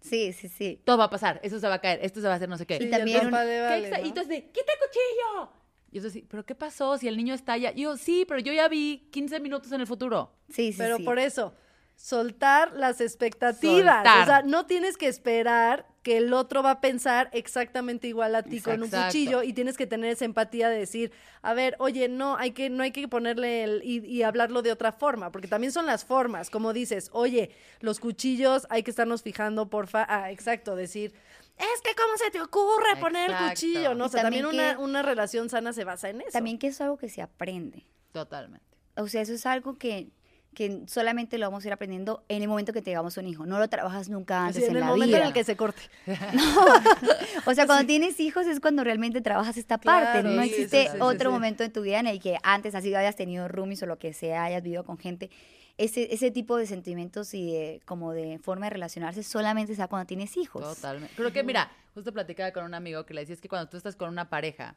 Sí, 0.00 0.32
sí, 0.34 0.48
sí. 0.48 0.82
todo 0.84 0.98
va 0.98 1.04
a 1.04 1.10
pasar, 1.10 1.40
eso 1.42 1.58
se 1.58 1.66
va 1.66 1.74
a 1.74 1.80
caer, 1.80 1.98
esto 2.02 2.20
se 2.20 2.26
va 2.26 2.34
a 2.34 2.36
hacer 2.36 2.48
no 2.48 2.58
sé 2.58 2.66
qué. 2.66 2.76
Sí, 2.78 2.84
Y 2.84 2.90
también 2.90 3.26
un- 3.26 3.32
de 3.32 3.38
¿Qué 3.40 3.90
Vale. 3.90 4.02
Y 4.04 4.08
entonces 4.08 4.28
de, 4.28 4.50
quita 4.50 4.72
el 4.72 4.78
cuchillo. 4.86 5.52
Y 5.90 5.98
eso 5.98 6.10
sí, 6.10 6.26
¿pero 6.28 6.44
qué 6.44 6.54
pasó 6.54 6.98
si 6.98 7.08
el 7.08 7.16
niño 7.16 7.34
está 7.34 7.52
allá? 7.54 7.72
Y 7.74 7.82
yo, 7.82 7.96
sí, 7.96 8.24
pero 8.28 8.40
yo 8.40 8.52
ya 8.52 8.68
vi 8.68 9.08
15 9.12 9.38
minutos 9.40 9.70
en 9.72 9.80
el 9.80 9.86
futuro. 9.86 10.32
Sí, 10.48 10.72
sí, 10.72 10.78
Pero 10.78 10.96
sí. 10.98 11.04
por 11.04 11.18
eso, 11.18 11.54
soltar 11.94 12.72
las 12.76 13.00
expectativas. 13.00 13.94
Soltar. 13.96 14.22
O 14.22 14.26
sea, 14.26 14.42
no 14.42 14.66
tienes 14.66 14.96
que 14.96 15.06
esperar 15.06 15.86
que 16.04 16.18
el 16.18 16.32
otro 16.34 16.62
va 16.62 16.70
a 16.72 16.80
pensar 16.80 17.30
exactamente 17.32 18.06
igual 18.06 18.34
a 18.36 18.42
ti 18.44 18.60
con 18.60 18.82
un 18.84 18.90
cuchillo 19.06 19.42
y 19.42 19.52
tienes 19.54 19.76
que 19.76 19.86
tener 19.88 20.10
esa 20.12 20.24
empatía 20.26 20.68
de 20.68 20.78
decir, 20.78 21.10
a 21.42 21.54
ver, 21.54 21.74
oye, 21.78 22.08
no, 22.08 22.36
hay 22.36 22.52
que, 22.52 22.68
no 22.70 22.82
hay 22.84 22.92
que 22.92 23.08
ponerle 23.08 23.64
el, 23.64 23.80
y, 23.82 24.04
y 24.06 24.22
hablarlo 24.22 24.62
de 24.62 24.70
otra 24.70 24.92
forma, 24.92 25.32
porque 25.32 25.48
también 25.48 25.72
son 25.72 25.86
las 25.86 26.04
formas, 26.04 26.50
como 26.50 26.72
dices, 26.74 27.08
oye, 27.12 27.50
los 27.80 27.98
cuchillos 28.00 28.66
hay 28.70 28.82
que 28.82 28.90
estarnos 28.90 29.22
fijando, 29.22 29.68
porfa, 29.70 30.06
ah, 30.08 30.30
exacto, 30.30 30.76
decir, 30.76 31.14
es 31.56 31.80
que 31.82 31.94
cómo 31.96 32.16
se 32.18 32.30
te 32.30 32.40
ocurre 32.40 32.96
poner 33.00 33.30
el 33.30 33.36
cuchillo, 33.48 33.94
¿no? 33.94 34.04
O 34.04 34.08
sea, 34.08 34.22
también, 34.22 34.44
también 34.44 34.62
una, 34.66 34.76
que- 34.76 34.82
una 34.82 35.02
relación 35.02 35.48
sana 35.48 35.72
se 35.72 35.84
basa 35.84 36.10
en 36.10 36.20
eso. 36.20 36.30
También 36.32 36.58
que 36.58 36.66
es 36.66 36.80
algo 36.82 36.98
que 36.98 37.08
se 37.08 37.22
aprende. 37.22 37.86
Totalmente. 38.12 38.66
O 38.96 39.08
sea, 39.08 39.22
eso 39.22 39.32
es 39.32 39.46
algo 39.46 39.78
que, 39.78 40.10
que 40.54 40.82
solamente 40.86 41.36
lo 41.38 41.46
vamos 41.46 41.64
a 41.64 41.68
ir 41.68 41.72
aprendiendo 41.72 42.24
en 42.28 42.42
el 42.42 42.48
momento 42.48 42.72
que 42.72 42.80
tengamos 42.80 43.16
un 43.16 43.26
hijo. 43.26 43.44
No 43.44 43.58
lo 43.58 43.68
trabajas 43.68 44.08
nunca 44.08 44.46
antes 44.46 44.62
en 44.62 44.70
en, 44.70 44.76
el 44.76 44.80
la 44.80 44.86
momento 44.86 45.06
vida. 45.06 45.18
en 45.18 45.26
el 45.26 45.32
que 45.32 45.44
se 45.44 45.56
corte. 45.56 45.82
O 47.46 47.54
sea, 47.54 47.66
cuando 47.66 47.86
tienes 47.86 48.18
hijos 48.20 48.46
es 48.46 48.60
cuando 48.60 48.84
realmente 48.84 49.20
trabajas 49.20 49.56
esta 49.56 49.78
parte. 49.78 50.22
Claro, 50.22 50.30
no 50.30 50.42
sí, 50.42 50.48
existe 50.48 50.82
sí, 50.82 50.86
sí, 50.86 50.92
sí, 50.94 50.98
otro 51.00 51.30
sí. 51.30 51.34
momento 51.34 51.62
en 51.64 51.72
tu 51.72 51.82
vida 51.82 52.00
en 52.00 52.06
el 52.06 52.20
que 52.20 52.38
antes 52.42 52.74
así 52.74 52.94
hayas 52.94 53.16
tenido 53.16 53.48
roomies 53.48 53.82
o 53.82 53.86
lo 53.86 53.98
que 53.98 54.12
sea, 54.12 54.44
hayas 54.44 54.62
vivido 54.62 54.84
con 54.84 54.98
gente. 54.98 55.30
Ese, 55.76 56.14
ese 56.14 56.30
tipo 56.30 56.56
de 56.56 56.66
sentimientos 56.66 57.34
y 57.34 57.52
de, 57.52 57.80
como 57.84 58.12
de 58.12 58.38
forma 58.38 58.66
de 58.66 58.70
relacionarse 58.70 59.22
solamente 59.24 59.74
se 59.74 59.80
da 59.80 59.88
cuando 59.88 60.06
tienes 60.06 60.36
hijos. 60.36 60.62
Totalmente. 60.62 61.12
Creo 61.16 61.32
que, 61.32 61.42
mira, 61.42 61.70
justo 61.94 62.12
platicaba 62.12 62.52
con 62.52 62.64
un 62.64 62.74
amigo 62.74 63.04
que 63.04 63.12
le 63.12 63.22
decía, 63.22 63.34
es 63.34 63.40
que 63.40 63.48
cuando 63.48 63.68
tú 63.68 63.76
estás 63.76 63.96
con 63.96 64.08
una 64.08 64.30
pareja 64.30 64.76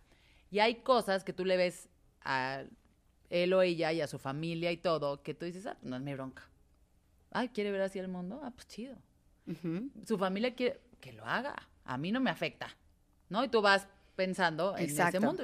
y 0.50 0.60
hay 0.60 0.76
cosas 0.76 1.24
que 1.24 1.34
tú 1.34 1.46
le 1.46 1.56
ves 1.56 1.88
a 2.24 2.64
él 3.30 3.54
o 3.54 3.62
ella 3.62 3.92
y 3.94 4.02
a 4.02 4.08
su 4.08 4.20
familia 4.20 4.72
y 4.72 4.78
todo, 4.78 5.22
que 5.24 5.34
tú 5.34 5.46
dices, 5.46 5.66
ah, 5.66 5.78
no 5.82 5.96
es 5.96 6.02
mi 6.02 6.14
bronca. 6.14 6.44
Ay, 7.32 7.50
¿quiere 7.50 7.72
ver 7.72 7.82
así 7.82 8.00
el 8.00 8.08
mundo? 8.08 8.40
Ah, 8.44 8.52
pues 8.52 8.68
chido. 8.68 8.96
Su 10.06 10.18
familia 10.18 10.54
quiere 10.56 10.82
que 11.00 11.14
lo 11.14 11.26
haga. 11.26 11.56
A 11.86 11.98
mí 11.98 12.12
no 12.12 12.20
me 12.20 12.30
afecta. 12.30 12.76
¿No? 13.30 13.44
Y 13.44 13.50
tú 13.50 13.62
vas 13.62 13.88
pensando 14.16 14.76
en 14.78 14.86
ese 14.86 14.94
Exacto. 14.96 15.22
mundo. 15.22 15.44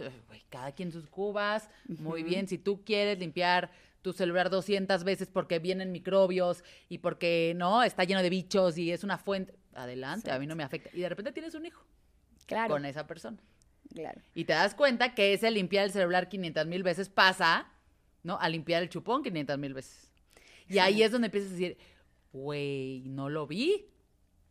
Cada 0.49 0.71
quien 0.71 0.91
sus 0.91 1.07
cubas. 1.07 1.69
Muy 1.87 2.23
bien. 2.23 2.47
Si 2.47 2.57
tú 2.57 2.83
quieres 2.83 3.19
limpiar 3.19 3.71
tu 4.01 4.11
celular 4.13 4.49
200 4.49 5.03
veces 5.03 5.29
porque 5.29 5.59
vienen 5.59 5.91
microbios 5.91 6.63
y 6.89 6.97
porque, 6.97 7.53
¿no? 7.55 7.83
Está 7.83 8.03
lleno 8.03 8.21
de 8.21 8.29
bichos 8.29 8.77
y 8.77 8.91
es 8.91 9.03
una 9.03 9.17
fuente. 9.17 9.55
Adelante, 9.73 10.31
a 10.31 10.37
mí 10.39 10.45
no 10.47 10.55
me 10.55 10.63
afecta. 10.63 10.89
Y 10.93 10.99
de 11.01 11.09
repente 11.09 11.31
tienes 11.31 11.55
un 11.55 11.65
hijo 11.65 11.83
Claro, 12.45 12.73
con 12.73 12.85
esa 12.85 13.07
persona. 13.07 13.37
claro. 13.93 14.21
Y 14.35 14.45
te 14.45 14.53
das 14.53 14.75
cuenta 14.75 15.15
que 15.15 15.33
ese 15.33 15.49
limpiar 15.49 15.85
el 15.85 15.91
celular 15.91 16.27
500 16.29 16.67
mil 16.67 16.83
veces 16.83 17.09
pasa, 17.09 17.71
¿no? 18.23 18.39
A 18.39 18.49
limpiar 18.49 18.81
el 18.83 18.89
chupón 18.89 19.21
500 19.23 19.57
mil 19.57 19.73
veces. 19.73 20.11
Y 20.67 20.79
ahí 20.79 21.03
es 21.03 21.11
donde 21.11 21.27
empiezas 21.27 21.49
a 21.51 21.53
decir, 21.53 21.77
güey, 22.31 23.03
no 23.05 23.29
lo 23.29 23.47
vi. 23.47 23.87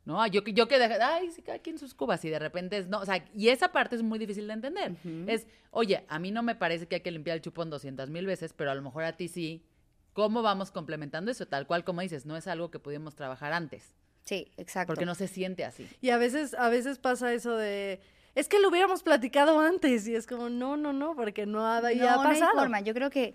¿No? 0.05 0.27
Yo, 0.27 0.43
que- 0.43 0.53
yo 0.53 0.67
que 0.67 0.81
dejé, 0.81 0.95
ay, 1.01 1.31
sí, 1.31 1.43
cada 1.43 1.61
quien 1.61 1.79
sus 1.79 1.95
cubas. 1.95 2.25
Y 2.25 2.29
de 2.29 2.41
repente 2.41 2.77
es, 2.77 2.89
no, 2.89 2.99
o 3.01 3.05
sea, 3.07 3.25
y 3.35 3.51
esa 3.51 3.71
parte 3.71 3.95
es 3.95 4.03
muy 4.03 4.19
difícil 4.19 4.49
de 4.49 4.53
entender. 4.55 4.91
Ujú. 4.93 5.25
Es, 5.29 5.47
oye, 5.71 6.05
a 6.09 6.19
mí 6.19 6.33
no 6.33 6.43
me 6.43 6.57
parece 6.57 6.89
que 6.89 6.97
hay 6.97 7.01
que 7.03 7.13
limpiar 7.13 7.37
el 7.37 7.41
chupón 7.43 7.71
200 7.71 8.11
mil 8.11 8.27
veces, 8.27 8.53
pero 8.53 8.73
a 8.73 8.75
lo 8.75 8.83
mejor 8.83 9.05
a 9.05 9.17
ti 9.17 9.29
sí. 9.29 9.65
¿Cómo 10.13 10.43
vamos 10.43 10.71
complementando 10.73 11.31
eso? 11.31 11.47
Tal 11.47 11.67
cual 11.69 11.85
como 11.85 12.01
dices, 12.03 12.27
no 12.27 12.37
es 12.37 12.47
algo 12.49 12.71
que 12.71 12.79
pudimos 12.81 13.15
trabajar 13.15 13.53
antes, 13.55 13.95
Sí, 14.25 14.51
exacto. 14.59 14.89
porque 14.89 15.07
no 15.07 15.15
se 15.15 15.27
siente 15.29 15.65
así. 15.65 15.89
Y 16.03 16.11
a 16.11 16.19
veces, 16.19 16.53
a 16.55 16.69
veces 16.69 16.99
pasa 16.99 17.33
eso 17.33 17.57
de, 17.57 17.99
es 18.35 18.49
que 18.49 18.59
lo 18.59 18.69
hubiéramos 18.69 19.03
platicado 19.03 19.61
antes 19.61 20.07
y 20.09 20.15
es 20.15 20.27
como, 20.27 20.49
no, 20.49 20.77
no, 20.77 20.93
no, 20.93 21.15
porque 21.15 21.47
no 21.47 21.67
ha, 21.67 21.93
ya 21.93 22.15
no, 22.17 22.21
ha 22.21 22.25
no 22.25 22.31
hay 22.31 22.41
pasado. 22.41 22.59
forma. 22.59 22.81
Yo 22.81 22.95
creo 22.95 23.11
que 23.11 23.35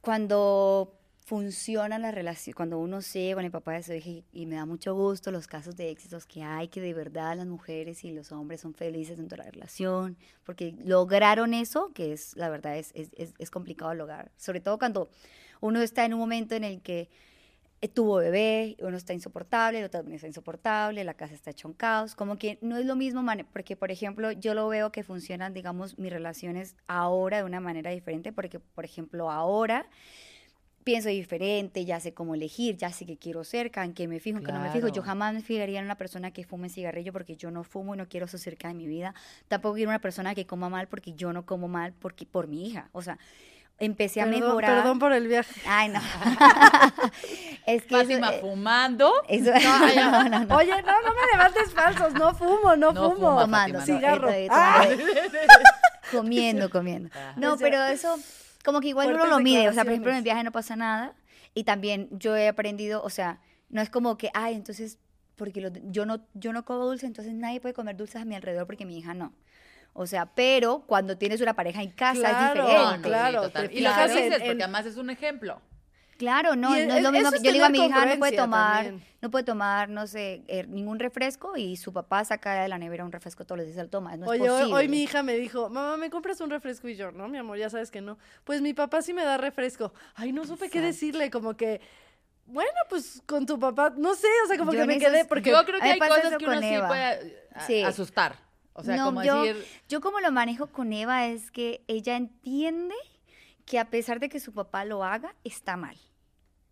cuando 0.00 0.96
funciona 1.24 1.98
la 1.98 2.10
relación, 2.10 2.54
cuando 2.54 2.78
uno 2.78 3.02
se 3.02 3.34
con 3.34 3.44
el 3.44 3.52
papá 3.52 3.74
de 3.74 3.82
su 3.84 3.92
hija 3.92 4.08
y, 4.08 4.24
y 4.32 4.46
me 4.46 4.56
da 4.56 4.66
mucho 4.66 4.94
gusto 4.94 5.30
los 5.30 5.46
casos 5.46 5.76
de 5.76 5.90
éxitos 5.90 6.26
que 6.26 6.42
hay, 6.42 6.68
que 6.68 6.80
de 6.80 6.92
verdad 6.92 7.36
las 7.36 7.46
mujeres 7.46 8.02
y 8.02 8.10
los 8.10 8.32
hombres 8.32 8.60
son 8.60 8.74
felices 8.74 9.16
dentro 9.16 9.36
de 9.36 9.44
la 9.44 9.50
relación, 9.50 10.16
porque 10.44 10.74
lograron 10.84 11.54
eso, 11.54 11.92
que 11.94 12.12
es, 12.12 12.36
la 12.36 12.48
verdad, 12.48 12.76
es, 12.76 12.90
es, 12.94 13.10
es, 13.16 13.34
es 13.38 13.50
complicado 13.50 13.94
lograr. 13.94 14.32
Sobre 14.36 14.60
todo 14.60 14.78
cuando 14.78 15.08
uno 15.60 15.80
está 15.80 16.04
en 16.04 16.14
un 16.14 16.20
momento 16.20 16.54
en 16.56 16.64
el 16.64 16.82
que 16.82 17.08
tuvo 17.88 18.16
bebé, 18.16 18.76
uno 18.80 18.96
está 18.96 19.14
insoportable, 19.14 19.78
el 19.78 19.86
otro 19.86 20.00
también 20.00 20.16
está 20.16 20.26
insoportable, 20.26 21.02
la 21.02 21.14
casa 21.14 21.34
está 21.34 21.50
hecha 21.50 21.66
un 21.66 21.74
caos, 21.74 22.14
como 22.14 22.38
que 22.38 22.58
no 22.60 22.76
es 22.76 22.84
lo 22.84 22.94
mismo, 22.94 23.24
porque 23.52 23.74
por 23.76 23.90
ejemplo 23.90 24.32
yo 24.32 24.54
lo 24.54 24.68
veo 24.68 24.92
que 24.92 25.02
funcionan, 25.02 25.54
digamos, 25.54 25.98
mis 25.98 26.12
relaciones 26.12 26.76
ahora 26.86 27.38
de 27.38 27.44
una 27.44 27.60
manera 27.60 27.90
diferente, 27.90 28.32
porque 28.32 28.60
por 28.60 28.84
ejemplo 28.84 29.30
ahora 29.30 29.86
pienso 30.84 31.08
diferente, 31.08 31.84
ya 31.84 32.00
sé 32.00 32.14
cómo 32.14 32.34
elegir, 32.34 32.76
ya 32.76 32.90
sé 32.90 33.06
qué 33.06 33.16
quiero 33.16 33.44
ser, 33.44 33.70
en 33.74 33.94
qué 33.94 34.08
me 34.08 34.20
fijo, 34.20 34.38
en 34.38 34.44
qué 34.44 34.52
no 34.52 34.60
me 34.60 34.70
fijo. 34.70 34.88
Yo 34.88 35.02
jamás 35.02 35.34
me 35.34 35.42
fijaría 35.42 35.78
en 35.78 35.84
una 35.84 35.96
persona 35.96 36.32
que 36.32 36.44
fume 36.44 36.68
cigarrillo 36.68 37.12
porque 37.12 37.36
yo 37.36 37.50
no 37.50 37.64
fumo 37.64 37.94
y 37.94 37.98
no 37.98 38.08
quiero 38.08 38.26
eso 38.26 38.38
cerca 38.38 38.68
de 38.68 38.74
mi 38.74 38.86
vida. 38.86 39.14
Tampoco 39.48 39.74
quiero 39.76 39.90
una 39.90 40.00
persona 40.00 40.34
que 40.34 40.46
coma 40.46 40.68
mal 40.68 40.88
porque 40.88 41.12
yo 41.12 41.32
no 41.32 41.44
como 41.44 41.68
mal 41.68 41.92
porque 41.98 42.26
por 42.26 42.48
mi 42.48 42.66
hija. 42.66 42.88
O 42.92 43.02
sea, 43.02 43.18
empecé 43.80 44.20
a 44.20 44.24
Perdón, 44.26 44.40
mejorar. 44.40 44.76
perdón 44.76 44.98
por 45.00 45.12
el 45.12 45.26
viaje. 45.26 45.60
Ay, 45.66 45.88
no. 45.88 46.00
es 47.66 47.82
que 47.84 47.96
Fátima 47.96 48.34
eh, 48.34 48.38
fumando. 48.40 49.12
eso- 49.28 49.50
no, 49.52 50.28
no, 50.28 50.44
no. 50.44 50.56
Oye, 50.56 50.70
no, 50.82 51.02
no 51.02 51.14
me 51.14 51.32
levantes 51.32 51.72
falsos, 51.72 52.12
no 52.14 52.34
fumo, 52.34 52.76
no, 52.76 52.92
No 52.92 53.10
fumo. 53.10 53.30
fuma, 53.30 53.40
tomando, 53.42 53.78
Fátima, 53.80 53.98
Cigarro. 53.98 54.28
Ah. 54.50 54.84
comiendo, 56.12 56.70
comiendo. 56.70 57.08
Ajá. 57.12 57.34
No, 57.36 57.54
O 57.54 57.56
sea, 57.58 57.66
pero 57.68 57.82
eso, 57.84 58.16
como 58.64 58.80
que 58.80 58.88
igual 58.88 59.12
uno 59.14 59.26
lo 59.26 59.40
mide. 59.40 59.68
O 59.68 59.72
sea, 59.72 59.84
por 59.84 59.92
ejemplo, 59.92 60.10
en 60.12 60.18
el 60.18 60.24
viaje 60.24 60.44
no 60.44 60.52
pasa 60.52 60.76
nada. 60.76 61.14
Y 61.54 61.64
también 61.64 62.08
yo 62.12 62.36
he 62.36 62.48
aprendido, 62.48 63.02
o 63.02 63.10
sea, 63.10 63.40
no 63.70 63.80
es 63.80 63.90
como 63.90 64.16
que, 64.16 64.30
ay, 64.34 64.54
entonces, 64.54 64.98
porque 65.36 65.60
lo- 65.60 65.70
yo, 65.90 66.06
no, 66.06 66.20
yo 66.34 66.52
no 66.52 66.64
como 66.64 66.84
dulce, 66.86 67.06
entonces 67.06 67.32
nadie 67.34 67.60
puede 67.60 67.74
comer 67.74 67.96
dulces 67.96 68.20
a 68.22 68.24
mi 68.24 68.34
alrededor 68.36 68.66
porque 68.66 68.84
mi 68.86 68.96
hija 68.98 69.14
no. 69.14 69.32
O 69.92 70.06
sea, 70.06 70.26
pero 70.26 70.84
cuando 70.86 71.18
tienes 71.18 71.40
una 71.40 71.54
pareja 71.54 71.82
en 71.82 71.90
casa 71.90 72.20
Claro, 72.20 72.62
es 72.62 72.68
diferente. 72.68 72.72
No, 72.84 72.90
no, 72.90 72.96
sí, 72.96 73.02
claro, 73.02 73.42
total. 73.42 73.68
te 73.68 73.74
Y 73.74 73.80
lo 73.80 73.90
que 73.94 74.06
dices, 74.06 74.42
porque 74.42 74.62
además 74.62 74.86
es 74.86 74.96
un 74.96 75.10
ejemplo. 75.10 75.60
Claro, 76.16 76.54
no, 76.54 76.70
no 76.70 76.76
es- 76.76 77.02
lo 77.02 77.12
mismo 77.12 77.30
que 77.30 77.38
es 77.38 77.42
yo 77.42 77.50
le 77.50 77.54
digo 77.54 77.64
a 77.64 77.70
mi 77.70 77.78
hija, 77.86 78.04
no 78.04 78.18
puede 78.18 78.36
tomar, 78.36 78.84
también. 78.84 79.04
no 79.22 79.30
puede 79.30 79.42
tomar, 79.44 79.88
no 79.88 80.06
sé, 80.06 80.42
eh, 80.48 80.66
ningún 80.68 80.98
refresco 80.98 81.56
y 81.56 81.78
su 81.78 81.94
papá 81.94 82.22
saca 82.26 82.60
de 82.62 82.68
la 82.68 82.76
nevera 82.76 83.06
un 83.06 83.10
refresco 83.12 83.46
todos 83.46 83.58
los 83.60 83.66
días, 83.66 83.78
lo 83.78 83.88
toma, 83.88 84.14
no 84.18 84.26
es 84.26 84.30
Oye, 84.32 84.42
hoy, 84.42 84.48
posible. 84.60 84.74
hoy 84.74 84.88
mi 84.88 85.02
hija 85.02 85.22
me 85.22 85.34
dijo, 85.36 85.70
mamá, 85.70 85.96
¿me 85.96 86.10
compras 86.10 86.38
un 86.42 86.50
refresco? 86.50 86.88
Y 86.88 86.94
yo, 86.96 87.10
no, 87.10 87.26
mi 87.28 87.38
amor, 87.38 87.56
ya 87.56 87.70
sabes 87.70 87.90
que 87.90 88.02
no. 88.02 88.18
Pues 88.44 88.60
mi 88.60 88.74
papá 88.74 89.00
sí 89.00 89.14
me 89.14 89.24
da 89.24 89.38
refresco. 89.38 89.94
Ay, 90.14 90.32
no 90.32 90.44
supe 90.44 90.68
qué 90.68 90.82
decirle, 90.82 91.30
como 91.30 91.56
que, 91.56 91.80
bueno, 92.44 92.70
pues 92.90 93.22
con 93.24 93.46
tu 93.46 93.58
papá, 93.58 93.94
no 93.96 94.14
sé, 94.14 94.28
o 94.44 94.46
sea, 94.46 94.58
como 94.58 94.72
Yo 94.74 94.80
que 94.82 94.86
me 94.86 94.98
quedé, 94.98 95.24
porque 95.24 95.48
Yo 95.50 95.64
creo 95.64 95.80
que 95.80 95.86
hay 95.88 95.98
cosas 95.98 96.36
que 96.36 96.44
uno 96.44 96.54
con 96.54 96.62
sí 96.62 96.68
Eva. 96.74 96.86
puede 96.88 97.02
a- 97.54 97.66
Sí. 97.66 97.82
asustar. 97.82 98.36
O 98.80 98.84
sea, 98.84 98.96
No, 98.96 99.04
como 99.06 99.22
yo, 99.22 99.42
decir, 99.42 99.64
yo 99.88 100.00
como 100.00 100.20
lo 100.20 100.32
manejo 100.32 100.66
con 100.68 100.92
Eva 100.92 101.26
es 101.26 101.50
que 101.50 101.82
ella 101.88 102.16
entiende 102.16 102.94
que 103.64 103.78
a 103.78 103.88
pesar 103.90 104.20
de 104.20 104.28
que 104.28 104.40
su 104.40 104.52
papá 104.52 104.84
lo 104.84 105.04
haga, 105.04 105.34
está 105.44 105.76
mal. 105.76 105.96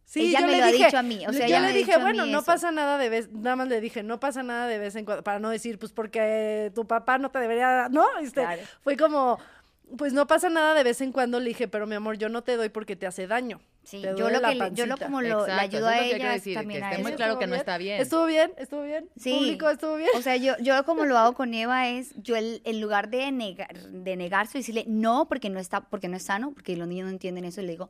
Sí, 0.05 0.29
Ella 0.31 0.41
yo 0.41 0.47
me 0.47 0.53
le 0.53 0.59
lo 0.59 0.65
ha 0.65 0.69
dije, 0.73 0.85
dicho 0.87 0.99
a 0.99 1.03
mí, 1.03 1.27
o 1.27 1.33
sea, 1.35 1.47
yo 1.47 1.61
le 1.61 1.67
ha 1.67 1.71
dije, 1.73 1.99
bueno, 1.99 2.25
no 2.25 2.39
eso. 2.39 2.47
pasa 2.47 2.71
nada 2.71 2.97
de 2.97 3.11
vez, 3.11 3.31
nada 3.31 3.57
más 3.57 3.69
le 3.69 3.79
dije, 3.83 4.03
no 4.03 4.19
pasa 4.19 4.43
nada 4.43 4.67
de 4.67 4.79
vez 4.79 4.97
en 4.97 5.05
cuando, 5.05 5.23
para 5.23 5.39
no 5.39 5.51
decir, 5.51 5.79
pues 5.79 5.93
porque 5.93 6.73
tu 6.75 6.87
papá 6.87 7.19
no 7.19 7.31
te 7.31 7.39
debería, 7.39 7.89
¿no? 7.91 8.07
Este, 8.21 8.41
Claro. 8.41 8.63
Fue 8.81 8.97
como, 8.97 9.39
pues 9.97 10.13
no 10.13 10.27
pasa 10.27 10.49
nada 10.51 10.75
de 10.75 10.83
vez 10.85 11.01
en 11.01 11.13
cuando, 11.13 11.41
le 11.41 11.49
dije, 11.49 11.69
pero 11.69 11.87
mi 11.87 11.95
amor, 11.95 12.19
yo 12.19 12.29
no 12.29 12.43
te 12.43 12.57
doy 12.57 12.69
porque 12.69 12.97
te 12.97 13.07
hace 13.07 13.27
daño. 13.27 13.61
Sí, 13.83 14.03
te 14.03 14.15
yo 14.17 14.29
lo 14.29 14.41
que 14.43 14.55
le- 14.55 14.71
yo 14.75 14.85
lo 14.87 14.97
como 14.99 15.23
lo, 15.23 15.47
le 15.47 15.53
Exacto, 15.53 15.77
ayudo 15.77 15.89
eso 15.91 16.01
es 16.03 16.13
a 16.13 16.17
ella 16.17 16.33
decir, 16.33 16.55
también 16.55 16.81
que 16.81 16.85
a 16.87 16.91
esté 16.91 17.03
muy 17.03 17.13
claro 17.13 17.33
¿Estuvo 17.33 17.41
que 17.41 17.47
no 17.47 17.55
está 17.57 17.79
bien. 17.79 18.01
Estuvo 18.03 18.27
bien, 18.27 18.53
estuvo 18.59 18.83
bien. 18.83 19.09
Sí. 19.17 19.33
Público, 19.33 19.71
estuvo 19.71 19.97
bien. 19.97 20.11
O 20.17 20.21
sea, 20.21 20.37
yo, 20.37 20.53
yo 20.61 20.85
como 20.85 21.07
lo 21.07 21.17
hago 21.17 21.33
con 21.35 21.55
Eva 21.55 21.89
es, 21.89 22.13
yo 22.17 22.37
el- 22.37 22.61
en 22.65 22.81
lugar 22.83 23.09
de, 23.09 23.33
negar, 23.33 23.75
de 23.79 24.17
negarse 24.17 24.59
y 24.59 24.61
decirle 24.61 24.85
no 24.87 25.27
porque 25.27 25.49
no 25.49 25.59
está, 25.59 25.81
porque 25.89 26.09
no 26.09 26.17
es 26.19 26.23
sano, 26.25 26.53
porque 26.53 26.77
los 26.77 26.87
niños 26.87 27.07
no 27.07 27.13
entienden 27.13 27.47
eso, 27.47 27.63
le 27.63 27.69
digo, 27.71 27.89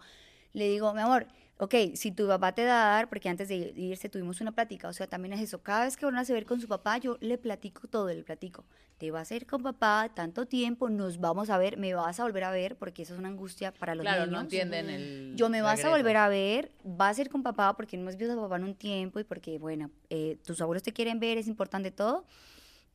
le 0.53 0.69
digo, 0.69 0.95
mi 0.95 1.01
amor, 1.01 1.27
ok, 1.59 1.75
si 1.95 2.13
tu 2.13 2.27
papá 2.27 2.53
te 2.53 2.65
da 2.65 2.83
a 2.93 2.97
dar, 2.97 3.09
porque 3.09 3.29
antes 3.29 3.49
de 3.49 3.73
irse 3.77 4.09
tuvimos 4.09 4.41
una 4.41 4.53
plática, 4.53 4.89
o 4.89 4.93
sea, 4.93 5.07
también 5.07 5.33
es 5.35 5.41
eso, 5.41 5.61
cada 5.63 5.85
vez 5.85 5.97
que 5.97 6.07
van 6.07 6.17
a 6.17 6.23
ver 6.23 6.47
con 6.47 6.61
su 6.61 6.69
papá, 6.69 6.99
yo 6.99 7.19
le 7.21 7.37
platico 7.37 7.89
todo, 7.89 8.09
le 8.09 8.23
platico, 8.23 8.65
te 8.97 9.11
vas 9.11 9.31
a 9.31 9.35
ir 9.37 9.47
con 9.47 9.63
papá 9.63 10.11
tanto 10.15 10.47
tiempo, 10.47 10.89
nos 10.89 11.19
vamos 11.19 11.51
a 11.51 11.59
ver, 11.59 11.77
me 11.77 11.95
vas 11.95 12.21
a 12.21 12.23
volver 12.23 12.45
a 12.45 12.51
ver, 12.51 12.77
porque 12.77 13.03
eso 13.03 13.13
es 13.15 13.19
una 13.19 13.29
angustia 13.29 13.73
para 13.73 13.95
los 13.95 14.03
Claro, 14.03 14.21
niños. 14.23 14.33
no 14.33 14.41
entienden 14.41 14.89
el. 14.89 15.33
Yo 15.37 15.49
me 15.49 15.61
vas 15.63 15.85
a 15.85 15.91
volver 15.91 16.17
a 16.17 16.29
ver, 16.29 16.71
vas 16.85 17.19
a 17.19 17.23
ir 17.23 17.29
con 17.29 17.43
papá 17.43 17.75
porque 17.77 17.97
no 17.97 18.03
hemos 18.03 18.17
visto 18.17 18.33
a 18.33 18.43
papá 18.43 18.57
en 18.57 18.65
un 18.65 18.75
tiempo 18.75 19.19
y 19.21 19.25
porque, 19.25 19.59
bueno, 19.59 19.91
eh, 20.11 20.39
tus 20.45 20.61
abuelos 20.61 20.83
te 20.83 20.93
quieren 20.93 21.19
ver, 21.19 21.39
es 21.39 21.49
importante 21.49 21.91
todo. 21.91 22.25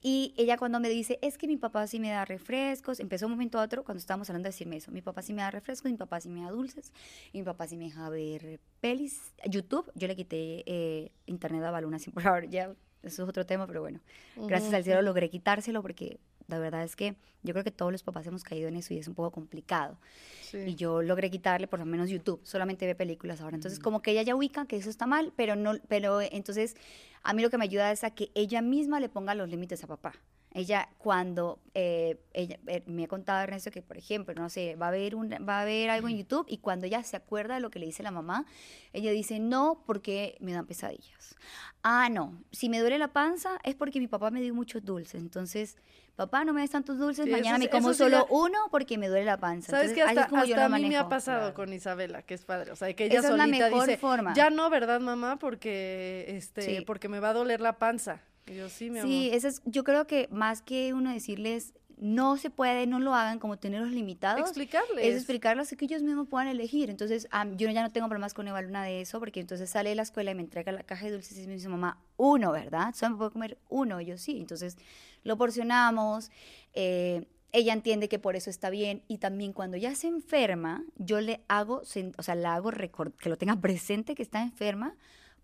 Y 0.05 0.33
ella 0.35 0.57
cuando 0.57 0.81
me 0.81 0.89
dice, 0.89 1.17
es 1.21 1.37
que 1.37 1.47
mi 1.47 1.55
papá 1.55 1.87
sí 1.87 1.97
me 1.97 2.09
da 2.09 2.25
refrescos, 2.25 2.99
empezó 2.99 3.25
un 3.27 3.31
momento 3.31 3.57
a 3.57 3.63
otro 3.63 3.85
cuando 3.85 3.99
estábamos 3.99 4.29
hablando 4.29 4.47
de 4.47 4.51
decirme 4.51 4.75
eso, 4.75 4.91
mi 4.91 5.01
papá 5.01 5.21
sí 5.21 5.33
me 5.33 5.41
da 5.41 5.49
refrescos, 5.49 5.89
mi 5.89 5.97
papá 5.97 6.19
sí 6.19 6.29
me 6.29 6.41
da 6.41 6.51
dulces, 6.51 6.91
y 7.31 7.37
mi 7.37 7.45
papá 7.45 7.67
sí 7.67 7.77
me 7.77 7.85
deja 7.85 8.09
ver 8.09 8.59
pelis, 8.81 9.33
YouTube, 9.49 9.89
yo 9.95 10.09
le 10.09 10.17
quité 10.17 10.63
eh, 10.65 11.11
internet 11.25 11.63
a 11.63 11.71
Baluna, 11.71 11.95
así 11.95 12.11
por 12.11 12.27
ahora, 12.27 12.45
ya, 12.45 12.75
eso 13.01 13.23
es 13.23 13.29
otro 13.29 13.45
tema, 13.45 13.65
pero 13.65 13.79
bueno, 13.79 14.01
gracias 14.35 14.73
al 14.73 14.83
cielo 14.83 15.01
logré 15.01 15.29
quitárselo 15.29 15.81
porque 15.81 16.19
la 16.53 16.59
verdad 16.59 16.83
es 16.83 16.95
que 16.95 17.15
yo 17.43 17.53
creo 17.53 17.63
que 17.63 17.71
todos 17.71 17.91
los 17.91 18.03
papás 18.03 18.25
hemos 18.27 18.43
caído 18.43 18.67
en 18.67 18.75
eso 18.75 18.93
y 18.93 18.97
es 18.97 19.07
un 19.07 19.15
poco 19.15 19.31
complicado. 19.31 19.97
Sí. 20.41 20.57
Y 20.59 20.75
yo 20.75 21.01
logré 21.01 21.29
quitarle 21.29 21.67
por 21.67 21.79
lo 21.79 21.85
menos 21.85 22.09
YouTube, 22.09 22.39
solamente 22.43 22.85
ve 22.85 22.95
películas 22.95 23.41
ahora. 23.41 23.55
Entonces, 23.55 23.79
como 23.79 24.01
que 24.01 24.11
ella 24.11 24.21
ya 24.21 24.35
ubica 24.35 24.65
que 24.65 24.77
eso 24.77 24.89
está 24.89 25.05
mal, 25.05 25.33
pero 25.35 25.55
no, 25.55 25.73
pero 25.87 26.21
entonces 26.21 26.75
a 27.23 27.33
mí 27.33 27.41
lo 27.41 27.49
que 27.49 27.57
me 27.57 27.65
ayuda 27.65 27.91
es 27.91 28.03
a 28.03 28.11
que 28.11 28.31
ella 28.35 28.61
misma 28.61 28.99
le 28.99 29.09
ponga 29.09 29.35
los 29.35 29.49
límites 29.49 29.83
a 29.83 29.87
papá. 29.87 30.13
Ella 30.55 30.87
cuando 30.99 31.59
eh, 31.73 32.19
ella 32.33 32.59
eh, 32.67 32.83
me 32.85 33.05
ha 33.05 33.07
contado 33.07 33.41
Ernesto 33.41 33.71
que 33.71 33.81
por 33.81 33.97
ejemplo, 33.97 34.35
no 34.35 34.49
sé, 34.49 34.75
va 34.75 34.89
a 34.89 34.91
ver 34.91 35.15
un, 35.15 35.31
va 35.31 35.61
a 35.61 35.65
ver 35.65 35.89
algo 35.89 36.07
en 36.07 36.17
YouTube 36.17 36.45
y 36.47 36.59
cuando 36.59 36.85
ella 36.85 37.01
se 37.03 37.17
acuerda 37.17 37.55
de 37.55 37.59
lo 37.59 37.71
que 37.71 37.79
le 37.79 37.87
dice 37.87 38.03
la 38.03 38.11
mamá, 38.11 38.45
ella 38.93 39.11
dice, 39.11 39.39
"No, 39.39 39.81
porque 39.87 40.37
me 40.39 40.53
dan 40.53 40.67
pesadillas." 40.67 41.35
Ah, 41.81 42.07
no, 42.09 42.41
si 42.51 42.69
me 42.69 42.79
duele 42.79 42.97
la 42.99 43.09
panza 43.09 43.57
es 43.63 43.75
porque 43.75 43.99
mi 43.99 44.07
papá 44.07 44.29
me 44.31 44.41
dio 44.41 44.53
muchos 44.53 44.85
dulces. 44.85 45.21
Entonces, 45.21 45.75
papá, 46.15 46.45
no 46.45 46.53
me 46.53 46.61
des 46.61 46.69
tantos 46.69 46.97
dulces, 46.99 47.25
Sí, 47.25 47.31
mañana 47.31 47.57
eso 47.57 47.65
me 47.65 47.69
como 47.69 47.91
sí 47.91 47.97
solo 47.97 48.25
uno 48.29 48.57
porque 48.71 48.97
me 48.99 49.07
duele 49.09 49.25
la 49.25 49.37
panza. 49.37 49.71
¿Sabes 49.71 49.89
Entonces, 49.91 50.05
así 50.11 50.19
Hasta, 50.19 50.29
como 50.29 50.45
yo 50.45 50.55
hasta 50.55 50.65
a 50.65 50.69
mí 50.79 50.85
me 50.87 50.97
ha 50.97 51.09
pasado 51.09 51.39
claro. 51.39 51.53
con 51.55 51.73
Isabela, 51.73 52.21
que 52.21 52.35
es 52.35 52.45
padre. 52.45 52.71
O 52.71 52.75
sea, 52.75 52.93
que 52.93 53.05
ella 53.05 53.19
Esa 53.19 53.29
es 53.31 53.35
la 53.37 53.45
solita 53.45 53.65
mejor 53.69 53.85
dice, 53.87 53.97
forma. 53.97 54.33
ya 54.35 54.49
no, 54.51 54.69
¿verdad, 54.69 55.01
mamá? 55.01 55.39
Porque, 55.39 56.25
este, 56.29 56.61
Sí. 56.61 56.83
porque 56.85 57.09
me 57.09 57.19
va 57.19 57.31
a 57.31 57.33
doler 57.33 57.59
la 57.59 57.79
panza. 57.79 58.21
Yo, 58.47 58.69
sí, 58.69 58.89
mi 58.89 58.99
amor. 58.99 59.09
Sí, 59.11 59.29
eso 59.33 59.47
es, 59.47 59.61
yo 59.65 59.83
creo 59.83 60.05
que 60.07 60.27
más 60.31 60.61
que 60.61 60.93
uno 60.93 61.11
decirles 61.11 61.73
no 61.97 62.35
se 62.37 62.49
puede, 62.49 62.85
no 62.87 62.99
lo 62.99 63.13
hagan, 63.13 63.39
como 63.39 63.57
tenerlos 63.57 63.91
limitados, 63.91 64.41
Explicarles. 64.41 65.05
es 65.05 65.15
explicarles 65.15 65.69
que 65.77 65.85
ellos 65.85 66.01
mismos 66.01 66.27
puedan 66.27 66.47
elegir. 66.49 66.89
Entonces, 66.89 67.27
am, 67.31 67.55
yo 67.55 67.69
ya 67.69 67.81
no 67.81 67.91
tengo 67.91 68.07
problemas 68.09 68.33
con 68.33 68.47
Eva 68.47 68.61
Luna 68.61 68.83
de 68.83 68.99
eso, 69.01 69.19
porque 69.19 69.39
entonces 69.39 69.69
sale 69.69 69.89
de 69.89 69.95
la 69.95 70.01
escuela 70.01 70.31
y 70.31 70.35
me 70.35 70.41
entrega 70.41 70.71
la 70.73 70.83
caja 70.83 71.05
de 71.05 71.11
dulces 71.13 71.37
y 71.37 71.47
me 71.47 71.53
dice, 71.53 71.69
mamá, 71.69 72.01
uno, 72.17 72.51
¿verdad? 72.51 72.93
Solo 72.93 73.11
me 73.11 73.17
puedo 73.19 73.31
comer 73.31 73.57
uno. 73.69 74.01
Y 74.01 74.05
yo, 74.05 74.17
sí. 74.17 74.37
Entonces, 74.37 74.77
lo 75.23 75.37
porcionamos. 75.37 76.29
eh, 76.73 77.25
ella 77.53 77.71
entiende 77.73 78.09
que 78.09 78.17
por 78.17 78.35
eso 78.35 78.49
está 78.49 78.71
bien. 78.71 79.03
Y 79.07 79.19
también 79.19 79.53
cuando 79.53 79.77
ya 79.77 79.93
se 79.95 80.07
enferma, 80.07 80.83
yo 80.97 81.21
le 81.21 81.41
hago, 81.47 81.83
o 82.17 82.23
sea, 82.23 82.33
la 82.35 82.55
hago 82.55 82.71
record- 82.71 83.13
que 83.15 83.29
lo 83.29 83.37
tenga 83.37 83.55
presente 83.61 84.15
que 84.15 84.23
está 84.23 84.41
enferma 84.41 84.95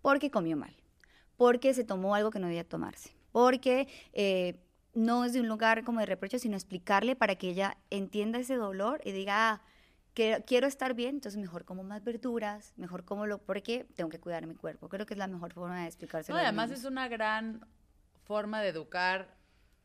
porque 0.02 0.30
comió 0.30 0.56
mal. 0.56 0.74
Porque 1.40 1.72
se 1.72 1.84
tomó 1.84 2.14
algo 2.14 2.30
que 2.30 2.38
no 2.38 2.48
debía 2.48 2.68
tomarse. 2.68 3.16
Porque 3.32 3.88
eh, 4.12 4.60
no 4.92 5.24
es 5.24 5.32
de 5.32 5.40
un 5.40 5.48
lugar 5.48 5.84
como 5.84 6.00
de 6.00 6.04
reproche, 6.04 6.38
sino 6.38 6.54
explicarle 6.54 7.16
para 7.16 7.36
que 7.36 7.48
ella 7.48 7.78
entienda 7.88 8.38
ese 8.38 8.56
dolor 8.56 9.00
y 9.06 9.12
diga, 9.12 9.52
ah, 9.52 9.62
que 10.12 10.44
quiero 10.46 10.66
estar 10.66 10.92
bien, 10.92 11.14
entonces 11.14 11.40
mejor 11.40 11.64
como 11.64 11.82
más 11.82 12.04
verduras, 12.04 12.74
mejor 12.76 13.06
como 13.06 13.24
lo, 13.24 13.38
porque 13.38 13.86
tengo 13.94 14.10
que 14.10 14.20
cuidar 14.20 14.46
mi 14.46 14.54
cuerpo. 14.54 14.90
Creo 14.90 15.06
que 15.06 15.14
es 15.14 15.18
la 15.18 15.28
mejor 15.28 15.54
forma 15.54 15.80
de 15.80 15.86
explicárselo. 15.86 16.36
No, 16.36 16.44
además 16.44 16.72
es 16.72 16.84
una 16.84 17.08
gran 17.08 17.66
forma 18.24 18.60
de 18.60 18.68
educar, 18.68 19.34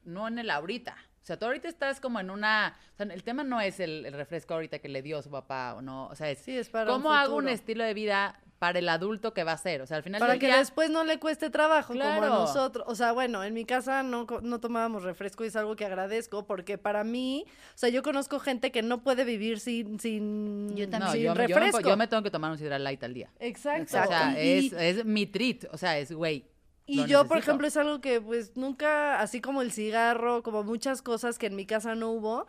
no 0.03 0.27
en 0.27 0.39
el 0.39 0.49
ahorita. 0.49 0.97
O 1.23 1.25
sea, 1.25 1.39
tú 1.39 1.45
ahorita 1.45 1.69
estás 1.69 2.01
como 2.01 2.19
en 2.19 2.31
una... 2.31 2.77
O 2.95 2.97
sea, 2.97 3.05
el 3.05 3.23
tema 3.23 3.45
no 3.45 3.61
es 3.61 3.79
el, 3.79 4.05
el 4.05 4.13
refresco 4.13 4.55
ahorita 4.55 4.79
que 4.79 4.89
le 4.89 5.01
dio 5.01 5.21
su 5.21 5.31
papá 5.31 5.73
o 5.75 5.81
no. 5.81 6.07
O 6.07 6.15
sea, 6.15 6.29
es 6.29 6.39
Sí, 6.39 6.57
es 6.57 6.67
para 6.67 6.93
un 6.93 7.01
cómo 7.01 7.13
hago 7.13 7.37
un 7.37 7.47
estilo 7.47 7.85
de 7.85 7.93
vida 7.93 8.41
para 8.59 8.79
el 8.79 8.87
adulto 8.89 9.33
que 9.33 9.43
va 9.43 9.51
a 9.51 9.57
ser. 9.57 9.81
O 9.81 9.85
sea, 9.85 9.97
al 9.97 10.03
final 10.03 10.19
Para 10.19 10.39
que 10.39 10.47
día... 10.47 10.57
después 10.57 10.89
no 10.89 11.03
le 11.03 11.19
cueste 11.19 11.49
trabajo 11.49 11.93
como 11.93 12.03
a 12.05 12.19
nosotros. 12.29 12.85
O 12.87 12.95
sea, 12.95 13.11
bueno, 13.11 13.43
en 13.43 13.53
mi 13.53 13.65
casa 13.65 14.01
no, 14.01 14.25
co- 14.25 14.41
no 14.41 14.59
tomábamos 14.59 15.03
refresco 15.03 15.43
y 15.43 15.47
es 15.47 15.55
algo 15.55 15.75
que 15.75 15.85
agradezco 15.85 16.45
porque 16.47 16.77
para 16.77 17.03
mí, 17.03 17.45
o 17.47 17.77
sea, 17.77 17.89
yo 17.89 18.01
conozco 18.01 18.39
gente 18.39 18.71
que 18.71 18.81
no 18.81 19.03
puede 19.03 19.25
vivir 19.25 19.59
sin, 19.59 19.99
sin, 19.99 20.75
Yo 20.75 20.85
No, 20.85 20.91
también. 20.91 21.11
sin 21.11 21.21
yo, 21.23 21.27
yo 21.33 21.35
me, 21.35 21.47
refresco. 21.47 21.81
yo 21.89 21.97
me 21.97 22.07
tengo 22.07 22.23
que 22.23 22.31
tomar 22.31 22.51
un 22.51 22.57
Sidral 22.57 22.83
Light 22.83 23.03
al 23.03 23.13
día. 23.13 23.29
Exacto. 23.39 23.83
O 23.83 23.87
sea, 24.07 24.35
Y- 24.41 24.67
es, 24.67 24.73
es 24.73 25.05
mi 25.05 25.25
treat. 25.25 25.65
O 25.71 25.77
sea, 25.77 25.97
es, 25.99 26.11
güey, 26.13 26.45
Y 26.87 27.05
yo, 27.07 27.25
por 27.27 27.37
ejemplo, 27.39 27.67
es 27.67 27.75
algo 27.77 27.99
que 27.99 28.21
pues 28.21 28.55
nunca, 28.55 29.19
así 29.19 29.41
como 29.41 29.61
el 29.63 29.71
cigarro, 29.71 30.43
como 30.43 30.63
muchas 30.63 31.01
cosas 31.01 31.37
que 31.37 31.47
en 31.47 31.55
mi 31.55 31.65
casa 31.65 31.95
no 31.95 32.11
hubo, 32.11 32.47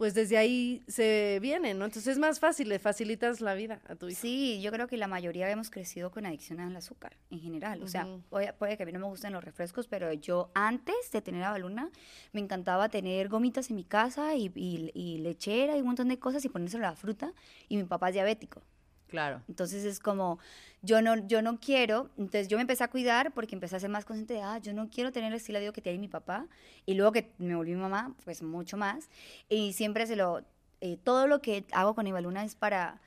pues 0.00 0.14
desde 0.14 0.38
ahí 0.38 0.82
se 0.88 1.38
viene, 1.42 1.74
¿no? 1.74 1.84
Entonces 1.84 2.12
es 2.12 2.18
más 2.18 2.40
fácil, 2.40 2.70
le 2.70 2.78
facilitas 2.78 3.42
la 3.42 3.52
vida 3.52 3.82
a 3.86 3.96
tu 3.96 4.08
hijo. 4.08 4.18
Sí, 4.18 4.58
yo 4.62 4.72
creo 4.72 4.86
que 4.86 4.96
la 4.96 5.06
mayoría 5.08 5.50
hemos 5.50 5.68
crecido 5.68 6.10
con 6.10 6.24
adicción 6.24 6.58
al 6.58 6.74
azúcar 6.74 7.18
en 7.30 7.38
general. 7.38 7.82
O 7.82 7.86
sea, 7.86 8.06
Ujú. 8.06 8.22
puede, 8.30 8.50
puede 8.54 8.78
que 8.78 8.84
a 8.84 8.86
mí 8.86 8.92
no 8.92 8.98
me 9.00 9.04
gusten 9.04 9.34
los 9.34 9.44
refrescos, 9.44 9.88
pero 9.88 10.10
yo 10.14 10.50
antes 10.54 10.94
de 11.12 11.20
tener 11.20 11.42
a 11.44 11.50
Baluna 11.50 11.90
me 12.32 12.40
encantaba 12.40 12.88
tener 12.88 13.28
gomitas 13.28 13.68
en 13.68 13.76
mi 13.76 13.84
casa 13.84 14.34
y, 14.36 14.50
y- 14.54 14.90
y 14.94 15.18
lechera 15.18 15.76
y 15.76 15.80
un 15.80 15.88
montón 15.88 16.08
de 16.08 16.18
cosas 16.18 16.42
y 16.46 16.48
ponérselo 16.48 16.86
a 16.86 16.90
la 16.92 16.96
fruta. 16.96 17.34
Y 17.68 17.76
mi 17.76 17.84
papá 17.84 18.08
es 18.08 18.14
diabético. 18.14 18.62
Claro. 19.10 19.42
Entonces 19.48 19.84
es 19.84 20.00
como, 20.00 20.38
yo 20.82 21.02
no, 21.02 21.16
yo 21.26 21.42
no 21.42 21.58
quiero, 21.58 22.08
entonces 22.16 22.48
yo 22.48 22.56
me 22.56 22.62
empecé 22.62 22.84
a 22.84 22.88
cuidar 22.88 23.32
porque 23.32 23.54
empecé 23.54 23.76
a 23.76 23.80
ser 23.80 23.90
más 23.90 24.04
consciente 24.04 24.34
de, 24.34 24.42
ah, 24.42 24.58
yo 24.58 24.72
no 24.72 24.88
quiero 24.88 25.12
tener 25.12 25.32
el 25.32 25.36
estilo 25.36 25.58
de 25.58 25.66
vida 25.66 25.72
que 25.72 25.82
tiene 25.82 25.98
mi 25.98 26.08
papá. 26.08 26.46
Y 26.86 26.94
luego 26.94 27.12
que 27.12 27.32
me 27.38 27.54
volví 27.54 27.74
mamá, 27.74 28.14
pues 28.24 28.42
mucho 28.42 28.76
más. 28.76 29.10
Y 29.48 29.74
siempre 29.74 30.06
se 30.06 30.16
lo, 30.16 30.42
eh, 30.80 30.96
todo 31.02 31.26
lo 31.26 31.42
que 31.42 31.64
hago 31.72 31.94
con 31.94 32.06
Ibaluna 32.06 32.44
es 32.44 32.54
para 32.54 33.00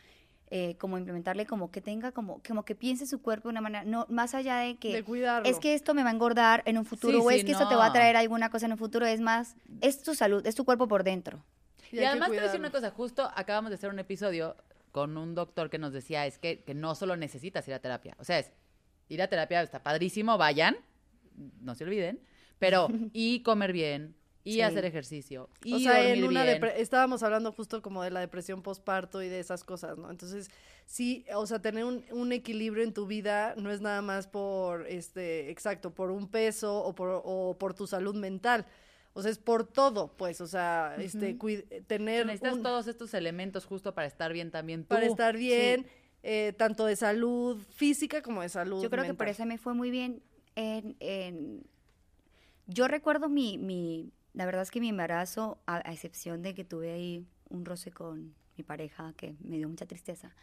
eh, 0.56 0.76
como 0.78 1.00
implementarle 1.00 1.48
como 1.48 1.72
que 1.72 1.82
tenga, 1.82 2.12
como, 2.12 2.40
como 2.48 2.64
que 2.64 2.76
piense 2.76 3.08
su 3.08 3.24
cuerpo 3.24 3.48
de 3.48 3.54
una 3.54 3.62
manera, 3.62 3.86
no, 3.86 4.06
más 4.08 4.36
allá 4.36 4.58
de 4.58 4.76
que... 4.76 4.94
De 4.94 5.04
cuidarlo. 5.04 5.50
Es 5.50 5.58
que 5.58 5.74
esto 5.74 5.96
me 5.96 6.04
va 6.04 6.10
a 6.10 6.14
engordar 6.14 6.62
en 6.66 6.78
un 6.78 6.86
futuro 6.86 7.18
Sí, 7.18 7.26
o 7.26 7.30
sí, 7.32 7.36
es 7.38 7.44
que 7.44 7.54
esto 7.54 7.68
te 7.68 7.76
va 7.76 7.88
a 7.88 7.94
traer 7.94 8.16
alguna 8.18 8.52
cosa 8.52 8.68
en 8.68 8.74
un 8.74 8.78
futuro, 8.78 9.08
es 9.08 9.20
más, 9.20 9.56
es 9.82 10.04
tu 10.04 10.14
salud, 10.14 10.46
es 10.46 10.54
tu 10.54 10.64
cuerpo 10.64 10.88
por 10.88 11.04
dentro. 11.04 11.44
Y 11.92 12.02
Y, 12.02 12.04
además 12.04 12.28
te 12.28 12.36
voy 12.36 12.40
a 12.40 12.44
decir 12.44 12.60
una 12.60 12.70
cosa, 12.70 12.92
justo 12.92 13.32
acabamos 13.36 13.72
de 13.72 13.76
hacer 13.78 13.90
un 13.90 13.98
episodio 13.98 14.56
con 14.94 15.18
un 15.18 15.34
doctor 15.34 15.70
que 15.70 15.80
nos 15.80 15.92
decía 15.92 16.26
es 16.28 16.38
que, 16.38 16.64
que 16.64 16.74
no 16.76 16.94
solo 16.96 17.18
necesitas 17.18 17.68
ir 17.68 17.74
a 17.74 17.80
terapia, 17.80 18.16
o 18.20 18.24
sea, 18.24 18.40
es 18.40 18.52
ir 19.10 19.22
a 19.22 19.28
terapia 19.28 19.62
está 19.62 19.84
padrísimo, 19.84 20.38
vayan, 20.38 20.78
no 21.60 21.74
se 21.76 21.84
olviden, 21.84 22.22
pero 22.60 22.88
y 23.12 23.42
comer 23.42 23.74
bien, 23.74 24.16
y 24.46 24.54
Sí. 24.54 24.62
hacer 24.62 24.86
ejercicio, 24.86 25.50
y 25.64 25.74
o 25.74 25.80
sea, 25.80 26.08
en 26.08 26.24
una 26.24 26.44
estábamos 26.46 27.24
hablando 27.24 27.52
justo 27.52 27.82
como 27.82 28.04
de 28.04 28.12
la 28.12 28.20
depresión 28.20 28.62
postparto 28.62 29.24
y 29.24 29.30
de 29.30 29.40
esas 29.40 29.64
cosas, 29.64 29.98
¿no? 29.98 30.12
Entonces, 30.12 30.52
sí, 30.86 31.26
o 31.34 31.48
sea, 31.48 31.60
tener 31.60 31.86
un, 31.86 32.06
un 32.12 32.32
equilibrio 32.32 32.84
en 32.84 32.94
tu 32.94 33.08
vida 33.08 33.56
no 33.58 33.72
es 33.72 33.82
nada 33.82 34.02
más 34.04 34.28
por, 34.28 34.86
este, 34.88 35.50
exacto, 35.50 35.96
por 35.96 36.12
un 36.12 36.28
peso 36.30 36.78
o 36.84 36.94
por, 36.94 37.22
o 37.26 37.58
por 37.58 37.74
tu 37.74 37.88
salud 37.88 38.16
mental. 38.16 38.66
O 39.14 39.22
sea, 39.22 39.30
es 39.32 39.38
por 39.38 39.66
todo, 39.68 40.16
pues, 40.18 40.42
o 40.42 40.48
sea, 40.48 40.96
este, 40.98 41.38
cuid- 41.38 41.66
O 41.66 41.68
sea, 41.70 41.82
tener 41.84 42.26
necesitas 42.26 42.56
un- 42.56 42.64
todos 42.64 42.88
estos 42.88 43.14
elementos 43.14 43.66
justo 43.66 43.94
para 43.94 44.08
estar 44.08 44.34
bien 44.34 44.50
también 44.50 44.82
tú. 44.84 44.90
para 44.90 45.06
estar 45.06 45.38
bien, 45.38 45.86
eh, 46.24 46.54
tanto 46.58 46.86
de 46.86 46.96
salud 46.96 47.62
física 47.70 48.22
como 48.24 48.42
de 48.42 48.50
salud 48.50 48.82
Yo 48.82 48.90
creo 48.90 49.04
que 49.04 49.14
por 49.14 49.28
mental. 49.28 49.44
eso 49.44 49.46
me 49.46 49.58
fue 49.58 49.74
muy 49.76 49.92
bien. 49.92 50.24
En, 50.56 50.96
en- 51.00 51.64
Yo 52.68 52.88
recuerdo 52.88 53.28
mi, 53.30 53.58
mi, 53.58 54.12
la 54.34 54.46
verdad 54.46 54.62
es 54.64 54.72
que 54.72 54.80
mi 54.80 54.90
embarazo, 54.90 55.60
a, 55.68 55.88
a 55.88 55.92
excepción 55.94 56.42
de 56.42 56.56
que 56.56 56.64
tuve 56.64 56.92
ahí 56.94 57.28
un 57.50 57.66
roce 57.66 57.92
con 57.92 58.34
mi 58.58 58.64
pareja 58.64 59.14
que 59.18 59.36
me 59.44 59.58
dio 59.58 59.68
mucha 59.68 59.86
tristeza, 59.86 60.34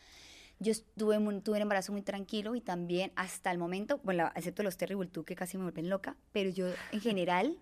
yo 0.59 0.71
estuve 0.73 1.19
muy- 1.19 1.41
tuve 1.41 1.57
un 1.57 1.63
embarazo 1.63 1.93
muy 1.93 2.03
tranquilo 2.03 2.55
y 2.55 2.61
también 2.61 3.11
hasta 3.17 3.51
el 3.51 3.57
momento, 3.59 3.99
bueno, 4.05 4.31
excepto 4.37 4.63
los 4.63 4.77
Terrible 4.77 5.09
Two 5.09 5.25
que 5.25 5.35
casi 5.35 5.57
me 5.57 5.63
vuelven 5.65 5.89
loca, 5.89 6.17
pero 6.33 6.51
yo 6.51 6.67
en 6.93 7.01
general 7.01 7.57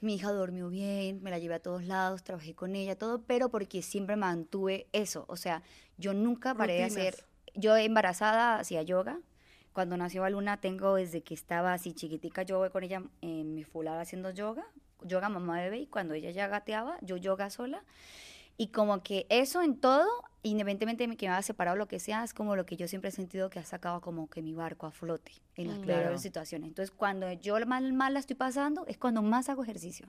Mi 0.00 0.16
hija 0.16 0.32
durmió 0.32 0.68
bien, 0.68 1.22
me 1.22 1.30
la 1.30 1.38
llevé 1.38 1.54
a 1.54 1.60
todos 1.60 1.84
lados, 1.84 2.22
trabajé 2.22 2.54
con 2.54 2.76
ella, 2.76 2.96
todo, 2.96 3.22
pero 3.22 3.48
porque 3.48 3.80
siempre 3.82 4.16
mantuve 4.16 4.86
eso. 4.92 5.24
O 5.28 5.36
sea, 5.36 5.62
yo 5.96 6.12
nunca 6.12 6.54
paré 6.54 6.74
de 6.74 6.84
hacer. 6.84 7.24
Yo 7.54 7.76
embarazada 7.76 8.58
hacía 8.58 8.82
yoga. 8.82 9.20
Cuando 9.72 9.96
nació 9.96 10.28
Luna, 10.30 10.60
tengo 10.60 10.94
desde 10.94 11.22
que 11.22 11.34
estaba 11.34 11.72
así 11.72 11.94
chiquitica, 11.94 12.42
yo 12.42 12.58
voy 12.58 12.70
con 12.70 12.84
ella 12.84 13.02
en 13.22 13.54
mi 13.54 13.64
fular 13.64 13.98
haciendo 13.98 14.30
yoga, 14.30 14.64
yoga 15.02 15.28
mamá 15.28 15.60
bebé, 15.60 15.78
y 15.78 15.86
cuando 15.86 16.14
ella 16.14 16.30
ya 16.30 16.46
gateaba, 16.46 16.96
yo 17.00 17.16
yoga 17.16 17.50
sola. 17.50 17.82
Y 18.56 18.68
como 18.68 19.02
que 19.02 19.26
eso 19.30 19.62
en 19.62 19.76
todo, 19.76 20.06
independientemente 20.42 21.06
de 21.06 21.16
que 21.16 21.26
me 21.26 21.32
haya 21.32 21.42
separado 21.42 21.76
lo 21.76 21.88
que 21.88 21.98
sea, 21.98 22.22
es 22.22 22.32
como 22.34 22.54
lo 22.54 22.66
que 22.66 22.76
yo 22.76 22.86
siempre 22.86 23.08
he 23.08 23.12
sentido 23.12 23.50
que 23.50 23.58
ha 23.58 23.64
sacado 23.64 24.00
como 24.00 24.28
que 24.28 24.42
mi 24.42 24.54
barco 24.54 24.86
a 24.86 24.92
flote 24.92 25.32
en 25.56 25.68
las 25.68 25.78
Mm. 25.78 25.82
peores 25.82 26.02
Claro. 26.04 26.18
situaciones. 26.18 26.68
Entonces, 26.68 26.94
cuando 26.94 27.30
yo 27.32 27.54
mal, 27.66 27.92
mal 27.92 28.14
la 28.14 28.20
estoy 28.20 28.36
pasando, 28.36 28.84
es 28.86 28.96
cuando 28.98 29.22
más 29.22 29.48
hago 29.48 29.62
ejercicio. 29.64 30.06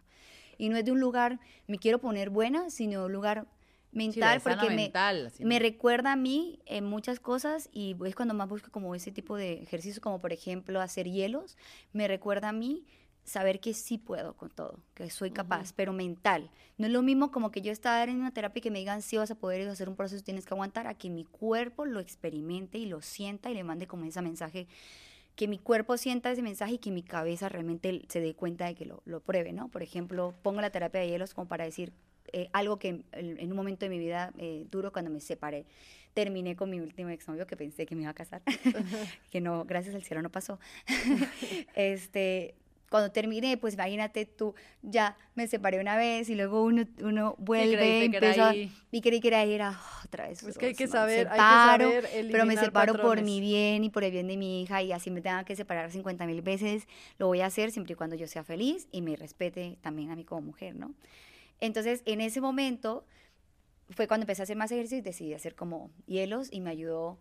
Y 0.58 0.70
no 0.70 0.78
es 0.78 0.86
de 0.86 0.92
un 0.92 1.00
lugar, 1.00 1.40
me 1.68 1.80
quiero 1.80 2.00
poner 2.00 2.30
buena, 2.30 2.70
sino 2.70 3.00
de 3.02 3.06
un 3.08 3.14
lugar 3.14 3.48
Sí, 3.92 3.98
mental, 3.98 4.42
sana 4.42 4.62
porque 4.62 4.76
me, 4.76 4.84
mental, 4.84 5.32
me 5.40 5.58
recuerda 5.58 6.12
a 6.12 6.16
mí 6.16 6.60
en 6.66 6.84
muchas 6.86 7.20
cosas 7.20 7.70
y 7.72 7.96
es 8.06 8.14
cuando 8.14 8.34
más 8.34 8.48
busco 8.50 8.70
como 8.70 8.94
ese 8.94 9.12
tipo 9.12 9.38
de 9.38 9.54
ejercicios, 9.54 10.02
como 10.02 10.20
por 10.22 10.34
ejemplo 10.34 10.82
hacer 10.82 11.08
hielos, 11.10 11.58
me 11.94 12.08
recuerda 12.08 12.50
a 12.50 12.54
mí 12.54 12.86
saber 13.26 13.60
que 13.60 13.74
sí 13.74 13.98
puedo 13.98 14.36
con 14.38 14.50
todo, 14.50 14.80
que 14.94 15.10
soy 15.10 15.32
capaz, 15.32 15.74
pero 15.74 15.92
mental. 15.92 16.50
No 16.78 16.86
es 16.86 16.94
lo 16.94 17.02
mismo 17.02 17.32
como 17.32 17.52
que 17.52 17.62
yo 17.62 17.72
estar 17.72 18.08
en 18.08 18.18
una 18.18 18.32
terapia 18.32 18.60
y 18.60 18.62
que 18.62 18.72
me 18.72 18.80
digan 18.80 19.02
sí 19.02 19.18
vas 19.18 19.32
a 19.32 19.36
poder 19.36 19.68
hacer 19.68 19.90
un 19.90 19.96
proceso, 19.96 20.24
tienes 20.24 20.46
que 20.46 20.54
aguantar, 20.54 20.88
a 20.88 20.94
que 20.94 21.10
mi 21.10 21.26
cuerpo 21.26 21.86
lo 21.86 22.00
experimente 22.00 22.78
y 22.78 22.86
lo 22.86 23.02
sienta 23.02 23.50
y 23.50 23.56
le 23.56 23.64
mande 23.64 23.88
como 23.88 24.06
ese 24.06 24.22
mensaje, 24.22 24.68
que 25.36 25.48
mi 25.48 25.58
cuerpo 25.58 25.98
sienta 25.98 26.32
ese 26.32 26.42
mensaje 26.42 26.74
y 26.74 26.78
que 26.78 26.92
mi 26.92 27.04
cabeza 27.04 27.50
realmente 27.50 28.06
se 28.08 28.22
dé 28.22 28.36
cuenta 28.36 28.68
de 28.68 28.76
que 28.76 28.86
lo, 28.86 29.02
lo 29.06 29.20
pruebe, 29.20 29.52
¿no? 29.52 29.70
Por 29.70 29.84
ejemplo, 29.84 30.34
pongo 30.44 30.62
la 30.62 30.70
terapia 30.70 31.02
de 31.02 31.10
hielos 31.10 31.34
como 31.34 31.48
para 31.48 31.66
decir 31.66 31.92
eh, 32.32 32.50
algo 32.54 32.78
que 32.78 32.90
en, 32.90 33.06
en 33.12 33.52
un 33.52 33.56
momento 33.56 33.86
de 33.86 33.90
mi 33.90 34.00
vida 34.00 34.34
eh, 34.38 34.66
duro 34.70 34.92
cuando 34.92 35.12
me 35.12 35.20
separé. 35.20 35.66
Terminé 36.14 36.56
con 36.56 36.70
mi 36.70 36.80
último 36.80 37.10
exnovio 37.10 37.46
que 37.46 37.58
pensé 37.58 37.86
que 37.86 37.96
me 37.96 38.04
iba 38.04 38.12
a 38.12 38.14
casar, 38.14 38.42
que 39.32 39.42
no, 39.42 39.66
gracias 39.66 39.96
al 39.96 40.04
cielo 40.04 40.22
no 40.22 40.30
pasó. 40.30 40.60
este, 41.76 42.56
cuando 42.90 43.12
terminé, 43.12 43.58
pues 43.58 43.74
imagínate 43.74 44.26
tú, 44.26 44.54
ya 44.82 45.18
me 45.34 45.48
separé 45.48 45.80
una 45.80 45.98
vez 45.98 46.30
y 46.30 46.36
luego 46.36 46.64
uno, 46.64 46.84
uno 47.02 47.36
vuelve, 47.40 47.76
creíste 47.78 48.12
que 48.12 48.18
era 48.18 48.28
empezó 48.28 48.44
a- 48.44 48.50
ahí. 48.52 48.72
y 48.92 49.02
creí 49.02 49.20
que 49.20 49.28
era 49.30 49.44
ir 49.46 49.62
a 49.62 49.80
otra 50.06 50.28
vez. 50.28 50.44
Es 50.44 50.58
que 50.58 50.68
hay 50.68 50.74
que 50.76 50.88
saber, 50.88 51.28
hay 51.28 51.34
que 51.34 51.38
Separo, 51.38 51.90
saber 51.90 52.10
pero 52.32 52.46
me 52.46 52.56
separo 52.58 52.94
por 52.94 53.02
patrones. 53.02 53.26
mi 53.26 53.40
bien 53.42 53.84
y 53.84 53.90
por 53.90 54.04
el 54.04 54.12
bien 54.12 54.28
de 54.28 54.38
mi 54.38 54.62
hija 54.62 54.82
y 54.84 54.92
así 54.92 55.10
me 55.12 55.22
tenga 55.22 55.44
que 55.46 55.56
separar 55.56 55.92
50 55.92 56.26
mil 56.26 56.42
veces, 56.42 56.88
lo 57.18 57.28
voy 57.28 57.42
a 57.42 57.48
hacer 57.48 57.72
siempre 57.72 57.94
y 57.94 57.96
cuando 57.96 58.16
yo 58.16 58.28
sea 58.28 58.44
feliz 58.44 58.88
y 58.92 59.02
me 59.02 59.16
respete 59.16 59.78
también 59.82 60.12
a 60.12 60.16
mí 60.16 60.24
como 60.24 60.42
mujer, 60.42 60.76
¿no? 60.76 60.94
Entonces, 61.60 62.02
en 62.06 62.22
ese 62.22 62.42
momento 62.42 63.06
fue 63.90 64.08
cuando 64.08 64.24
empecé 64.24 64.42
a 64.42 64.44
hacer 64.44 64.58
más 64.58 64.72
ejercicio 64.72 64.98
y 64.98 65.02
decidí 65.02 65.34
hacer 65.34 65.56
como 65.56 65.90
hielos 66.06 66.50
y 66.52 66.62
me 66.62 66.70
ayudó. 66.72 67.18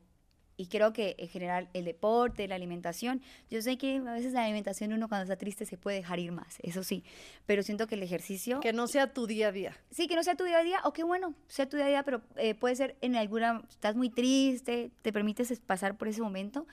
Y 0.57 0.67
creo 0.69 0.93
que 0.93 1.17
en 1.19 1.29
general 1.29 1.69
el 1.73 1.85
deporte, 1.85 2.47
la 2.47 2.55
alimentación, 2.55 3.21
yo 3.51 3.61
sé 3.61 3.77
que 3.77 3.97
a 3.97 4.13
veces 4.13 4.33
la 4.33 4.45
alimentación 4.45 4.93
uno 4.93 5.09
cuando 5.09 5.25
está 5.25 5.37
triste 5.37 5.67
se 5.67 5.77
puede 5.77 5.97
dejar 5.97 6.21
ir 6.21 6.31
más, 6.31 6.59
eso 6.63 6.85
sí, 6.85 7.03
pero 7.45 7.63
siento 7.65 7.87
que 7.89 7.97
el 7.97 8.03
ejercicio 8.05 8.61
Que 8.61 8.73
no 8.73 8.87
sea 8.87 9.13
tu 9.13 9.27
día 9.27 9.49
a 9.49 9.53
día. 9.53 9.77
Sí, 9.91 10.07
que 10.07 10.15
no 10.15 10.23
sea 10.23 10.37
tu 10.37 10.45
día 10.45 10.59
a 10.59 10.63
día, 10.63 10.81
o 10.85 10.93
qué 10.93 11.03
bueno, 11.03 11.35
sea 11.49 11.69
tu 11.69 11.77
día 11.77 11.87
a 11.87 11.89
día, 11.89 12.03
pero 12.05 12.23
eh, 12.37 12.55
puede 12.55 12.77
ser 12.77 12.97
en 13.01 13.17
alguna, 13.17 13.63
estás 13.69 13.97
muy 13.97 14.11
triste, 14.11 14.91
te 15.03 15.13
permites 15.13 15.51
es- 15.51 15.61
pasar 15.61 15.97
por 15.97 16.07
ese 16.09 16.23
momento, 16.23 16.67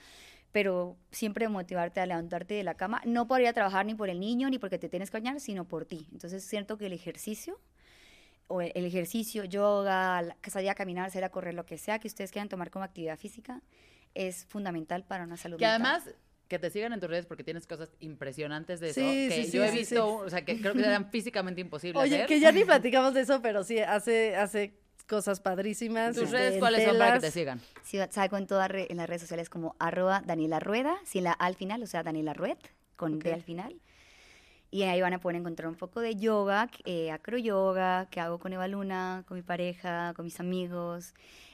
pero 0.51 0.97
siempre 1.11 1.47
motivarte 1.47 2.01
a 2.01 2.05
levantarte 2.05 2.53
de 2.53 2.63
la 2.63 2.75
cama, 2.75 3.01
no 3.05 3.27
por 3.27 3.41
ir 3.41 3.47
a 3.47 3.53
trabajar 3.53 3.85
ni 3.85 3.95
por 3.95 4.09
el 4.09 4.19
niño, 4.19 4.49
ni 4.49 4.59
porque 4.59 4.77
te 4.77 4.89
tienes 4.89 5.09
que 5.09 5.17
bañar, 5.17 5.39
sino 5.39 5.65
por 5.65 5.85
ti. 5.85 6.07
Entonces 6.11 6.43
siento 6.43 6.77
que 6.77 6.87
el 6.87 6.93
ejercicio, 6.93 7.57
o 8.51 8.61
el, 8.61 8.71
el 8.75 8.85
ejercicio, 8.85 9.43
yoga, 9.45 10.21
la- 10.21 10.37
salir 10.47 10.69
a 10.69 10.75
caminar, 10.75 11.09
salir 11.11 11.25
a 11.25 11.29
correr, 11.29 11.53
lo 11.53 11.65
que 11.65 11.77
sea 11.77 11.99
que 11.99 12.07
ustedes 12.07 12.31
quieran 12.31 12.49
tomar 12.49 12.69
como 12.69 12.85
actividad 12.85 13.17
física, 13.17 13.61
es 14.13 14.45
fundamental 14.45 15.03
para 15.05 15.23
una 15.23 15.37
salud 15.37 15.57
Que 15.57 15.65
mental. 15.65 15.85
además 15.85 16.15
que 16.47 16.59
te 16.59 16.69
sigan 16.69 16.91
en 16.91 16.99
tus 16.99 17.09
redes 17.09 17.25
porque 17.25 17.45
tienes 17.45 17.65
cosas 17.65 17.89
impresionantes 18.01 18.81
de 18.81 18.89
eso. 18.89 18.99
Sí, 18.99 19.27
que 19.29 19.43
sí, 19.45 19.51
yo 19.57 19.63
sí, 19.63 19.69
he 19.69 19.71
visto, 19.71 19.95
sí. 19.95 20.25
o 20.25 20.29
sea, 20.29 20.43
que 20.43 20.59
creo 20.59 20.73
que 20.73 20.81
eran 20.81 21.09
físicamente 21.09 21.61
imposibles. 21.61 22.03
Oye, 22.03 22.15
hacer. 22.17 22.27
que 22.27 22.39
ya 22.41 22.51
ni 22.51 22.63
platicamos 22.65 23.13
de 23.13 23.21
eso, 23.21 23.41
pero 23.41 23.63
sí, 23.63 23.79
hace, 23.79 24.35
hace 24.35 24.73
cosas 25.07 25.39
padrísimas. 25.39 26.13
¿Tus 26.13 26.25
este, 26.25 26.37
redes 26.37 26.59
cuáles 26.59 26.83
son 26.85 26.97
para 26.97 27.13
que 27.13 27.19
te 27.21 27.31
sigan? 27.31 27.61
Sí, 27.83 27.97
salgo 28.09 28.37
en 28.37 28.47
todas 28.47 28.69
re- 28.69 28.87
en 28.89 28.97
las 28.97 29.07
redes 29.07 29.21
sociales 29.21 29.49
como 29.49 29.77
arroba 29.79 30.21
Daniela 30.25 30.59
Rueda, 30.59 30.97
sin 31.05 31.23
la 31.23 31.31
A 31.31 31.45
al 31.45 31.55
final, 31.55 31.81
o 31.83 31.87
sea, 31.87 32.03
Daniela 32.03 32.33
Rued, 32.33 32.57
con 32.97 33.19
D 33.19 33.29
Ok. 33.29 33.33
al 33.35 33.43
final. 33.43 33.79
Y 34.71 34.83
ahí 34.83 35.01
van 35.01 35.13
a 35.13 35.19
poder 35.19 35.35
encontrar 35.35 35.67
un 35.67 35.75
poco 35.75 35.99
de 35.99 36.15
yoga, 36.15 36.69
eh, 36.85 37.11
acroyoga, 37.11 38.07
que 38.09 38.21
hago 38.21 38.39
con 38.39 38.53
Eva 38.53 38.67
Luna, 38.69 39.23
con 39.27 39.35
mi 39.35 39.43
pareja, 39.43 40.13
con 40.15 40.25
mis 40.25 40.39
amigos. 40.39 41.13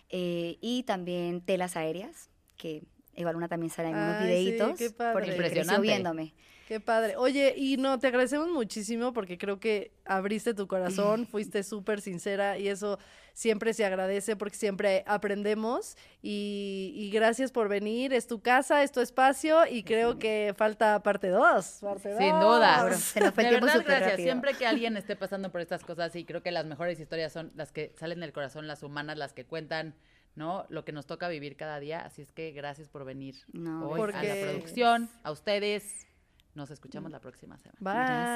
eh, 0.09 0.57
y 0.61 0.83
también 0.83 1.41
telas 1.41 1.75
aéreas, 1.75 2.29
que 2.55 2.83
Eva 3.15 3.33
Luna 3.33 3.47
también 3.49 3.69
sale 3.71 3.89
en 3.89 3.95
unos 3.95 4.15
Ay, 4.21 4.21
sí, 4.21 4.51
videitos. 4.51 4.77
qué 4.77 4.89
padre. 4.91 5.13
Porque 5.13 5.31
Impresionante. 5.31 5.81
viéndome. 5.81 6.33
Qué 6.67 6.79
padre. 6.79 7.15
Oye, 7.17 7.53
y 7.57 7.77
no, 7.77 7.97
te 7.99 8.07
agradecemos 8.07 8.49
muchísimo 8.49 9.11
porque 9.13 9.37
creo 9.37 9.59
que 9.59 9.91
abriste 10.05 10.53
tu 10.53 10.67
corazón, 10.67 11.25
fuiste 11.31 11.63
súper 11.63 11.99
sincera 12.01 12.57
y 12.57 12.67
eso 12.67 12.99
siempre 13.37 13.71
se 13.75 13.85
agradece 13.85 14.35
porque 14.35 14.57
siempre 14.57 15.03
aprendemos 15.05 15.95
y, 16.23 16.91
y 16.95 17.11
gracias 17.11 17.51
por 17.51 17.69
venir. 17.69 18.11
Es 18.11 18.25
tu 18.25 18.41
casa, 18.41 18.81
es 18.81 18.91
tu 18.91 18.99
espacio 18.99 19.67
y 19.69 19.83
creo 19.83 20.17
que 20.17 20.55
falta 20.57 21.03
parte 21.03 21.29
dos. 21.29 21.77
Parte 21.81 22.17
Sin 22.17 22.31
dos. 22.31 22.57
duda. 22.57 22.79
Ahora, 22.79 22.95
se 22.97 23.19
nos 23.19 23.35
fue 23.35 23.43
de 23.43 23.51
verdad, 23.51 23.83
gracias. 23.85 24.01
rápido. 24.11 24.25
Siempre 24.25 24.53
que 24.55 24.65
alguien 24.65 24.97
esté 24.97 25.15
pasando 25.15 25.51
por 25.51 25.61
estas 25.61 25.83
cosas, 25.83 26.15
y 26.15 26.25
creo 26.25 26.41
que 26.41 26.49
las 26.51 26.65
mejores 26.65 26.99
historias 26.99 27.31
son 27.31 27.51
las 27.53 27.71
que 27.71 27.93
salen 27.99 28.21
del 28.21 28.33
corazón, 28.33 28.65
las 28.67 28.81
humanas, 28.81 29.19
las 29.19 29.33
que 29.33 29.45
cuentan, 29.45 29.93
¿no? 30.33 30.65
Lo 30.69 30.83
que 30.83 30.91
nos 30.91 31.05
toca 31.05 31.27
vivir 31.27 31.57
cada 31.57 31.79
día. 31.79 31.99
Así 31.99 32.23
es 32.23 32.31
que 32.31 32.51
gracias 32.53 32.89
por 32.89 33.05
venir 33.05 33.35
No, 33.53 33.87
hoy 33.87 33.93
a 33.93 33.97
Porque- 33.97 34.27
la 34.45 34.51
producción, 34.51 35.09
a 35.21 35.31
ustedes. 35.31 36.07
Nos 36.55 36.71
escuchamos 36.71 37.11
la 37.11 37.19
próxima 37.19 37.55
semana. 37.59 37.77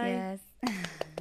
Bye. 0.04 0.14
Gracias. 0.14 1.21